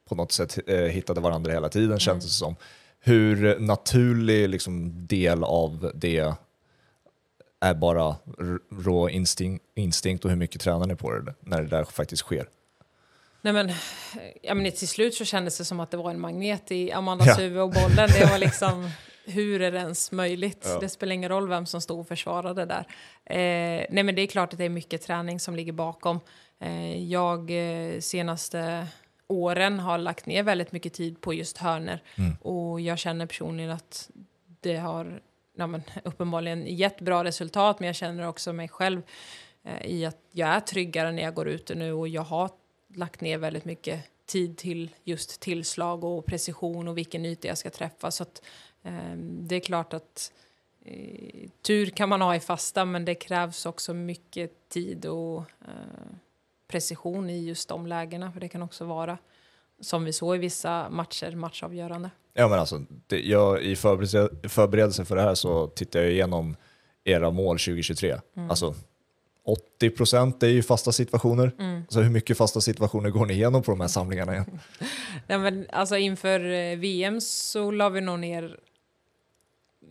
på 0.10 0.16
något 0.16 0.32
sätt 0.32 0.60
hittade 0.92 1.22
varandra 1.22 1.52
hela 1.52 1.70
tiden 1.70 1.88
mm. 1.88 2.00
känns 2.00 2.24
det 2.24 2.32
som. 2.32 2.56
Hur 3.00 3.60
naturlig 3.60 4.50
liksom, 4.50 4.92
del 5.08 5.44
av 5.44 5.92
det 5.96 6.34
är 7.60 7.74
bara 7.74 8.16
rå 8.72 9.10
instinkt, 9.10 9.66
instinkt 9.76 10.26
och 10.26 10.32
hur 10.32 10.38
mycket 10.38 10.62
tränar 10.62 10.88
ni 10.88 10.96
på 10.96 11.12
det 11.12 11.34
när 11.40 11.62
det 11.62 11.68
där 11.68 11.84
faktiskt 11.84 12.24
sker? 12.24 12.48
Nej 13.42 13.54
men, 13.54 13.72
ja, 14.42 14.54
men 14.54 14.72
till 14.72 14.88
slut 14.88 15.14
så 15.16 15.26
kändes 15.26 15.58
det 15.58 15.66
som 15.66 15.80
att 15.80 15.92
det 15.92 15.98
var 15.98 16.10
en 16.12 16.20
magnet 16.20 16.72
i 16.72 16.92
Amandas 16.92 17.28
Ja. 17.28 17.34
huvud 17.36 17.62
och 17.62 17.70
bollen. 17.70 18.10
Det 18.20 18.26
var 18.32 18.38
liksom, 18.48 18.90
hur 19.26 19.62
är 19.62 19.72
det 19.72 19.78
ens 19.80 20.12
möjligt? 20.12 20.66
Ja. 20.70 20.80
Det 20.80 20.90
spelar 20.90 21.14
ingen 21.14 21.30
roll 21.30 21.48
vem 21.50 21.66
som 21.66 21.82
stod 21.82 22.00
och 22.00 22.08
försvarade 22.08 22.66
där. 22.66 22.86
Eh, 23.26 23.86
nej 23.90 24.04
men 24.04 24.16
det 24.16 24.22
är 24.22 24.28
klart 24.28 24.54
att 24.54 24.58
det 24.60 24.66
är 24.66 24.70
mycket 24.70 25.02
träning 25.02 25.40
som 25.40 25.56
ligger 25.56 25.72
bakom. 25.74 26.20
Eh, 26.60 27.04
jag 27.04 27.52
eh, 27.52 28.00
senaste 28.00 28.88
åren 29.28 29.80
har 29.80 29.98
lagt 29.98 30.26
ner 30.26 30.44
väldigt 30.44 30.72
mycket 30.72 30.94
tid 30.94 31.22
på 31.22 31.34
just 31.34 31.58
hörner 31.58 32.04
Mm. 32.18 32.36
och 32.42 32.82
jag 32.82 33.00
känner 33.00 33.26
personligen 33.26 33.72
att 33.72 34.10
det 34.62 34.76
har 34.78 35.22
ja, 35.58 35.68
men, 35.68 35.84
uppenbarligen 36.04 36.66
gett 36.68 37.02
bra 37.02 37.24
resultat 37.24 37.80
men 37.80 37.88
jag 37.88 37.96
känner 37.96 38.28
också 38.28 38.54
mig 38.54 38.68
själv 38.68 39.02
eh, 39.64 39.86
i 39.92 40.06
att 40.06 40.18
jag 40.32 40.50
är 40.50 40.60
tryggare 40.60 41.12
när 41.12 41.24
jag 41.24 41.34
går 41.34 41.48
ute 41.48 41.76
nu 41.76 41.94
och 41.94 42.08
jag 42.08 42.22
har 42.22 42.50
lagt 42.96 43.22
ner 43.22 43.38
väldigt 43.38 43.66
mycket 43.66 44.04
tid 44.26 44.58
till 44.58 44.90
just 45.04 45.40
tillslag 45.40 46.04
och 46.04 46.26
precision 46.26 46.88
och 46.88 46.98
vilken 46.98 47.26
yta 47.26 47.48
jag 47.48 47.58
ska 47.58 47.70
träffa. 47.70 48.12
Så 48.12 48.24
att, 48.24 48.42
eh, 48.84 49.16
det 49.18 49.56
är 49.56 49.60
klart 49.60 49.94
att 49.94 50.32
eh, 50.86 51.50
tur 51.62 51.86
kan 51.86 52.10
man 52.10 52.22
ha 52.22 52.36
i 52.36 52.40
fasta 52.40 52.86
men 52.86 53.06
det 53.06 53.16
krävs 53.16 53.66
också 53.66 53.94
mycket 53.94 54.70
tid 54.70 55.06
och 55.06 55.40
eh, 55.40 56.16
precision 56.68 57.30
i 57.30 57.46
just 57.46 57.70
de 57.70 57.88
lägena 57.88 58.32
för 58.32 58.40
det 58.40 58.50
kan 58.50 58.62
också 58.62 58.86
vara 58.86 59.18
som 59.80 60.04
vi 60.04 60.14
såg 60.14 60.36
i 60.36 60.40
vissa 60.40 60.90
matcher, 60.90 61.36
matchavgörande. 61.36 62.10
Ja 62.34 62.48
men 62.48 62.60
alltså, 62.60 62.82
det, 63.08 63.20
jag, 63.20 63.62
i 63.62 63.76
förberedelse, 63.76 64.50
förberedelse 64.50 65.06
för 65.06 65.16
det 65.16 65.22
här 65.22 65.36
så 65.36 65.68
tittade 65.68 66.04
jag 66.06 66.14
igenom 66.14 66.56
era 67.04 67.32
mål 67.32 67.60
2023. 67.60 68.20
Alltså 68.50 68.76
80% 69.82 70.44
är 70.44 70.48
ju 70.48 70.64
fasta 70.64 70.92
situationer. 70.92 71.52
Så 71.90 72.02
hur 72.02 72.10
mycket 72.10 72.38
fasta 72.38 72.62
situationer 72.62 73.10
går 73.10 73.26
ni 73.26 73.34
igenom 73.34 73.64
på 73.64 73.72
de 73.72 73.82
här 73.82 73.88
samlingarna 73.88 74.34
igen? 74.34 74.60
Nej, 75.28 75.38
men 75.38 75.68
alltså 75.72 75.98
inför 75.98 76.52
eh, 76.52 76.78
VM 76.78 77.22
så 77.22 77.72
la 77.72 77.90
vi 77.90 78.02
nog 78.02 78.20
ner 78.20 78.60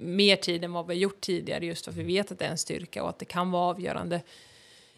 mer 0.00 0.36
tid 0.36 0.64
än 0.64 0.72
vad 0.72 0.86
vi 0.86 0.94
gjort 0.94 1.20
tidigare 1.20 1.66
just 1.66 1.84
för 1.84 1.92
att 1.92 1.98
vi 1.98 2.02
vet 2.02 2.32
att 2.32 2.38
det 2.38 2.44
är 2.44 2.50
en 2.50 2.58
styrka 2.58 3.02
och 3.02 3.08
att 3.08 3.18
det 3.18 3.24
kan 3.24 3.50
vara 3.50 3.70
avgörande 3.70 4.22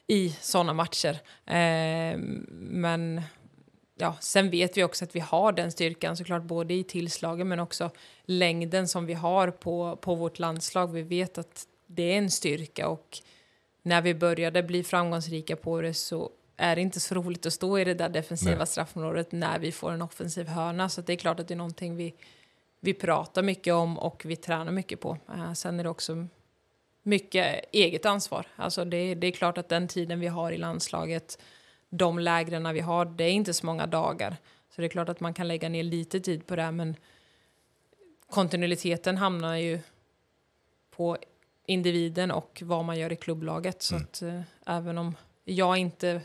i 0.06 0.36
sådana 0.40 0.72
matcher. 0.72 1.18
Eh, 1.46 2.18
men 2.58 3.22
ja, 3.98 4.16
sen 4.20 4.50
vet 4.50 4.76
vi 4.76 4.84
också 4.84 5.04
att 5.04 5.16
vi 5.16 5.20
har 5.20 5.52
den 5.52 5.72
styrkan 5.72 6.16
såklart 6.16 6.42
både 6.42 6.74
i 6.74 6.84
tillslagen 6.84 7.48
men 7.48 7.60
också 7.60 7.90
längden 8.24 8.88
som 8.88 9.06
vi 9.06 9.14
har 9.14 9.50
på, 9.50 9.96
på 9.96 10.14
vårt 10.14 10.38
landslag. 10.38 10.92
Vi 10.92 11.02
vet 11.02 11.38
att 11.38 11.66
det 11.86 12.02
är 12.02 12.18
en 12.18 12.30
styrka 12.30 12.88
och 12.88 13.18
när 13.82 14.02
vi 14.02 14.14
började 14.14 14.62
bli 14.62 14.84
framgångsrika 14.84 15.56
på 15.56 15.80
det 15.80 15.94
så 15.94 16.30
är 16.56 16.76
det 16.76 16.82
inte 16.82 17.00
så 17.00 17.14
roligt 17.14 17.46
att 17.46 17.52
stå 17.52 17.78
i 17.78 17.84
det 17.84 17.94
där 17.94 18.08
defensiva 18.08 18.58
Nej. 18.58 18.66
straffområdet 18.66 19.32
när 19.32 19.58
vi 19.58 19.72
får 19.72 19.92
en 19.92 20.02
offensiv 20.02 20.48
hörna. 20.48 20.88
Så 20.88 21.00
det 21.00 21.12
är 21.12 21.16
klart 21.16 21.40
att 21.40 21.48
det 21.48 21.54
är 21.54 21.58
någonting 21.58 21.96
vi, 21.96 22.14
vi 22.80 22.94
pratar 22.94 23.42
mycket 23.42 23.74
om 23.74 23.98
och 23.98 24.22
vi 24.24 24.36
tränar 24.36 24.72
mycket 24.72 25.00
på. 25.00 25.18
Eh, 25.28 25.52
sen 25.52 25.80
är 25.80 25.84
det 25.84 25.90
också 25.90 26.26
mycket 27.02 27.64
eget 27.72 28.06
ansvar. 28.06 28.46
Alltså 28.56 28.84
det, 28.84 29.14
det 29.14 29.26
är 29.26 29.32
klart 29.32 29.58
att 29.58 29.68
den 29.68 29.88
tiden 29.88 30.20
vi 30.20 30.26
har 30.26 30.52
i 30.52 30.58
landslaget, 30.58 31.38
de 31.88 32.18
lägren 32.18 32.74
vi 32.74 32.80
har, 32.80 33.04
det 33.04 33.24
är 33.24 33.32
inte 33.32 33.54
så 33.54 33.66
många 33.66 33.86
dagar. 33.86 34.36
Så 34.70 34.80
det 34.80 34.86
är 34.86 34.88
klart 34.88 35.08
att 35.08 35.20
man 35.20 35.34
kan 35.34 35.48
lägga 35.48 35.68
ner 35.68 35.82
lite 35.82 36.20
tid 36.20 36.46
på 36.46 36.56
det, 36.56 36.70
men 36.70 36.96
kontinuiteten 38.30 39.16
hamnar 39.16 39.56
ju 39.56 39.78
på 40.90 41.16
individen 41.66 42.30
och 42.30 42.62
vad 42.64 42.84
man 42.84 42.98
gör 42.98 43.12
i 43.12 43.16
klubblaget. 43.16 43.82
Så 43.82 43.96
att 43.96 44.22
eh, 44.22 44.40
även 44.66 44.98
om 44.98 45.14
jag 45.44 45.76
inte 45.76 46.20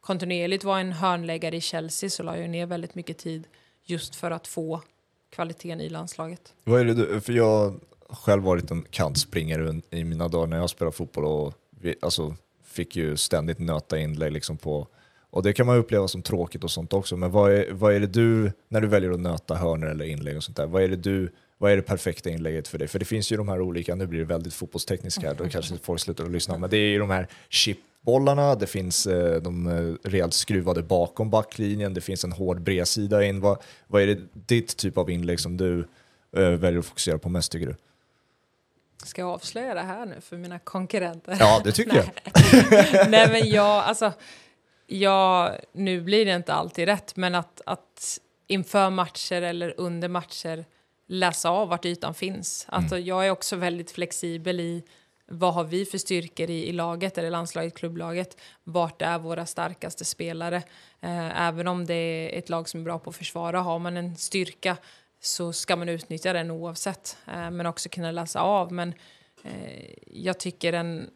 kontinuerligt 0.00 0.64
var 0.64 0.80
en 0.80 0.92
hörnläggare 0.92 1.56
i 1.56 1.60
Chelsea 1.60 2.10
så 2.10 2.22
la 2.22 2.38
jag 2.38 2.50
ner 2.50 2.66
väldigt 2.66 2.94
mycket 2.94 3.18
tid 3.18 3.46
just 3.84 4.16
för 4.16 4.30
att 4.30 4.46
få 4.46 4.82
kvaliteten 5.30 5.80
i 5.80 5.88
landslaget. 5.88 6.54
Vad 6.64 6.80
är 6.80 6.84
det 6.84 6.94
du, 6.94 7.20
för 7.20 7.32
jag 7.32 7.80
har 8.08 8.16
själv 8.16 8.42
varit 8.42 8.70
en 8.70 8.84
kantspringare 8.90 9.80
i 9.90 10.04
mina 10.04 10.28
dagar 10.28 10.46
när 10.46 10.56
jag 10.56 10.70
spelade 10.70 10.96
fotboll 10.96 11.24
och 11.24 11.54
vi, 11.70 11.94
alltså, 12.02 12.36
fick 12.64 12.96
ju 12.96 13.16
ständigt 13.16 13.58
nöta 13.58 13.98
inlägg 13.98 14.32
liksom 14.32 14.56
på 14.56 14.86
och 15.32 15.42
det 15.42 15.52
kan 15.52 15.66
man 15.66 15.76
uppleva 15.76 16.08
som 16.08 16.22
tråkigt 16.22 16.64
och 16.64 16.70
sånt 16.70 16.92
också, 16.92 17.16
men 17.16 17.30
vad 17.30 17.52
är, 17.52 17.72
vad 17.72 17.94
är 17.94 18.00
det 18.00 18.06
du, 18.06 18.52
när 18.68 18.80
du 18.80 18.86
väljer 18.88 19.10
att 19.10 19.20
nöta 19.20 19.54
hörnor 19.54 19.88
eller 19.88 20.04
inlägg 20.04 20.36
och 20.36 20.44
sånt 20.44 20.56
där, 20.56 20.66
vad 20.66 20.82
är 20.82 20.88
det 20.88 20.96
du, 20.96 21.32
vad 21.62 21.72
är 21.72 21.76
det 21.76 21.82
perfekta 21.82 22.30
inlägget 22.30 22.68
för 22.68 22.78
dig? 22.78 22.88
För 22.88 22.98
det 22.98 23.04
finns 23.04 23.32
ju 23.32 23.36
de 23.36 23.48
här 23.48 23.60
olika, 23.60 23.94
nu 23.94 24.06
blir 24.06 24.18
det 24.18 24.24
väldigt 24.24 24.54
fotbollstekniskt 24.54 25.22
här, 25.22 25.34
då 25.34 25.48
kanske 25.48 25.78
folk 25.82 26.00
slutar 26.00 26.24
att 26.24 26.30
lyssna, 26.30 26.58
men 26.58 26.70
det 26.70 26.76
är 26.76 26.88
ju 26.88 26.98
de 26.98 27.10
här 27.10 27.28
chipbollarna, 27.48 28.54
det 28.54 28.66
finns 28.66 29.06
eh, 29.06 29.42
de 29.42 29.66
eh, 29.66 30.08
rejält 30.10 30.34
skruvade 30.34 30.82
bakom 30.82 31.30
backlinjen, 31.30 31.94
det 31.94 32.00
finns 32.00 32.24
en 32.24 32.32
hård 32.32 32.60
bredsida 32.60 33.24
in. 33.24 33.40
Vad, 33.40 33.62
vad 33.86 34.02
är 34.02 34.06
det 34.06 34.18
ditt 34.32 34.76
typ 34.76 34.98
av 34.98 35.10
inlägg 35.10 35.40
som 35.40 35.56
du 35.56 35.88
eh, 36.36 36.48
väljer 36.48 36.78
att 36.78 36.86
fokusera 36.86 37.18
på 37.18 37.28
mest 37.28 37.52
tycker 37.52 37.66
du? 37.66 37.76
Ska 39.04 39.20
jag 39.20 39.30
avslöja 39.30 39.74
det 39.74 39.80
här 39.80 40.06
nu 40.06 40.20
för 40.20 40.36
mina 40.36 40.58
konkurrenter? 40.58 41.36
Ja, 41.40 41.60
det 41.64 41.72
tycker 41.72 41.96
jag. 41.96 42.10
Nej 43.10 43.28
men 43.30 43.50
jag, 43.50 43.84
alltså, 43.84 44.12
jag, 44.86 45.52
nu 45.72 46.00
blir 46.00 46.24
det 46.24 46.34
inte 46.34 46.52
alltid 46.52 46.84
rätt, 46.84 47.16
men 47.16 47.34
att, 47.34 47.60
att 47.66 48.18
inför 48.46 48.90
matcher 48.90 49.42
eller 49.42 49.74
under 49.76 50.08
matcher 50.08 50.64
läsa 51.06 51.50
av 51.50 51.68
vart 51.68 51.84
ytan 51.84 52.14
finns. 52.14 52.66
Alltså, 52.68 52.98
Jag 52.98 53.26
är 53.26 53.30
också 53.30 53.56
väldigt 53.56 53.90
flexibel 53.90 54.60
i 54.60 54.84
vad 55.26 55.54
har 55.54 55.64
vi 55.64 55.84
för 55.84 55.98
styrkor 55.98 56.50
i, 56.50 56.68
i 56.68 56.72
laget 56.72 57.18
eller 57.18 57.30
landslaget, 57.30 57.74
klubblaget. 57.74 58.36
Vart 58.64 59.02
är 59.02 59.18
våra 59.18 59.46
starkaste 59.46 60.04
spelare? 60.04 60.56
Eh, 61.00 61.42
även 61.42 61.68
om 61.68 61.86
det 61.86 61.94
är 61.94 62.38
ett 62.38 62.48
lag 62.48 62.68
som 62.68 62.80
är 62.80 62.84
bra 62.84 62.98
på 62.98 63.10
att 63.10 63.16
försvara, 63.16 63.60
har 63.60 63.78
man 63.78 63.96
en 63.96 64.16
styrka 64.16 64.76
så 65.20 65.52
ska 65.52 65.76
man 65.76 65.88
utnyttja 65.88 66.32
den 66.32 66.50
oavsett. 66.50 67.16
Eh, 67.26 67.50
men 67.50 67.66
också 67.66 67.88
kunna 67.88 68.10
läsa 68.10 68.40
av. 68.40 68.72
Men 68.72 68.94
eh, 69.42 69.94
jag 70.06 70.40
tycker 70.40 70.72
en, 70.72 71.10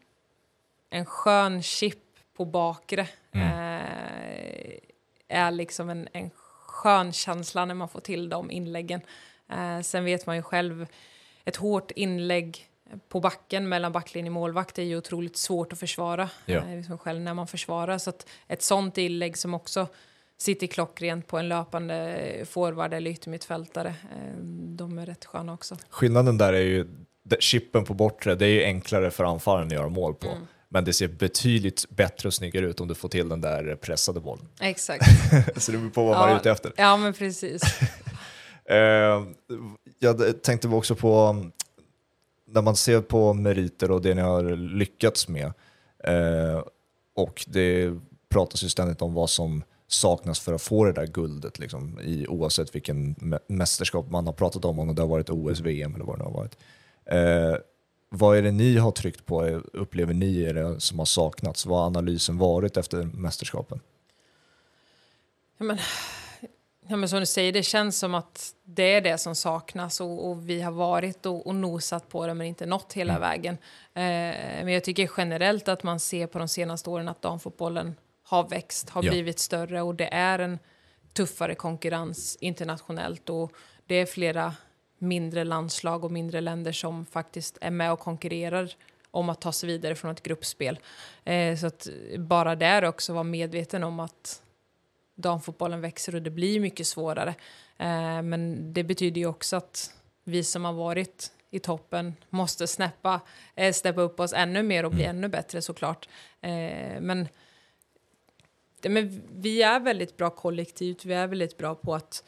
en 0.90 1.06
skön 1.06 1.62
chip 1.62 1.98
på 2.36 2.44
bakre 2.44 3.08
eh, 3.32 4.80
är 5.28 5.50
liksom 5.50 5.90
en, 5.90 6.08
en 6.12 6.30
skön 6.66 7.12
känsla 7.12 7.64
när 7.64 7.74
man 7.74 7.88
får 7.88 8.00
till 8.00 8.28
de 8.28 8.50
inläggen. 8.50 9.00
Eh, 9.52 9.80
sen 9.80 10.04
vet 10.04 10.26
man 10.26 10.36
ju 10.36 10.42
själv, 10.42 10.86
ett 11.44 11.56
hårt 11.56 11.90
inlägg 11.90 12.68
på 13.08 13.20
backen 13.20 13.68
mellan 13.68 13.92
backlinje 13.92 14.30
och 14.30 14.34
målvakt 14.34 14.78
är 14.78 14.82
ju 14.82 14.96
otroligt 14.96 15.36
svårt 15.36 15.72
att 15.72 15.78
försvara. 15.78 16.28
Ja. 16.46 16.56
Eh, 16.56 16.88
man 16.88 16.98
själv 16.98 17.20
när 17.20 17.34
man 17.34 17.46
försvarar. 17.46 17.98
Så 17.98 18.10
att 18.10 18.26
ett 18.48 18.62
sånt 18.62 18.98
inlägg 18.98 19.38
som 19.38 19.54
också 19.54 19.86
sitter 20.38 20.66
klockrent 20.66 21.26
på 21.26 21.38
en 21.38 21.48
löpande 21.48 22.20
forward 22.48 22.94
eller 22.94 23.10
yttermittfältare, 23.10 23.88
eh, 23.88 24.36
de 24.76 24.98
är 24.98 25.06
rätt 25.06 25.24
sköna 25.24 25.52
också. 25.52 25.76
Skillnaden 25.88 26.38
där 26.38 26.52
är 26.52 26.60
ju, 26.60 26.88
chippen 27.40 27.84
på 27.84 27.94
bortre, 27.94 28.34
det 28.34 28.46
är 28.46 28.50
ju 28.50 28.64
enklare 28.64 29.10
för 29.10 29.24
anfallaren 29.24 29.66
att 29.66 29.72
göra 29.72 29.88
mål 29.88 30.14
på. 30.14 30.28
Mm. 30.28 30.46
Men 30.68 30.84
det 30.84 30.92
ser 30.92 31.08
betydligt 31.08 31.90
bättre 31.90 32.28
och 32.28 32.34
snyggare 32.34 32.66
ut 32.66 32.80
om 32.80 32.88
du 32.88 32.94
får 32.94 33.08
till 33.08 33.28
den 33.28 33.40
där 33.40 33.76
pressade 33.76 34.20
bollen. 34.20 34.48
Exakt. 34.60 35.04
Så 35.56 35.72
det 35.72 35.78
beror 35.78 35.90
på 35.90 36.04
vad 36.04 36.18
man 36.18 36.30
är 36.30 36.36
ute 36.36 36.50
efter. 36.50 36.72
Ja, 36.76 36.96
men 36.96 37.12
precis. 37.12 37.62
Eh, 38.68 39.22
jag 39.98 40.42
tänkte 40.42 40.68
också 40.68 40.94
på, 40.94 41.14
mm, 41.14 41.52
när 42.44 42.62
man 42.62 42.76
ser 42.76 43.00
på 43.00 43.34
meriter 43.34 43.90
och 43.90 44.02
det 44.02 44.14
ni 44.14 44.20
har 44.22 44.56
lyckats 44.56 45.28
med, 45.28 45.52
eh, 45.98 46.62
och 47.14 47.44
det 47.48 47.92
pratas 48.28 48.64
ju 48.64 48.68
ständigt 48.68 49.02
om 49.02 49.14
vad 49.14 49.30
som 49.30 49.62
saknas 49.88 50.40
för 50.40 50.52
att 50.52 50.62
få 50.62 50.84
det 50.84 50.92
där 50.92 51.06
guldet, 51.06 51.58
liksom, 51.58 52.00
i, 52.00 52.26
oavsett 52.26 52.74
vilken 52.74 53.14
mästerskap 53.46 54.10
man 54.10 54.26
har 54.26 54.32
pratat 54.32 54.64
om, 54.64 54.78
om 54.78 54.94
det 54.94 55.02
har 55.02 55.08
varit 55.08 55.30
OS, 55.30 55.60
VM 55.60 55.94
eller 55.94 56.04
vad 56.04 56.18
det 56.18 56.24
nu 56.24 56.30
har 56.30 56.36
varit. 56.36 56.56
Eh, 57.04 57.60
vad 58.08 58.38
är 58.38 58.42
det 58.42 58.50
ni 58.50 58.76
har 58.76 58.90
tryckt 58.90 59.26
på, 59.26 59.44
upplever 59.72 60.14
ni 60.14 60.44
är 60.44 60.54
det 60.54 60.80
som 60.80 60.98
har 60.98 61.06
saknats? 61.06 61.66
Vad 61.66 61.78
har 61.78 61.86
analysen 61.86 62.38
varit 62.38 62.76
efter 62.76 63.02
mästerskapen? 63.02 63.80
Ja, 65.58 65.64
men, 65.64 65.78
ja, 66.88 66.96
men 66.96 67.08
som 67.08 67.20
du 67.20 67.26
säger, 67.26 67.52
det 67.52 67.62
känns 67.62 67.98
som 67.98 68.14
att 68.14 68.54
det 68.64 68.94
är 68.94 69.00
det 69.00 69.18
som 69.18 69.34
saknas 69.34 70.00
och, 70.00 70.30
och 70.30 70.50
vi 70.50 70.60
har 70.62 70.72
varit 70.72 71.26
och, 71.26 71.46
och 71.46 71.54
nosat 71.54 72.08
på 72.08 72.26
det 72.26 72.34
men 72.34 72.46
inte 72.46 72.66
nått 72.66 72.92
hela 72.92 73.18
vägen. 73.18 73.54
Eh, 73.94 74.02
men 74.64 74.68
jag 74.68 74.84
tycker 74.84 75.10
generellt 75.16 75.68
att 75.68 75.82
man 75.82 76.00
ser 76.00 76.26
på 76.26 76.38
de 76.38 76.48
senaste 76.48 76.90
åren 76.90 77.08
att 77.08 77.22
damfotbollen 77.22 77.94
har 78.24 78.48
växt, 78.48 78.90
har 78.90 79.02
Ja. 79.04 79.10
blivit 79.10 79.38
större 79.38 79.82
och 79.82 79.94
det 79.94 80.08
är 80.14 80.38
en 80.38 80.58
tuffare 81.12 81.54
konkurrens 81.54 82.36
internationellt 82.40 83.28
och 83.30 83.52
det 83.86 83.94
är 83.94 84.06
flera 84.06 84.54
mindre 84.98 85.44
landslag 85.44 86.04
och 86.04 86.12
mindre 86.12 86.40
länder 86.40 86.72
som 86.72 87.06
faktiskt 87.06 87.58
är 87.60 87.70
med 87.70 87.92
och 87.92 87.98
konkurrerar 88.00 88.72
om 89.10 89.28
att 89.28 89.40
ta 89.40 89.52
sig 89.52 89.66
vidare 89.66 89.94
från 89.94 90.10
ett 90.10 90.22
gruppspel. 90.22 90.78
Eh, 91.24 91.56
så 91.56 91.66
att 91.66 91.88
bara 92.18 92.56
där 92.56 92.84
också 92.84 93.12
vara 93.12 93.24
medveten 93.24 93.84
om 93.84 94.00
att 94.00 94.42
damfotbollen 95.16 95.80
växer 95.80 96.14
och 96.14 96.22
det 96.22 96.30
blir 96.30 96.60
mycket 96.60 96.86
svårare. 96.86 97.34
Eh, 97.78 98.22
men 98.22 98.72
det 98.72 98.84
betyder 98.84 99.20
ju 99.20 99.26
också 99.26 99.56
att 99.56 99.94
vi 100.24 100.44
som 100.44 100.64
har 100.64 100.72
varit 100.72 101.32
i 101.50 101.58
toppen 101.58 102.14
måste 102.30 102.66
snäppa, 102.66 103.20
eh, 103.54 103.72
steppa 103.72 104.00
upp 104.00 104.20
oss 104.20 104.32
ännu 104.32 104.62
mer 104.62 104.84
och 104.84 104.90
bli 104.90 105.04
ännu 105.04 105.28
bättre 105.28 105.62
såklart. 105.62 106.08
Eh, 106.40 107.00
men 107.00 107.28
men 108.88 109.22
vi 109.32 109.62
är 109.62 109.80
väldigt 109.80 110.16
bra 110.16 110.30
kollektivt, 110.30 111.04
vi 111.04 111.14
är 111.14 111.26
väldigt 111.26 111.56
bra 111.56 111.74
på 111.74 111.94
att 111.94 112.24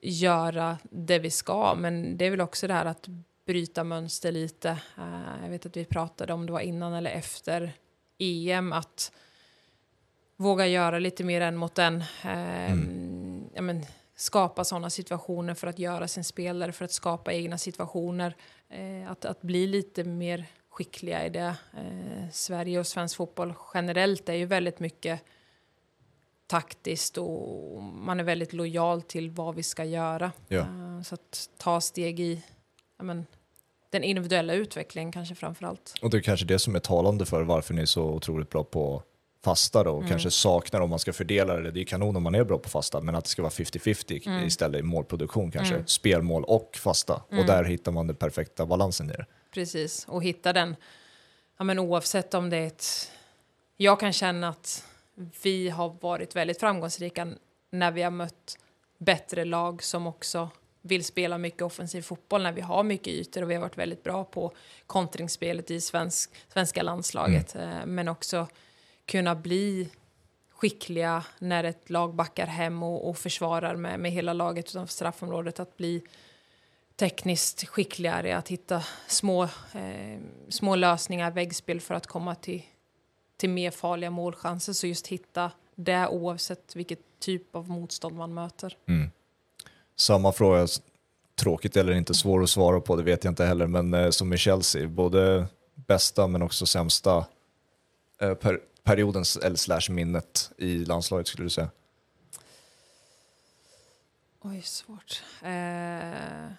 göra 0.00 0.78
det 0.90 1.18
vi 1.18 1.30
ska, 1.30 1.74
men 1.74 2.16
det 2.16 2.24
är 2.24 2.30
väl 2.30 2.40
också 2.40 2.66
det 2.66 2.74
här 2.74 2.84
att 2.84 3.08
bryta 3.46 3.84
mönster 3.84 4.32
lite. 4.32 4.78
Jag 5.42 5.50
vet 5.50 5.66
att 5.66 5.76
vi 5.76 5.84
pratade 5.84 6.32
om 6.32 6.46
det 6.46 6.52
var 6.52 6.60
innan 6.60 6.92
eller 6.92 7.10
efter 7.10 7.72
EM, 8.18 8.72
att 8.72 9.12
våga 10.36 10.66
göra 10.66 10.98
lite 10.98 11.24
mer 11.24 11.40
än 11.40 11.56
mot 11.56 11.78
en. 11.78 11.96
Uh, 12.24 12.70
mm. 12.70 13.44
ja, 13.54 13.62
men, 13.62 13.86
skapa 14.16 14.64
sådana 14.64 14.90
situationer 14.90 15.54
för 15.54 15.66
att 15.66 15.78
göra 15.78 16.08
sin 16.08 16.24
spelare, 16.24 16.72
för 16.72 16.84
att 16.84 16.92
skapa 16.92 17.32
egna 17.32 17.58
situationer. 17.58 18.36
Uh, 18.78 19.10
att, 19.10 19.24
att 19.24 19.42
bli 19.42 19.66
lite 19.66 20.04
mer 20.04 20.44
skickliga 20.68 21.26
i 21.26 21.28
det. 21.28 21.56
Sverige 22.32 22.78
och 22.78 22.86
svensk 22.86 23.16
fotboll 23.16 23.54
generellt 23.74 24.28
är 24.28 24.34
ju 24.34 24.46
väldigt 24.46 24.80
mycket 24.80 25.20
taktiskt 26.46 27.18
och 27.18 27.82
man 27.82 28.20
är 28.20 28.24
väldigt 28.24 28.52
lojal 28.52 29.02
till 29.02 29.30
vad 29.30 29.54
vi 29.54 29.62
ska 29.62 29.84
göra. 29.84 30.32
Ja. 30.48 30.66
så 31.04 31.14
att 31.14 31.50
ta 31.56 31.80
steg 31.80 32.20
i 32.20 32.42
men, 33.02 33.26
den 33.90 34.04
individuella 34.04 34.54
utvecklingen 34.54 35.12
kanske 35.12 35.34
framför 35.34 35.66
allt. 35.66 35.94
Och 36.02 36.10
det 36.10 36.16
är 36.16 36.20
kanske 36.20 36.46
det 36.46 36.58
som 36.58 36.74
är 36.74 36.80
talande 36.80 37.26
för 37.26 37.42
varför 37.42 37.74
ni 37.74 37.82
är 37.82 37.86
så 37.86 38.04
otroligt 38.04 38.50
bra 38.50 38.64
på 38.64 39.02
fasta 39.46 39.84
då, 39.84 39.90
och 39.90 39.96
mm. 39.96 40.08
kanske 40.08 40.30
saknar 40.30 40.80
om 40.80 40.90
man 40.90 40.98
ska 40.98 41.12
fördela 41.12 41.56
det. 41.56 41.70
Det 41.70 41.80
är 41.80 41.84
kanon 41.84 42.16
om 42.16 42.22
man 42.22 42.34
är 42.34 42.44
bra 42.44 42.58
på 42.58 42.68
fasta, 42.68 43.00
men 43.00 43.14
att 43.14 43.24
det 43.24 43.30
ska 43.30 43.42
vara 43.42 43.50
50-50 43.50 44.26
mm. 44.26 44.46
istället 44.46 44.80
i 44.80 44.82
målproduktion 44.82 45.50
kanske. 45.50 45.74
Mm. 45.74 45.86
Spelmål 45.86 46.44
och 46.44 46.76
fasta. 46.76 47.14
Och 47.14 47.32
mm. 47.32 47.46
där 47.46 47.64
hittar 47.64 47.92
man 47.92 48.06
den 48.06 48.16
perfekta 48.16 48.66
balansen 48.66 49.10
i 49.10 49.12
det. 49.12 49.26
Precis, 49.54 50.04
och 50.08 50.22
hitta 50.22 50.52
den, 50.52 50.76
ja, 51.58 51.64
men 51.64 51.78
oavsett 51.78 52.34
om 52.34 52.50
det 52.50 52.56
är 52.56 52.66
ett... 52.66 53.12
Jag 53.76 54.00
kan 54.00 54.12
känna 54.12 54.48
att 54.48 54.84
vi 55.42 55.68
har 55.68 55.96
varit 56.00 56.36
väldigt 56.36 56.60
framgångsrika 56.60 57.28
när 57.70 57.90
vi 57.90 58.02
har 58.02 58.10
mött 58.10 58.58
bättre 58.98 59.44
lag 59.44 59.82
som 59.82 60.06
också 60.06 60.50
vill 60.82 61.04
spela 61.04 61.38
mycket 61.38 61.62
offensiv 61.62 62.02
fotboll 62.02 62.42
när 62.42 62.52
vi 62.52 62.60
har 62.60 62.82
mycket 62.82 63.08
ytor 63.08 63.42
och 63.42 63.50
vi 63.50 63.54
har 63.54 63.60
varit 63.60 63.78
väldigt 63.78 64.02
bra 64.02 64.24
på 64.24 64.52
kontringsspelet 64.86 65.70
i 65.70 65.80
svensk, 65.80 66.30
svenska 66.52 66.82
landslaget. 66.82 67.54
Mm. 67.54 67.68
Eh, 67.68 67.86
men 67.86 68.08
också 68.08 68.46
kunna 69.06 69.34
bli 69.34 69.88
skickliga 70.50 71.24
när 71.38 71.64
ett 71.64 71.90
lag 71.90 72.14
backar 72.14 72.46
hem 72.46 72.82
och, 72.82 73.08
och 73.08 73.18
försvarar 73.18 73.76
med, 73.76 74.00
med 74.00 74.12
hela 74.12 74.32
laget 74.32 74.68
utanför 74.68 74.92
straffområdet. 74.92 75.60
Att 75.60 75.76
bli 75.76 76.02
tekniskt 76.96 77.68
skickligare, 77.68 78.36
att 78.36 78.48
hitta 78.48 78.82
små, 79.06 79.42
eh, 79.72 80.20
små 80.48 80.76
lösningar, 80.76 81.30
väggspel 81.30 81.80
för 81.80 81.94
att 81.94 82.06
komma 82.06 82.34
till, 82.34 82.62
till 83.36 83.50
mer 83.50 83.70
farliga 83.70 84.10
målchanser. 84.10 84.72
Så 84.72 84.86
just 84.86 85.06
hitta 85.06 85.50
det 85.74 86.08
oavsett 86.08 86.76
vilket 86.76 87.00
typ 87.18 87.56
av 87.56 87.68
motstånd 87.68 88.16
man 88.16 88.34
möter. 88.34 88.76
Mm. 88.88 89.10
Samma 89.96 90.32
fråga, 90.32 90.66
tråkigt 91.34 91.76
eller 91.76 91.92
inte, 91.92 92.14
svår 92.14 92.42
att 92.42 92.50
svara 92.50 92.80
på, 92.80 92.96
det 92.96 93.02
vet 93.02 93.24
jag 93.24 93.30
inte 93.30 93.44
heller, 93.44 93.66
men 93.66 93.94
eh, 93.94 94.10
som 94.10 94.32
i 94.32 94.36
Chelsea, 94.36 94.88
både 94.88 95.46
bästa 95.74 96.26
men 96.26 96.42
också 96.42 96.66
sämsta 96.66 97.26
eh, 98.20 98.34
per, 98.34 98.60
periodens 98.86 99.36
eller 99.36 99.56
slash 99.56 99.90
minnet 99.90 100.50
i 100.58 100.84
landslaget 100.84 101.28
skulle 101.28 101.46
du 101.46 101.50
säga? 101.50 101.68
Oj, 104.40 104.62
svårt. 104.62 105.22
Eh, 105.42 106.50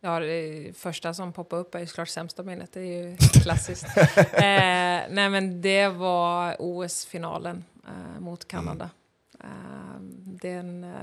ja, 0.00 0.20
det 0.20 0.72
första 0.76 1.14
som 1.14 1.32
poppar 1.32 1.56
upp 1.56 1.74
är 1.74 1.78
ju 1.78 1.86
såklart 1.86 2.08
sämsta 2.08 2.42
minnet, 2.42 2.72
det 2.72 2.80
är 2.80 3.02
ju 3.02 3.16
klassiskt. 3.42 3.84
eh, 4.16 5.02
nej, 5.10 5.30
men 5.30 5.62
det 5.62 5.88
var 5.88 6.56
OS-finalen 6.58 7.64
eh, 7.86 8.20
mot 8.20 8.48
Kanada. 8.48 8.90
Mm. 9.40 9.52
Eh, 9.52 10.00
den 10.40 10.94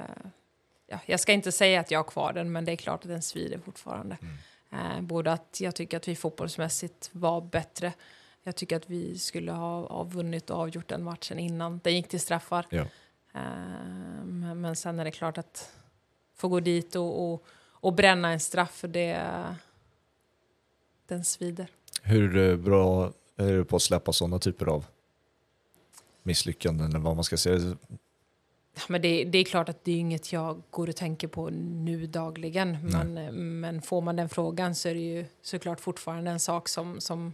ja, 0.88 1.00
jag 1.06 1.20
ska 1.20 1.34
inte 1.34 1.52
säga 1.52 1.80
att 1.80 1.92
jag 1.92 2.00
har 2.00 2.04
kvar 2.04 2.34
den, 2.34 2.52
men 2.52 2.66
det 2.66 2.72
är 2.72 2.76
klart 2.76 3.02
att 3.04 3.10
den 3.10 3.22
svider 3.22 3.60
fortfarande. 3.60 4.18
Mm. 4.22 4.38
Eh, 4.72 5.02
både 5.02 5.32
att 5.32 5.62
jag 5.62 5.76
tycker 5.76 5.98
att 5.98 6.08
vi 6.08 6.16
fotbollsmässigt 6.16 7.10
var 7.12 7.42
bättre. 7.42 7.94
Jag 8.48 8.56
tycker 8.56 8.76
att 8.76 8.90
vi 8.90 9.18
skulle 9.18 9.52
ha, 9.52 9.88
ha 9.88 10.04
vunnit 10.04 10.50
och 10.50 10.58
avgjort 10.58 10.88
den 10.88 11.04
matchen 11.04 11.40
innan 11.40 11.80
den 11.84 11.96
gick 11.96 12.08
till 12.08 12.20
straffar. 12.20 12.66
Ja. 12.70 12.86
Men, 14.24 14.62
men 14.62 14.76
sen 14.76 15.00
är 15.00 15.06
det 15.06 15.12
klart 15.12 15.38
att 15.38 15.72
få 16.36 16.48
gå 16.48 16.60
dit 16.60 16.96
och, 16.96 17.34
och, 17.34 17.44
och 17.72 17.94
bränna 17.94 18.32
en 18.32 18.40
straff, 18.40 18.84
det, 18.88 19.34
den 21.08 21.24
svider. 21.24 21.68
Hur 22.02 22.38
eh, 22.38 22.56
bra 22.56 23.12
är 23.36 23.52
du 23.52 23.66
på 23.66 23.76
att 23.76 23.82
släppa 23.82 24.14
sådana 24.14 24.40
typer 24.40 24.66
av 24.66 24.86
misslyckanden 26.24 26.90
eller 26.90 27.00
vad 27.00 27.16
man 27.16 27.24
ska 27.24 27.38
säga? 27.38 27.76
Men 28.88 29.02
det, 29.02 29.24
det, 29.24 29.38
är 29.38 29.44
klart 29.44 29.70
att 29.70 29.84
det 29.84 29.92
är 29.92 30.00
inget 30.00 30.34
jag 30.34 30.62
går 30.70 30.90
och 30.90 30.96
tänker 30.96 31.28
på 31.28 31.50
nu 31.50 32.08
dagligen. 32.08 32.78
Men, 32.82 33.14
men 33.60 33.82
får 33.82 34.02
man 34.02 34.16
den 34.16 34.30
frågan 34.30 34.76
så 34.76 34.90
är 34.90 34.94
det 34.94 35.00
ju 35.00 35.26
såklart 35.42 35.80
fortfarande 35.80 36.32
en 36.32 36.40
sak 36.40 36.70
som, 36.70 37.02
som 37.02 37.34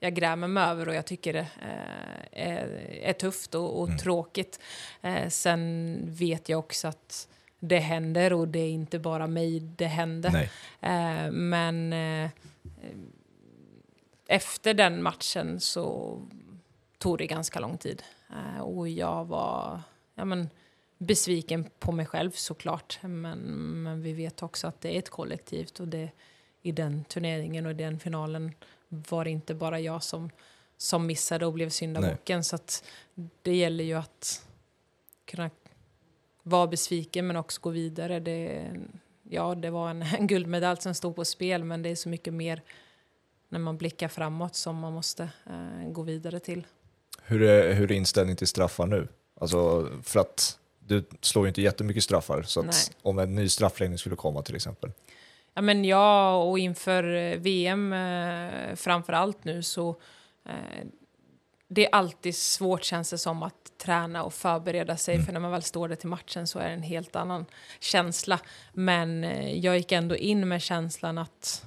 jag 0.00 0.14
grämer 0.14 0.48
mig 0.48 0.64
över 0.64 0.88
och 0.88 0.94
jag 0.94 1.06
tycker 1.06 1.32
det 1.32 1.48
eh, 1.62 2.48
är, 2.48 2.68
är 3.02 3.12
tufft 3.12 3.54
och, 3.54 3.80
och 3.80 3.86
mm. 3.86 3.98
tråkigt. 3.98 4.60
Eh, 5.02 5.28
sen 5.28 5.98
vet 6.04 6.48
jag 6.48 6.58
också 6.58 6.88
att 6.88 7.28
det 7.58 7.78
händer 7.78 8.32
och 8.32 8.48
det 8.48 8.58
är 8.58 8.70
inte 8.70 8.98
bara 8.98 9.26
mig 9.26 9.60
det 9.60 9.86
händer. 9.86 10.50
Eh, 10.80 11.30
men 11.30 11.92
eh, 11.92 12.30
efter 14.26 14.74
den 14.74 15.02
matchen 15.02 15.60
så 15.60 16.18
tog 16.98 17.18
det 17.18 17.26
ganska 17.26 17.60
lång 17.60 17.78
tid. 17.78 18.02
Eh, 18.30 18.60
och 18.60 18.88
jag 18.88 19.24
var... 19.24 19.80
Ja, 20.14 20.24
men, 20.24 20.48
besviken 20.98 21.70
på 21.78 21.92
mig 21.92 22.06
själv 22.06 22.30
såklart. 22.30 22.98
Men, 23.02 23.38
men 23.82 24.02
vi 24.02 24.12
vet 24.12 24.42
också 24.42 24.66
att 24.66 24.80
det 24.80 24.94
är 24.94 24.98
ett 24.98 25.10
kollektivt 25.10 25.80
och 25.80 25.88
det, 25.88 26.10
i 26.66 26.72
den 26.72 27.04
turneringen 27.04 27.66
och 27.66 27.72
i 27.72 27.74
den 27.74 27.98
finalen 27.98 28.54
var 28.88 29.24
det 29.24 29.30
inte 29.30 29.54
bara 29.54 29.80
jag 29.80 30.02
som, 30.02 30.30
som 30.76 31.06
missade 31.06 31.46
och 31.46 31.52
blev 31.52 31.70
syndabocken. 31.70 32.44
Så 32.44 32.56
att 32.56 32.84
det 33.42 33.56
gäller 33.56 33.84
ju 33.84 33.94
att 33.94 34.46
kunna 35.24 35.50
vara 36.42 36.66
besviken 36.66 37.26
men 37.26 37.36
också 37.36 37.60
gå 37.60 37.70
vidare. 37.70 38.20
Det, 38.20 38.70
ja, 39.22 39.54
det 39.54 39.70
var 39.70 39.90
en, 39.90 40.02
en 40.18 40.26
guldmedalj 40.26 40.80
som 40.80 40.94
stod 40.94 41.16
på 41.16 41.24
spel 41.24 41.64
men 41.64 41.82
det 41.82 41.88
är 41.88 41.96
så 41.96 42.08
mycket 42.08 42.34
mer 42.34 42.62
när 43.48 43.58
man 43.58 43.76
blickar 43.76 44.08
framåt 44.08 44.54
som 44.54 44.76
man 44.76 44.92
måste 44.92 45.22
eh, 45.22 45.88
gå 45.88 46.02
vidare 46.02 46.40
till. 46.40 46.66
Hur 47.22 47.42
är, 47.42 47.74
hur 47.74 47.92
är 47.92 47.96
inställningen 47.96 48.36
till 48.36 48.46
straffar 48.46 48.86
nu? 48.86 49.08
Alltså 49.40 49.88
för 50.02 50.20
att 50.20 50.58
du 50.78 51.04
slår 51.20 51.44
ju 51.44 51.48
inte 51.48 51.62
jättemycket 51.62 52.04
straffar, 52.04 52.42
så 52.42 52.64
om 53.02 53.18
en 53.18 53.34
ny 53.34 53.48
straffläggning 53.48 53.98
skulle 53.98 54.16
komma 54.16 54.42
till 54.42 54.56
exempel. 54.56 54.90
Ja, 55.56 55.62
men 55.62 55.84
ja, 55.84 56.36
och 56.36 56.58
inför 56.58 57.14
eh, 57.14 57.38
VM 57.38 57.92
eh, 57.92 58.74
framför 58.74 59.12
allt 59.12 59.44
nu 59.44 59.62
så 59.62 59.96
eh, 60.48 60.86
det 61.68 61.86
är 61.86 61.94
alltid 61.94 62.36
svårt 62.36 62.84
känns 62.84 63.10
det 63.10 63.18
som 63.18 63.42
att 63.42 63.78
träna 63.78 64.24
och 64.24 64.34
förbereda 64.34 64.96
sig 64.96 65.14
mm. 65.14 65.26
för 65.26 65.32
när 65.32 65.40
man 65.40 65.50
väl 65.50 65.62
står 65.62 65.88
där 65.88 65.96
till 65.96 66.08
matchen 66.08 66.46
så 66.46 66.58
är 66.58 66.68
det 66.68 66.74
en 66.74 66.82
helt 66.82 67.16
annan 67.16 67.46
känsla. 67.80 68.40
Men 68.72 69.24
eh, 69.24 69.58
jag 69.58 69.76
gick 69.76 69.92
ändå 69.92 70.16
in 70.16 70.48
med 70.48 70.62
känslan 70.62 71.18
att 71.18 71.66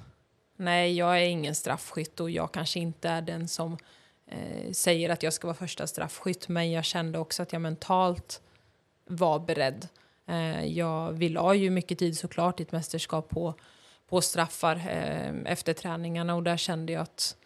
nej, 0.56 0.96
jag 0.96 1.22
är 1.22 1.24
ingen 1.24 1.54
straffskytt 1.54 2.20
och 2.20 2.30
jag 2.30 2.52
kanske 2.52 2.80
inte 2.80 3.08
är 3.08 3.22
den 3.22 3.48
som 3.48 3.78
eh, 4.26 4.72
säger 4.72 5.10
att 5.10 5.22
jag 5.22 5.32
ska 5.32 5.46
vara 5.46 5.56
första 5.56 5.86
straffskytt, 5.86 6.48
men 6.48 6.70
jag 6.70 6.84
kände 6.84 7.18
också 7.18 7.42
att 7.42 7.52
jag 7.52 7.62
mentalt 7.62 8.42
var 9.06 9.38
beredd. 9.38 9.88
Eh, 10.26 10.64
jag, 10.64 11.12
vi 11.12 11.28
la 11.28 11.54
ju 11.54 11.70
mycket 11.70 11.98
tid 11.98 12.18
såklart 12.18 12.60
i 12.60 12.62
ett 12.62 12.72
mästerskap 12.72 13.28
på, 13.28 13.54
på 14.10 14.20
straffar 14.20 14.76
eh, 14.76 15.52
efter 15.52 15.72
träningarna 15.72 16.34
och 16.34 16.42
där 16.42 16.56
kände 16.56 16.92
jag 16.92 17.02
att 17.02 17.36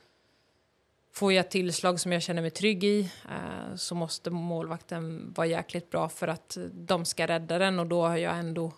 får 1.12 1.32
jag 1.32 1.50
tillslag 1.50 2.00
som 2.00 2.12
jag 2.12 2.22
känner 2.22 2.42
mig 2.42 2.50
trygg 2.50 2.84
i 2.84 3.10
eh, 3.24 3.76
så 3.76 3.94
måste 3.94 4.30
målvakten 4.30 5.32
vara 5.32 5.46
jäkligt 5.46 5.90
bra 5.90 6.08
för 6.08 6.28
att 6.28 6.56
de 6.72 7.04
ska 7.04 7.26
rädda 7.26 7.58
den 7.58 7.78
och 7.78 7.86
då 7.86 8.02
har 8.02 8.16
jag 8.16 8.36
ändå 8.36 8.72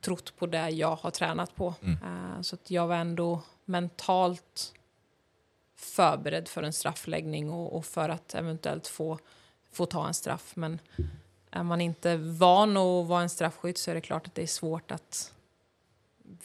trott 0.00 0.36
på 0.36 0.46
det 0.46 0.70
jag 0.70 0.96
har 0.96 1.10
tränat 1.10 1.54
på. 1.54 1.74
Mm. 1.82 2.44
så 2.44 2.54
att 2.54 2.70
jag 2.70 2.86
var 2.86 2.96
ändå 2.96 3.42
mentalt 3.64 4.74
förberedd 5.76 6.48
för 6.48 6.62
en 6.62 6.72
straffläggning 6.72 7.50
och, 7.50 7.76
och, 7.76 7.84
för 7.84 8.08
att 8.08 8.34
eventuellt 8.34 8.86
få, 8.86 9.18
få 9.72 9.86
ta 9.86 10.06
en 10.06 10.14
straff. 10.14 10.56
Men 10.56 10.78
är 11.50 11.62
man 11.62 11.80
inte 11.80 12.16
van 12.16 12.76
att 12.76 13.06
vara 13.06 13.22
en 13.22 13.30
straffskytt 13.30 13.78
så 13.78 13.90
är 13.90 13.94
det 13.94 14.00
klart 14.00 14.26
att 14.26 14.34
det 14.34 14.42
är 14.42 14.46
svårt 14.46 14.90
att 14.90 15.32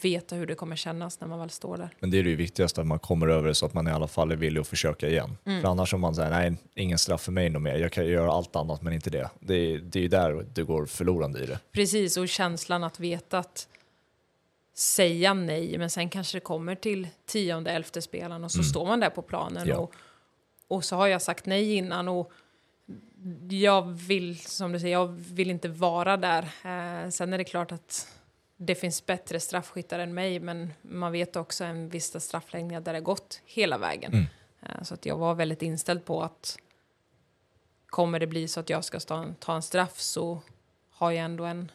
veta 0.00 0.36
hur 0.36 0.46
det 0.46 0.54
kommer 0.54 0.76
kännas 0.76 1.20
när 1.20 1.28
man 1.28 1.38
väl 1.38 1.50
står 1.50 1.76
där. 1.76 1.90
Men 2.00 2.10
det 2.10 2.18
är 2.18 2.24
det 2.24 2.34
viktigaste, 2.34 2.80
att 2.80 2.86
man 2.86 2.98
kommer 2.98 3.28
över 3.28 3.48
det 3.48 3.54
så 3.54 3.66
att 3.66 3.74
man 3.74 3.88
i 3.88 3.90
alla 3.90 4.08
fall 4.08 4.32
är 4.32 4.36
villig 4.36 4.60
att 4.60 4.68
försöka 4.68 5.08
igen. 5.08 5.36
Mm. 5.44 5.62
För 5.62 5.68
annars 5.68 5.94
om 5.94 6.00
man 6.00 6.14
säger 6.14 6.30
nej, 6.30 6.56
ingen 6.74 6.98
straff 6.98 7.22
för 7.22 7.32
mig 7.32 7.50
nog 7.50 7.62
mer, 7.62 7.76
jag 7.76 7.92
kan 7.92 8.06
göra 8.06 8.32
allt 8.32 8.56
annat 8.56 8.82
men 8.82 8.92
inte 8.92 9.10
det. 9.10 9.30
Det 9.40 9.54
är, 9.54 9.78
det 9.78 9.98
är 9.98 10.02
ju 10.02 10.08
där 10.08 10.46
du 10.54 10.64
går 10.64 10.86
förlorande 10.86 11.40
i 11.44 11.46
det. 11.46 11.58
Precis, 11.72 12.16
och 12.16 12.28
känslan 12.28 12.84
att 12.84 13.00
veta 13.00 13.38
att 13.38 13.68
säga 14.74 15.34
nej, 15.34 15.78
men 15.78 15.90
sen 15.90 16.08
kanske 16.08 16.36
det 16.36 16.40
kommer 16.40 16.74
till 16.74 17.08
tionde, 17.26 17.70
elfte 17.70 18.02
spelaren 18.02 18.44
och 18.44 18.50
så 18.52 18.58
mm. 18.58 18.64
står 18.64 18.86
man 18.86 19.00
där 19.00 19.10
på 19.10 19.22
planen 19.22 19.68
ja. 19.68 19.76
och, 19.76 19.94
och 20.68 20.84
så 20.84 20.96
har 20.96 21.06
jag 21.06 21.22
sagt 21.22 21.46
nej 21.46 21.74
innan 21.74 22.08
och 22.08 22.32
jag 23.50 23.82
vill, 23.82 24.38
som 24.38 24.72
du 24.72 24.80
säger, 24.80 24.92
jag 24.92 25.06
vill 25.06 25.50
inte 25.50 25.68
vara 25.68 26.16
där. 26.16 26.42
Eh, 26.42 27.10
sen 27.10 27.32
är 27.32 27.38
det 27.38 27.44
klart 27.44 27.72
att 27.72 28.08
det 28.60 28.74
finns 28.74 29.06
bättre 29.06 29.40
straffskyttar 29.40 29.98
än 29.98 30.14
mig, 30.14 30.40
men 30.40 30.72
man 30.82 31.12
vet 31.12 31.36
också 31.36 31.64
en 31.64 31.88
vissa 31.88 32.20
straffläggningar 32.20 32.80
där 32.80 32.92
det 32.92 33.00
gått 33.00 33.40
hela 33.44 33.78
vägen. 33.78 34.12
Mm. 34.12 34.26
Eh, 34.62 34.82
så 34.82 34.94
att 34.94 35.06
jag 35.06 35.16
var 35.18 35.34
väldigt 35.34 35.62
inställd 35.62 36.04
på 36.04 36.22
att 36.22 36.58
kommer 37.86 38.20
det 38.20 38.26
bli 38.26 38.48
så 38.48 38.60
att 38.60 38.70
jag 38.70 38.84
ska 38.84 39.00
ta 39.00 39.22
en, 39.22 39.34
ta 39.34 39.54
en 39.54 39.62
straff 39.62 40.00
så 40.00 40.40
har 40.90 41.10
jag 41.10 41.24
ändå 41.24 41.44
en 41.44 41.70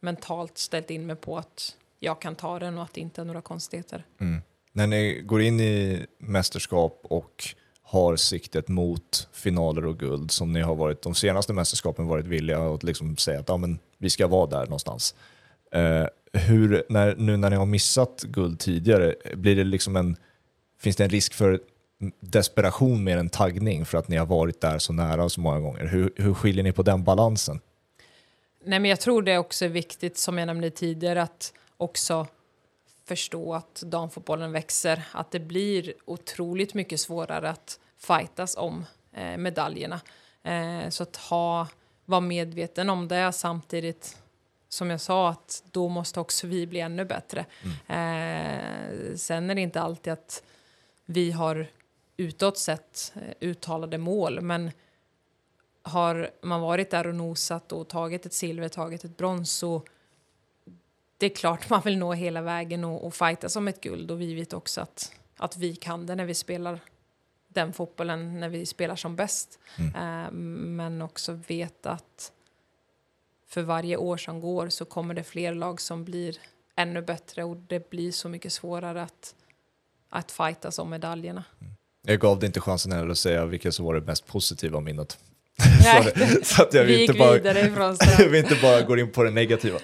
mentalt 0.00 0.58
ställt 0.58 0.90
in 0.90 1.06
mig 1.06 1.16
på 1.16 1.38
att 1.38 1.76
jag 1.98 2.20
kan 2.20 2.34
ta 2.34 2.58
den 2.58 2.78
och 2.78 2.84
att 2.84 2.94
det 2.94 3.00
inte 3.00 3.20
är 3.20 3.24
några 3.24 3.42
konstigheter. 3.42 4.06
Mm. 4.20 4.42
När 4.72 4.86
ni 4.86 5.20
går 5.20 5.42
in 5.42 5.60
i 5.60 6.06
mästerskap 6.18 7.00
och 7.02 7.44
har 7.82 8.16
siktet 8.16 8.68
mot 8.68 9.28
finaler 9.32 9.86
och 9.86 9.98
guld 9.98 10.30
som 10.30 10.52
ni 10.52 10.60
har 10.60 10.74
varit 10.74 11.02
de 11.02 11.14
senaste 11.14 11.52
mästerskapen 11.52 12.06
varit 12.06 12.26
villiga 12.26 12.74
att 12.74 12.82
liksom 12.82 13.16
säga 13.16 13.40
att 13.40 13.48
ja, 13.48 13.56
men 13.56 13.78
vi 13.98 14.10
ska 14.10 14.26
vara 14.26 14.46
där 14.46 14.64
någonstans. 14.64 15.14
Eh, 15.72 16.06
hur, 16.32 16.84
när, 16.88 17.16
nu 17.16 17.36
när 17.36 17.50
ni 17.50 17.56
har 17.56 17.66
missat 17.66 18.22
guld 18.22 18.60
tidigare, 18.60 19.14
blir 19.34 19.56
det 19.56 19.64
liksom 19.64 19.96
en, 19.96 20.16
finns 20.78 20.96
det 20.96 21.04
en 21.04 21.10
risk 21.10 21.34
för 21.34 21.60
desperation 22.20 23.04
mer 23.04 23.18
än 23.18 23.28
taggning 23.28 23.84
för 23.84 23.98
att 23.98 24.08
ni 24.08 24.16
har 24.16 24.26
varit 24.26 24.60
där 24.60 24.78
så 24.78 24.92
nära 24.92 25.28
så 25.28 25.40
många 25.40 25.60
gånger? 25.60 25.86
Hur, 25.86 26.12
hur 26.16 26.34
skiljer 26.34 26.64
ni 26.64 26.72
på 26.72 26.82
den 26.82 27.04
balansen? 27.04 27.60
Nej, 28.64 28.78
men 28.78 28.90
jag 28.90 29.00
tror 29.00 29.22
det 29.22 29.38
också 29.38 29.64
är 29.64 29.68
viktigt, 29.68 30.18
som 30.18 30.38
jag 30.38 30.46
nämnde 30.46 30.70
tidigare, 30.70 31.22
att 31.22 31.52
också 31.76 32.26
förstå 33.04 33.54
att 33.54 33.82
damfotbollen 33.86 34.52
växer. 34.52 35.02
Att 35.12 35.30
det 35.30 35.40
blir 35.40 35.94
otroligt 36.04 36.74
mycket 36.74 37.00
svårare 37.00 37.50
att 37.50 37.80
fightas 37.98 38.56
om 38.56 38.84
eh, 39.12 39.36
medaljerna. 39.36 40.00
Eh, 40.42 40.88
så 40.88 41.02
att 41.02 41.16
ha, 41.16 41.68
vara 42.04 42.20
medveten 42.20 42.90
om 42.90 43.08
det 43.08 43.32
samtidigt 43.32 44.16
som 44.68 44.90
jag 44.90 45.00
sa 45.00 45.28
att 45.28 45.62
då 45.70 45.88
måste 45.88 46.20
också 46.20 46.46
vi 46.46 46.66
bli 46.66 46.80
ännu 46.80 47.04
bättre. 47.04 47.46
Eh, 47.86 49.16
sen 49.16 49.50
är 49.50 49.54
det 49.54 49.60
inte 49.60 49.80
alltid 49.80 50.12
att 50.12 50.42
vi 51.04 51.30
har 51.30 51.66
utåt 52.16 52.58
sett 52.58 53.12
eh, 53.14 53.48
uttalade 53.48 53.98
mål, 53.98 54.40
men 54.40 54.70
har 55.82 56.30
man 56.42 56.60
varit 56.60 56.90
där 56.90 57.06
och 57.06 57.14
nosat 57.14 57.72
och 57.72 57.88
tagit 57.88 58.26
ett 58.26 58.32
silver, 58.32 58.68
tagit 58.68 59.04
ett 59.04 59.16
brons 59.16 59.52
så 59.52 59.82
det 61.18 61.26
är 61.26 61.34
klart 61.34 61.70
man 61.70 61.80
vill 61.84 61.98
nå 61.98 62.12
hela 62.12 62.42
vägen 62.42 62.84
och, 62.84 63.06
och 63.06 63.14
fighta 63.14 63.48
som 63.48 63.68
ett 63.68 63.80
guld 63.80 64.10
och 64.10 64.20
vi 64.20 64.34
vet 64.34 64.52
också 64.52 64.80
att, 64.80 65.12
att 65.36 65.56
vi 65.56 65.76
kan 65.76 66.06
det 66.06 66.14
när 66.14 66.24
vi 66.24 66.34
spelar 66.34 66.80
den 67.48 67.72
fotbollen 67.72 68.40
när 68.40 68.48
vi 68.48 68.66
spelar 68.66 68.96
som 68.96 69.16
bäst. 69.16 69.58
Mm. 69.78 69.94
Eh, 69.94 70.30
men 70.76 71.02
också 71.02 71.32
veta 71.32 71.90
att 71.90 72.32
för 73.48 73.62
varje 73.62 73.96
år 73.96 74.16
som 74.16 74.40
går 74.40 74.68
så 74.68 74.84
kommer 74.84 75.14
det 75.14 75.24
fler 75.24 75.54
lag 75.54 75.80
som 75.80 76.04
blir 76.04 76.36
ännu 76.76 77.02
bättre 77.02 77.44
och 77.44 77.56
det 77.56 77.90
blir 77.90 78.12
så 78.12 78.28
mycket 78.28 78.52
svårare 78.52 79.02
att, 79.02 79.34
att 80.08 80.30
fightas 80.30 80.78
om 80.78 80.90
medaljerna. 80.90 81.44
Jag 82.02 82.20
gav 82.20 82.38
dig 82.38 82.46
inte 82.46 82.60
chansen 82.60 82.92
heller 82.92 83.08
att 83.08 83.18
säga 83.18 83.46
vilket 83.46 83.74
som 83.74 83.84
var 83.84 83.94
det 83.94 84.00
mest 84.00 84.26
positiva 84.26 84.80
minnet. 84.80 85.18
Nej, 85.82 86.12
så, 86.42 86.44
så 86.44 86.62
att 86.62 86.74
jag 86.74 86.84
vi 86.84 87.02
inte, 87.02 87.18
bara, 87.18 87.36
ifrån 87.36 87.96
jag 88.18 88.28
vill 88.28 88.44
inte 88.44 88.58
bara 88.62 88.82
gå 88.82 88.98
in 88.98 89.12
på 89.12 89.22
det 89.22 89.30
negativa. 89.30 89.78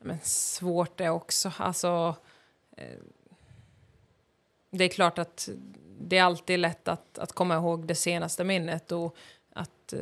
Men 0.00 0.18
svårt 0.22 0.98
det 0.98 1.10
också. 1.10 1.52
Alltså, 1.56 2.16
eh, 2.76 2.86
det 4.72 4.84
är 4.84 4.88
klart 4.88 5.18
att 5.18 5.48
det 6.00 6.18
är 6.18 6.22
alltid 6.22 6.58
lätt 6.58 6.88
att, 6.88 7.18
att 7.18 7.32
komma 7.32 7.54
ihåg 7.54 7.86
det 7.86 7.94
senaste 7.94 8.44
minnet 8.44 8.92
och 8.92 9.16
att 9.54 9.92
eh, 9.92 10.00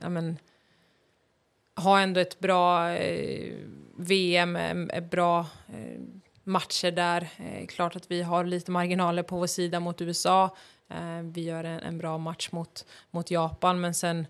ja, 0.00 0.08
men, 0.08 0.38
ha 1.76 2.00
ändå 2.00 2.20
ett 2.20 2.38
bra 2.38 2.90
eh, 2.90 3.54
VM, 3.96 4.56
eh, 4.56 5.00
bra 5.00 5.46
eh, 5.68 6.00
matcher 6.44 6.90
där. 6.90 7.28
Eh, 7.36 7.66
klart 7.66 7.96
att 7.96 8.10
vi 8.10 8.22
har 8.22 8.44
lite 8.44 8.70
marginaler 8.70 9.22
på 9.22 9.36
vår 9.36 9.46
sida 9.46 9.80
mot 9.80 10.00
USA. 10.00 10.56
Eh, 10.88 11.22
vi 11.22 11.44
gör 11.44 11.64
en, 11.64 11.80
en 11.80 11.98
bra 11.98 12.18
match 12.18 12.48
mot, 12.52 12.86
mot 13.10 13.30
Japan, 13.30 13.80
men 13.80 13.94
sen 13.94 14.26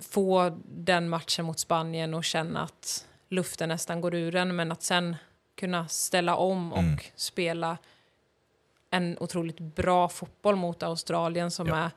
få 0.00 0.58
den 0.64 1.08
matchen 1.08 1.44
mot 1.44 1.58
Spanien 1.58 2.14
och 2.14 2.24
känna 2.24 2.62
att 2.62 3.06
luften 3.28 3.68
nästan 3.68 4.00
går 4.00 4.14
ur 4.14 4.36
en, 4.36 4.56
men 4.56 4.72
att 4.72 4.82
sen 4.82 5.16
kunna 5.60 5.88
ställa 5.88 6.36
om 6.36 6.72
och 6.72 6.78
Mm. 6.78 6.98
spela 7.14 7.78
en 8.90 9.16
otroligt 9.20 9.58
bra 9.60 10.08
fotboll 10.08 10.56
mot 10.56 10.82
Australien 10.82 11.50
som 11.50 11.66
Ja. 11.66 11.76
är 11.76 11.90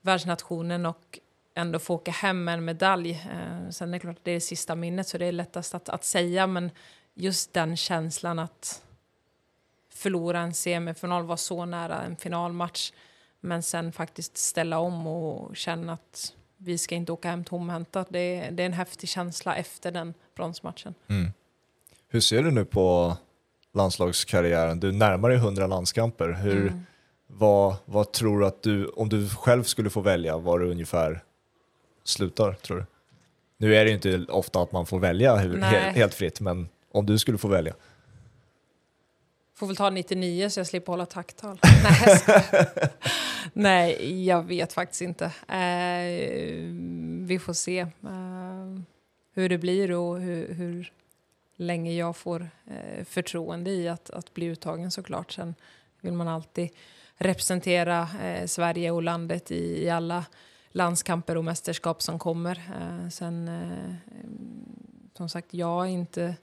världsnationen 0.00 0.86
och 0.86 1.18
ändå 1.54 1.78
få 1.78 1.94
åka 1.94 2.10
hem 2.10 2.44
med 2.44 2.54
en 2.54 2.64
medalj. 2.64 3.10
Eh, 3.10 3.70
sen 3.70 3.88
är 3.88 3.92
det 3.92 3.98
klart 3.98 4.16
att 4.18 4.24
det 4.24 4.30
är 4.30 4.34
det 4.34 4.40
sista 4.40 4.74
minnet 4.74 5.08
så 5.08 5.18
det 5.18 5.26
är 5.26 5.32
lättast 5.32 5.74
att, 5.74 5.88
att 5.88 6.04
säga 6.04 6.46
men 6.46 6.70
just 7.14 7.52
den 7.52 7.76
känslan 7.76 8.38
att 8.38 8.82
förlora 9.88 10.40
en 10.40 10.54
semifinal, 10.54 11.22
vara 11.24 11.36
så 11.36 11.64
nära 11.64 12.02
en 12.02 12.16
finalmatch 12.16 12.92
men 13.40 13.62
sen 13.62 13.92
faktiskt 13.92 14.36
ställa 14.36 14.78
om 14.78 15.06
och 15.06 15.56
känna 15.56 15.92
att 15.92 16.34
vi 16.56 16.78
ska 16.78 16.94
inte 16.94 17.12
åka 17.12 17.30
hem 17.30 17.44
tomhänta. 17.44 18.04
Det, 18.08 18.18
är- 18.18 18.50
det 18.50 18.62
är 18.62 18.66
en 18.66 18.72
häftig 18.72 19.08
känsla 19.08 19.56
efter 19.56 19.90
den 19.92 20.14
bronsmatchen. 20.34 20.94
Mm. 21.08 21.32
Hur 22.12 22.20
ser 22.20 22.42
du 22.42 22.50
nu 22.50 22.64
på 22.64 23.16
landslagskarriären? 23.74 24.80
Du 24.80 24.92
närmar 24.92 25.28
dig 25.28 25.38
100 25.38 25.66
landskamper. 25.66 26.28
Hur, 26.32 26.66
Mm. 26.66 26.80
vad, 27.26 27.76
vad 27.84 28.12
tror 28.12 28.40
du 28.40 28.46
att 28.46 28.62
du, 28.62 28.86
om 28.86 29.08
du 29.08 29.28
själv 29.28 29.62
skulle 29.62 29.90
få 29.90 30.00
välja, 30.00 30.38
var 30.38 30.58
du 30.58 30.70
ungefär 30.70 31.22
slutar 32.04 32.52
tror 32.52 32.76
du? 32.76 32.84
Nu 33.56 33.76
är 33.76 33.84
det 33.84 33.90
ju 33.90 33.94
inte 33.96 34.32
ofta 34.32 34.62
att 34.62 34.72
man 34.72 34.86
får 34.86 34.98
välja 34.98 35.36
hur, 35.36 35.58
helt, 35.62 35.96
helt 35.96 36.14
fritt, 36.14 36.40
men 36.40 36.68
om 36.92 37.06
du 37.06 37.18
skulle 37.18 37.38
få 37.38 37.48
välja. 37.48 37.74
Får 39.54 39.66
väl 39.66 39.76
ta 39.76 39.90
99 39.90 40.48
så 40.50 40.60
jag 40.60 40.66
slipper 40.66 40.92
hålla 40.92 41.06
tacktal. 41.06 41.58
Nej, 41.62 42.22
jag. 42.26 42.90
Nej, 43.52 44.24
jag 44.26 44.42
vet 44.42 44.72
faktiskt 44.72 45.02
inte. 45.02 45.24
Eh, 45.48 46.64
vi 47.26 47.38
får 47.42 47.52
se 47.52 47.78
eh, 47.80 47.88
hur 49.34 49.48
det 49.48 49.58
blir 49.58 49.92
och 49.92 50.20
hur, 50.20 50.54
hur 50.54 50.92
länge 51.60 51.92
jag 51.92 52.16
får 52.16 52.50
eh, 52.66 53.04
förtroende 53.04 53.70
i 53.70 53.88
att, 53.88 54.10
att 54.10 54.34
bli 54.34 54.46
uttagen 54.46 54.90
såklart. 54.90 55.32
Sen 55.32 55.54
vill 56.00 56.12
man 56.12 56.28
alltid 56.28 56.70
representera 57.14 58.08
eh, 58.22 58.46
Sverige 58.46 58.90
och 58.90 59.02
landet 59.02 59.50
i, 59.50 59.84
i 59.84 59.90
alla 59.90 60.24
landskamper 60.70 61.36
och 61.36 61.44
mästerskap 61.44 62.02
som 62.02 62.18
kommer. 62.18 62.56
Eh, 62.80 63.08
sen, 63.08 63.48
eh, 63.48 63.94
som 65.16 65.28
sagt, 65.28 65.54
jag 65.54 65.86
är 65.86 65.90
inte 65.90 66.34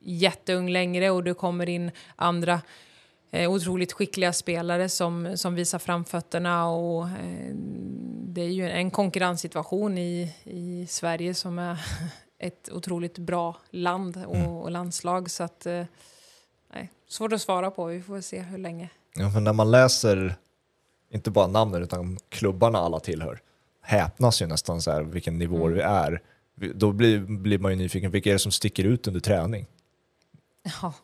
jätteung 0.00 0.68
längre 0.70 1.10
och 1.10 1.24
det 1.24 1.34
kommer 1.34 1.68
in 1.68 1.90
andra 2.16 2.60
eh, 3.30 3.50
otroligt 3.50 3.92
skickliga 3.92 4.32
spelare 4.32 4.88
som, 4.88 5.36
som 5.36 5.54
visar 5.54 5.78
framfötterna 5.78 6.68
och 6.68 7.08
eh, 7.08 7.54
det 8.28 8.42
är 8.42 8.50
ju 8.50 8.70
en 8.70 8.90
konkurrenssituation 8.90 9.98
i, 9.98 10.34
i 10.44 10.86
Sverige 10.88 11.34
som 11.34 11.58
är 11.58 11.78
ett 12.38 12.68
otroligt 12.72 13.18
bra 13.18 13.56
land 13.70 14.24
och, 14.26 14.36
Mm. 14.36 14.48
och 14.48 14.70
landslag 14.70 15.30
så 15.30 15.42
att 15.42 15.66
eh, 15.66 15.84
nej, 16.74 16.90
svårt 17.08 17.32
att 17.32 17.42
svara 17.42 17.70
på, 17.70 17.84
vi 17.84 18.02
får 18.02 18.20
se 18.20 18.40
hur 18.40 18.58
länge. 18.58 18.88
Ja, 19.14 19.30
för 19.30 19.40
när 19.40 19.52
man 19.52 19.70
läser, 19.70 20.34
inte 21.10 21.30
bara 21.30 21.46
namnen 21.46 21.82
utan 21.82 22.18
klubbarna 22.28 22.78
alla 22.78 23.00
tillhör, 23.00 23.40
häpnas 23.82 24.42
ju 24.42 24.46
nästan 24.46 24.82
så 24.82 24.90
här 24.90 25.02
vilken 25.02 25.38
nivå 25.38 25.66
Mm. 25.66 25.72
vi 25.74 25.80
är. 25.80 26.22
Då 26.74 26.92
blir, 26.92 27.18
blir 27.18 27.58
man 27.58 27.72
ju 27.72 27.76
nyfiken, 27.78 28.10
vilka 28.10 28.28
är 28.30 28.32
det 28.32 28.38
som 28.38 28.52
sticker 28.52 28.84
ut 28.84 29.06
under 29.06 29.20
träning? 29.20 29.66
Ja, 30.82 30.94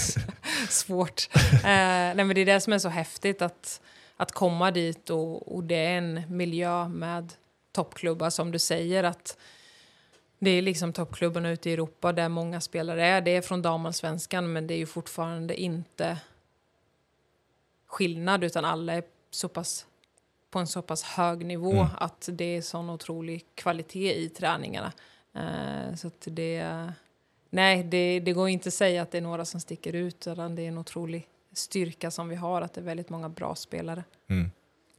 svårt. 0.68 1.28
Eh, 1.52 1.60
nej, 1.62 2.14
men 2.14 2.28
det 2.28 2.40
är 2.40 2.46
det 2.46 2.60
som 2.60 2.72
är 2.72 2.78
så 2.78 2.88
häftigt 2.88 3.42
att, 3.42 3.80
att 4.16 4.32
komma 4.32 4.70
dit 4.70 5.10
och, 5.10 5.54
och 5.56 5.64
det 5.64 5.74
är 5.76 5.98
en 5.98 6.22
miljö 6.36 6.88
med 6.88 7.32
toppklubbar 7.72 8.30
som 8.30 8.50
du 8.52 8.58
säger 8.58 9.04
att 9.04 9.36
det 10.46 10.50
är 10.50 10.62
liksom 10.62 10.92
toppklubbarna 10.92 11.50
ute 11.50 11.70
i 11.70 11.72
Europa 11.72 12.12
där 12.12 12.28
många 12.28 12.60
spelare 12.60 13.06
är. 13.06 13.20
Det 13.20 13.30
är 13.30 13.42
från 13.42 13.62
damallsvenskan 13.62 14.52
men 14.52 14.66
det 14.66 14.74
är 14.74 14.78
ju 14.78 14.86
fortfarande 14.86 15.60
inte 15.60 16.18
skillnad 17.86 18.44
utan 18.44 18.64
alla 18.64 18.92
är 18.92 19.02
så 19.30 19.48
pass 19.48 19.86
på 20.50 20.58
en 20.58 20.66
så 20.66 20.82
pass 20.82 21.02
hög 21.02 21.46
nivå 21.46 21.72
Mm. 21.72 21.86
att 21.98 22.28
det 22.32 22.44
är 22.44 22.62
sån 22.62 22.90
otrolig 22.90 23.44
kvalitet 23.54 24.14
i 24.14 24.28
träningarna. 24.28 24.92
Eh, 25.34 25.94
så 25.94 26.06
att 26.06 26.28
det 26.30 26.92
Nej, 27.50 27.82
det, 27.84 28.20
det 28.20 28.32
går 28.32 28.48
inte 28.48 28.68
att 28.68 28.74
säga 28.74 29.02
att 29.02 29.10
det 29.10 29.18
är 29.18 29.22
några 29.22 29.44
som 29.44 29.60
sticker 29.60 29.92
ut, 29.92 30.26
utan 30.26 30.54
det 30.54 30.62
är 30.62 30.68
en 30.68 30.78
otrolig 30.78 31.28
styrka 31.52 32.10
som 32.10 32.28
vi 32.28 32.36
har, 32.36 32.62
att 32.62 32.74
det 32.74 32.80
är 32.80 32.84
väldigt 32.84 33.08
många 33.08 33.28
bra 33.28 33.54
spelare. 33.54 34.04
Mm. 34.30 34.50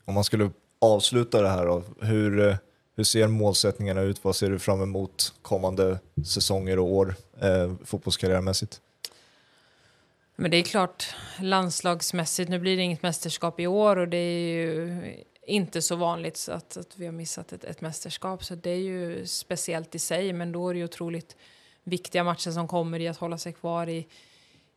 Om 0.05 0.13
man 0.13 0.23
skulle 0.23 0.51
avsluta 0.79 1.41
det 1.41 1.49
här 1.49 1.65
då, 1.65 1.83
hur, 2.01 2.57
hur 2.97 3.03
ser 3.03 3.27
målsättningarna 3.27 4.01
ut? 4.01 4.23
Vad 4.23 4.35
ser 4.35 4.49
du 4.49 4.59
fram 4.59 4.81
emot 4.81 5.33
kommande 5.41 5.99
säsonger 6.25 6.79
och 6.79 6.93
år 6.93 7.15
eh, 7.41 7.73
fotbollskarriärmässigt? 7.85 8.81
Men 10.35 10.51
det 10.51 10.57
är 10.57 10.63
klart, 10.63 11.15
landslagsmässigt, 11.39 12.49
nu 12.49 12.59
blir 12.59 12.77
det 12.77 12.83
inget 12.83 13.03
mästerskap 13.03 13.59
i 13.59 13.67
år 13.67 13.95
och 13.97 14.07
det 14.07 14.17
är 14.17 14.47
ju 14.47 15.01
inte 15.47 15.81
så 15.81 15.95
vanligt 15.95 16.49
att, 16.51 16.77
att 16.77 16.97
vi 16.97 17.05
har 17.05 17.13
missat 17.13 17.53
ett, 17.53 17.63
ett 17.63 17.81
mästerskap. 17.81 18.43
Så 18.43 18.55
det 18.55 18.69
är 18.69 18.79
ju 18.79 19.25
speciellt 19.25 19.95
i 19.95 19.99
sig, 19.99 20.33
men 20.33 20.51
då 20.51 20.69
är 20.69 20.73
det 20.73 20.77
ju 20.77 20.85
otroligt 20.85 21.35
viktiga 21.83 22.23
matcher 22.23 22.51
som 22.51 22.67
kommer 22.67 22.99
i 22.99 23.07
att 23.07 23.17
hålla 23.17 23.37
sig 23.37 23.53
kvar 23.53 23.89
i, 23.89 24.07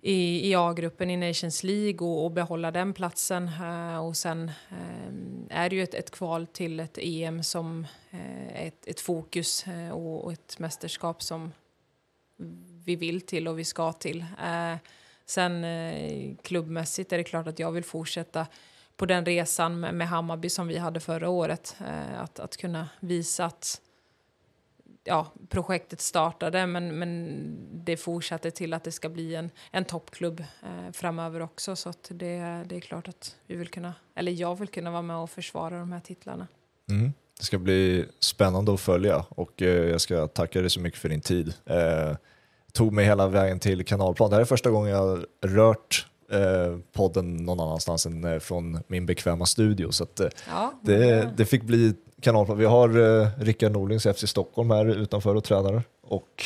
i, 0.03 0.51
i 0.51 0.55
A-gruppen 0.55 1.11
i 1.11 1.17
Nations 1.17 1.63
League 1.63 2.09
och, 2.09 2.25
och 2.25 2.31
behålla 2.31 2.71
den 2.71 2.93
platsen. 2.93 3.49
Uh, 3.49 3.99
och 3.99 4.17
sen 4.17 4.51
uh, 4.73 5.47
är 5.51 5.71
det 5.71 5.77
ju 5.77 5.83
ett, 5.83 5.95
ett, 5.95 6.11
kval 6.11 6.47
till 6.47 6.81
ett 6.81 6.99
EM 6.99 7.43
som 7.43 7.87
uh, 8.15 8.67
ett, 8.67 8.87
ett 8.87 9.01
fokus 9.01 9.65
och, 9.93 10.25
och, 10.25 10.33
ett 10.33 10.59
mästerskap 10.59 11.23
som 11.23 11.53
vi 12.85 12.97
vill 12.97 13.21
till 13.21 13.49
och 13.49 13.59
vi 13.59 13.65
ska 13.65 13.93
till. 13.93 14.25
sen 15.27 15.67
klubbmässigt 16.43 17.13
är 17.13 17.19
det 17.19 17.25
klart 17.25 17.47
att 17.47 17.59
jag 17.59 17.73
vill 17.73 17.85
fortsätta 17.85 18.47
på 18.97 19.07
den 19.07 19.27
resan 19.27 19.81
med, 19.81 19.95
med 19.95 20.09
Hammarby 20.09 20.49
som 20.49 20.69
vi 20.69 20.79
hade 20.79 21.01
förra 21.01 21.29
året. 21.29 21.77
att, 22.17 22.41
att 22.41 22.57
kunna 22.57 22.89
visa 23.01 23.45
att 23.45 23.81
ja, 25.11 25.27
projektet 25.49 26.01
startade 26.01 26.67
men, 26.67 26.99
men 26.99 27.57
det 27.85 27.97
fortsatte 27.97 28.51
till 28.51 28.75
att 28.75 28.85
det 28.85 28.93
ska 28.93 29.09
bli 29.09 29.35
en, 29.35 29.51
en 29.71 29.85
toppklubb 29.85 30.41
eh, 30.41 30.93
framöver 30.93 31.43
också. 31.43 31.77
Så 31.77 31.89
att 31.89 32.11
det, 32.11 32.65
det 32.67 32.77
är 32.77 32.81
klart 32.81 33.09
att 33.09 33.37
vi 33.47 33.57
vill 33.57 33.69
kunna, 33.69 33.95
eller 34.15 34.33
jag 34.33 34.59
vill 34.59 34.69
kunna 34.69 34.91
vara 34.91 35.03
med 35.03 35.17
och 35.17 35.31
försvara 35.31 35.79
de 35.79 35.93
här 35.93 36.01
titlarna. 36.01 36.47
Mm. 36.91 37.13
Det 37.39 37.45
ska 37.45 37.59
bli 37.59 38.07
spännande 38.21 38.75
att 38.75 38.81
följa 38.81 39.25
och 39.29 39.63
eh, 39.63 39.69
jag 39.69 40.01
ska 40.01 40.27
tacka 40.27 40.61
dig 40.61 40.71
så 40.71 40.81
mycket 40.81 41.01
för 41.01 41.09
din 41.09 41.21
tid. 41.21 41.55
Eh, 41.67 42.17
tog 42.73 42.93
mig 42.93 43.05
hela 43.05 43.29
vägen 43.29 43.59
till 43.59 43.85
kanalplan. 43.85 44.31
Det 44.31 44.37
här 44.37 44.41
är 44.41 44.47
första 44.47 44.71
gången 44.71 44.91
jag 44.91 45.25
rört 45.41 46.07
eh, 46.33 46.79
podden 46.93 47.37
någon 47.37 47.61
annanstans 47.61 48.07
än 48.07 48.25
eh, 48.25 48.39
från 48.39 48.83
min 48.87 49.07
bekväma 49.07 49.47
studio. 49.47 49.91
Så 49.91 50.05
att, 50.05 50.21
eh, 50.21 50.29
ja, 50.49 50.73
det, 50.83 51.31
det 51.37 51.45
fick 51.45 51.63
bli 51.63 51.95
kanalplan. 52.21 52.59
Vi 52.59 52.65
har 52.65 53.21
eh, 53.23 53.29
Rickard 53.39 53.73
Norlings 53.73 54.03
FC 54.17 54.29
Stockholm 54.29 54.71
här 54.71 54.87
utanför 54.87 55.35
och 55.35 55.45
tränar 55.45 55.83
och 56.03 56.45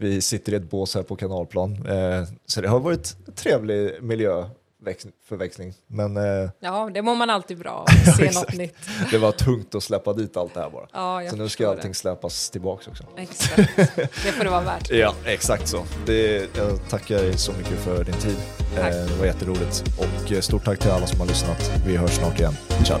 vi 0.00 0.20
sitter 0.20 0.52
i 0.52 0.56
ett 0.56 0.70
bås 0.70 0.94
här 0.94 1.02
på 1.02 1.16
kanalplan. 1.16 1.86
Eh, 1.86 2.24
så 2.46 2.60
det 2.60 2.68
har 2.68 2.80
varit 2.80 3.16
en 3.26 3.32
trevlig 3.34 4.02
miljöförväxling. 4.02 5.74
Men, 5.86 6.16
eh, 6.16 6.50
ja, 6.60 6.90
det 6.94 7.02
mår 7.02 7.14
man 7.14 7.30
alltid 7.30 7.58
bra 7.58 7.70
av, 7.70 7.86
se 8.16 8.30
något 8.40 8.54
nytt. 8.54 8.74
Det 9.10 9.18
var 9.18 9.32
tungt 9.32 9.74
att 9.74 9.82
släppa 9.82 10.12
dit 10.12 10.36
allt 10.36 10.54
det 10.54 10.60
här 10.60 10.70
bara. 10.70 10.86
Ja, 10.92 11.30
så 11.30 11.36
nu 11.36 11.48
ska 11.48 11.68
allting 11.70 11.90
det. 11.90 11.94
släppas 11.96 12.50
tillbaka 12.50 12.90
också. 12.90 13.04
Exakt, 13.16 13.76
det 13.96 14.32
får 14.32 14.44
det 14.44 14.50
vara 14.50 14.64
värt. 14.64 14.90
ja, 14.90 15.14
exakt 15.24 15.68
så. 15.68 15.84
Det, 16.06 16.56
jag 16.56 16.88
tackar 16.88 17.16
dig 17.16 17.38
så 17.38 17.52
mycket 17.52 17.78
för 17.78 18.04
din 18.04 18.14
tid. 18.14 18.36
Eh, 18.76 18.84
det 18.84 19.16
var 19.18 19.26
jätteroligt 19.26 19.84
och 19.98 20.44
stort 20.44 20.64
tack 20.64 20.78
till 20.78 20.90
alla 20.90 21.06
som 21.06 21.20
har 21.20 21.26
lyssnat. 21.26 21.72
Vi 21.86 21.96
hörs 21.96 22.10
snart 22.10 22.40
igen. 22.40 22.52
Ciao! 22.84 22.98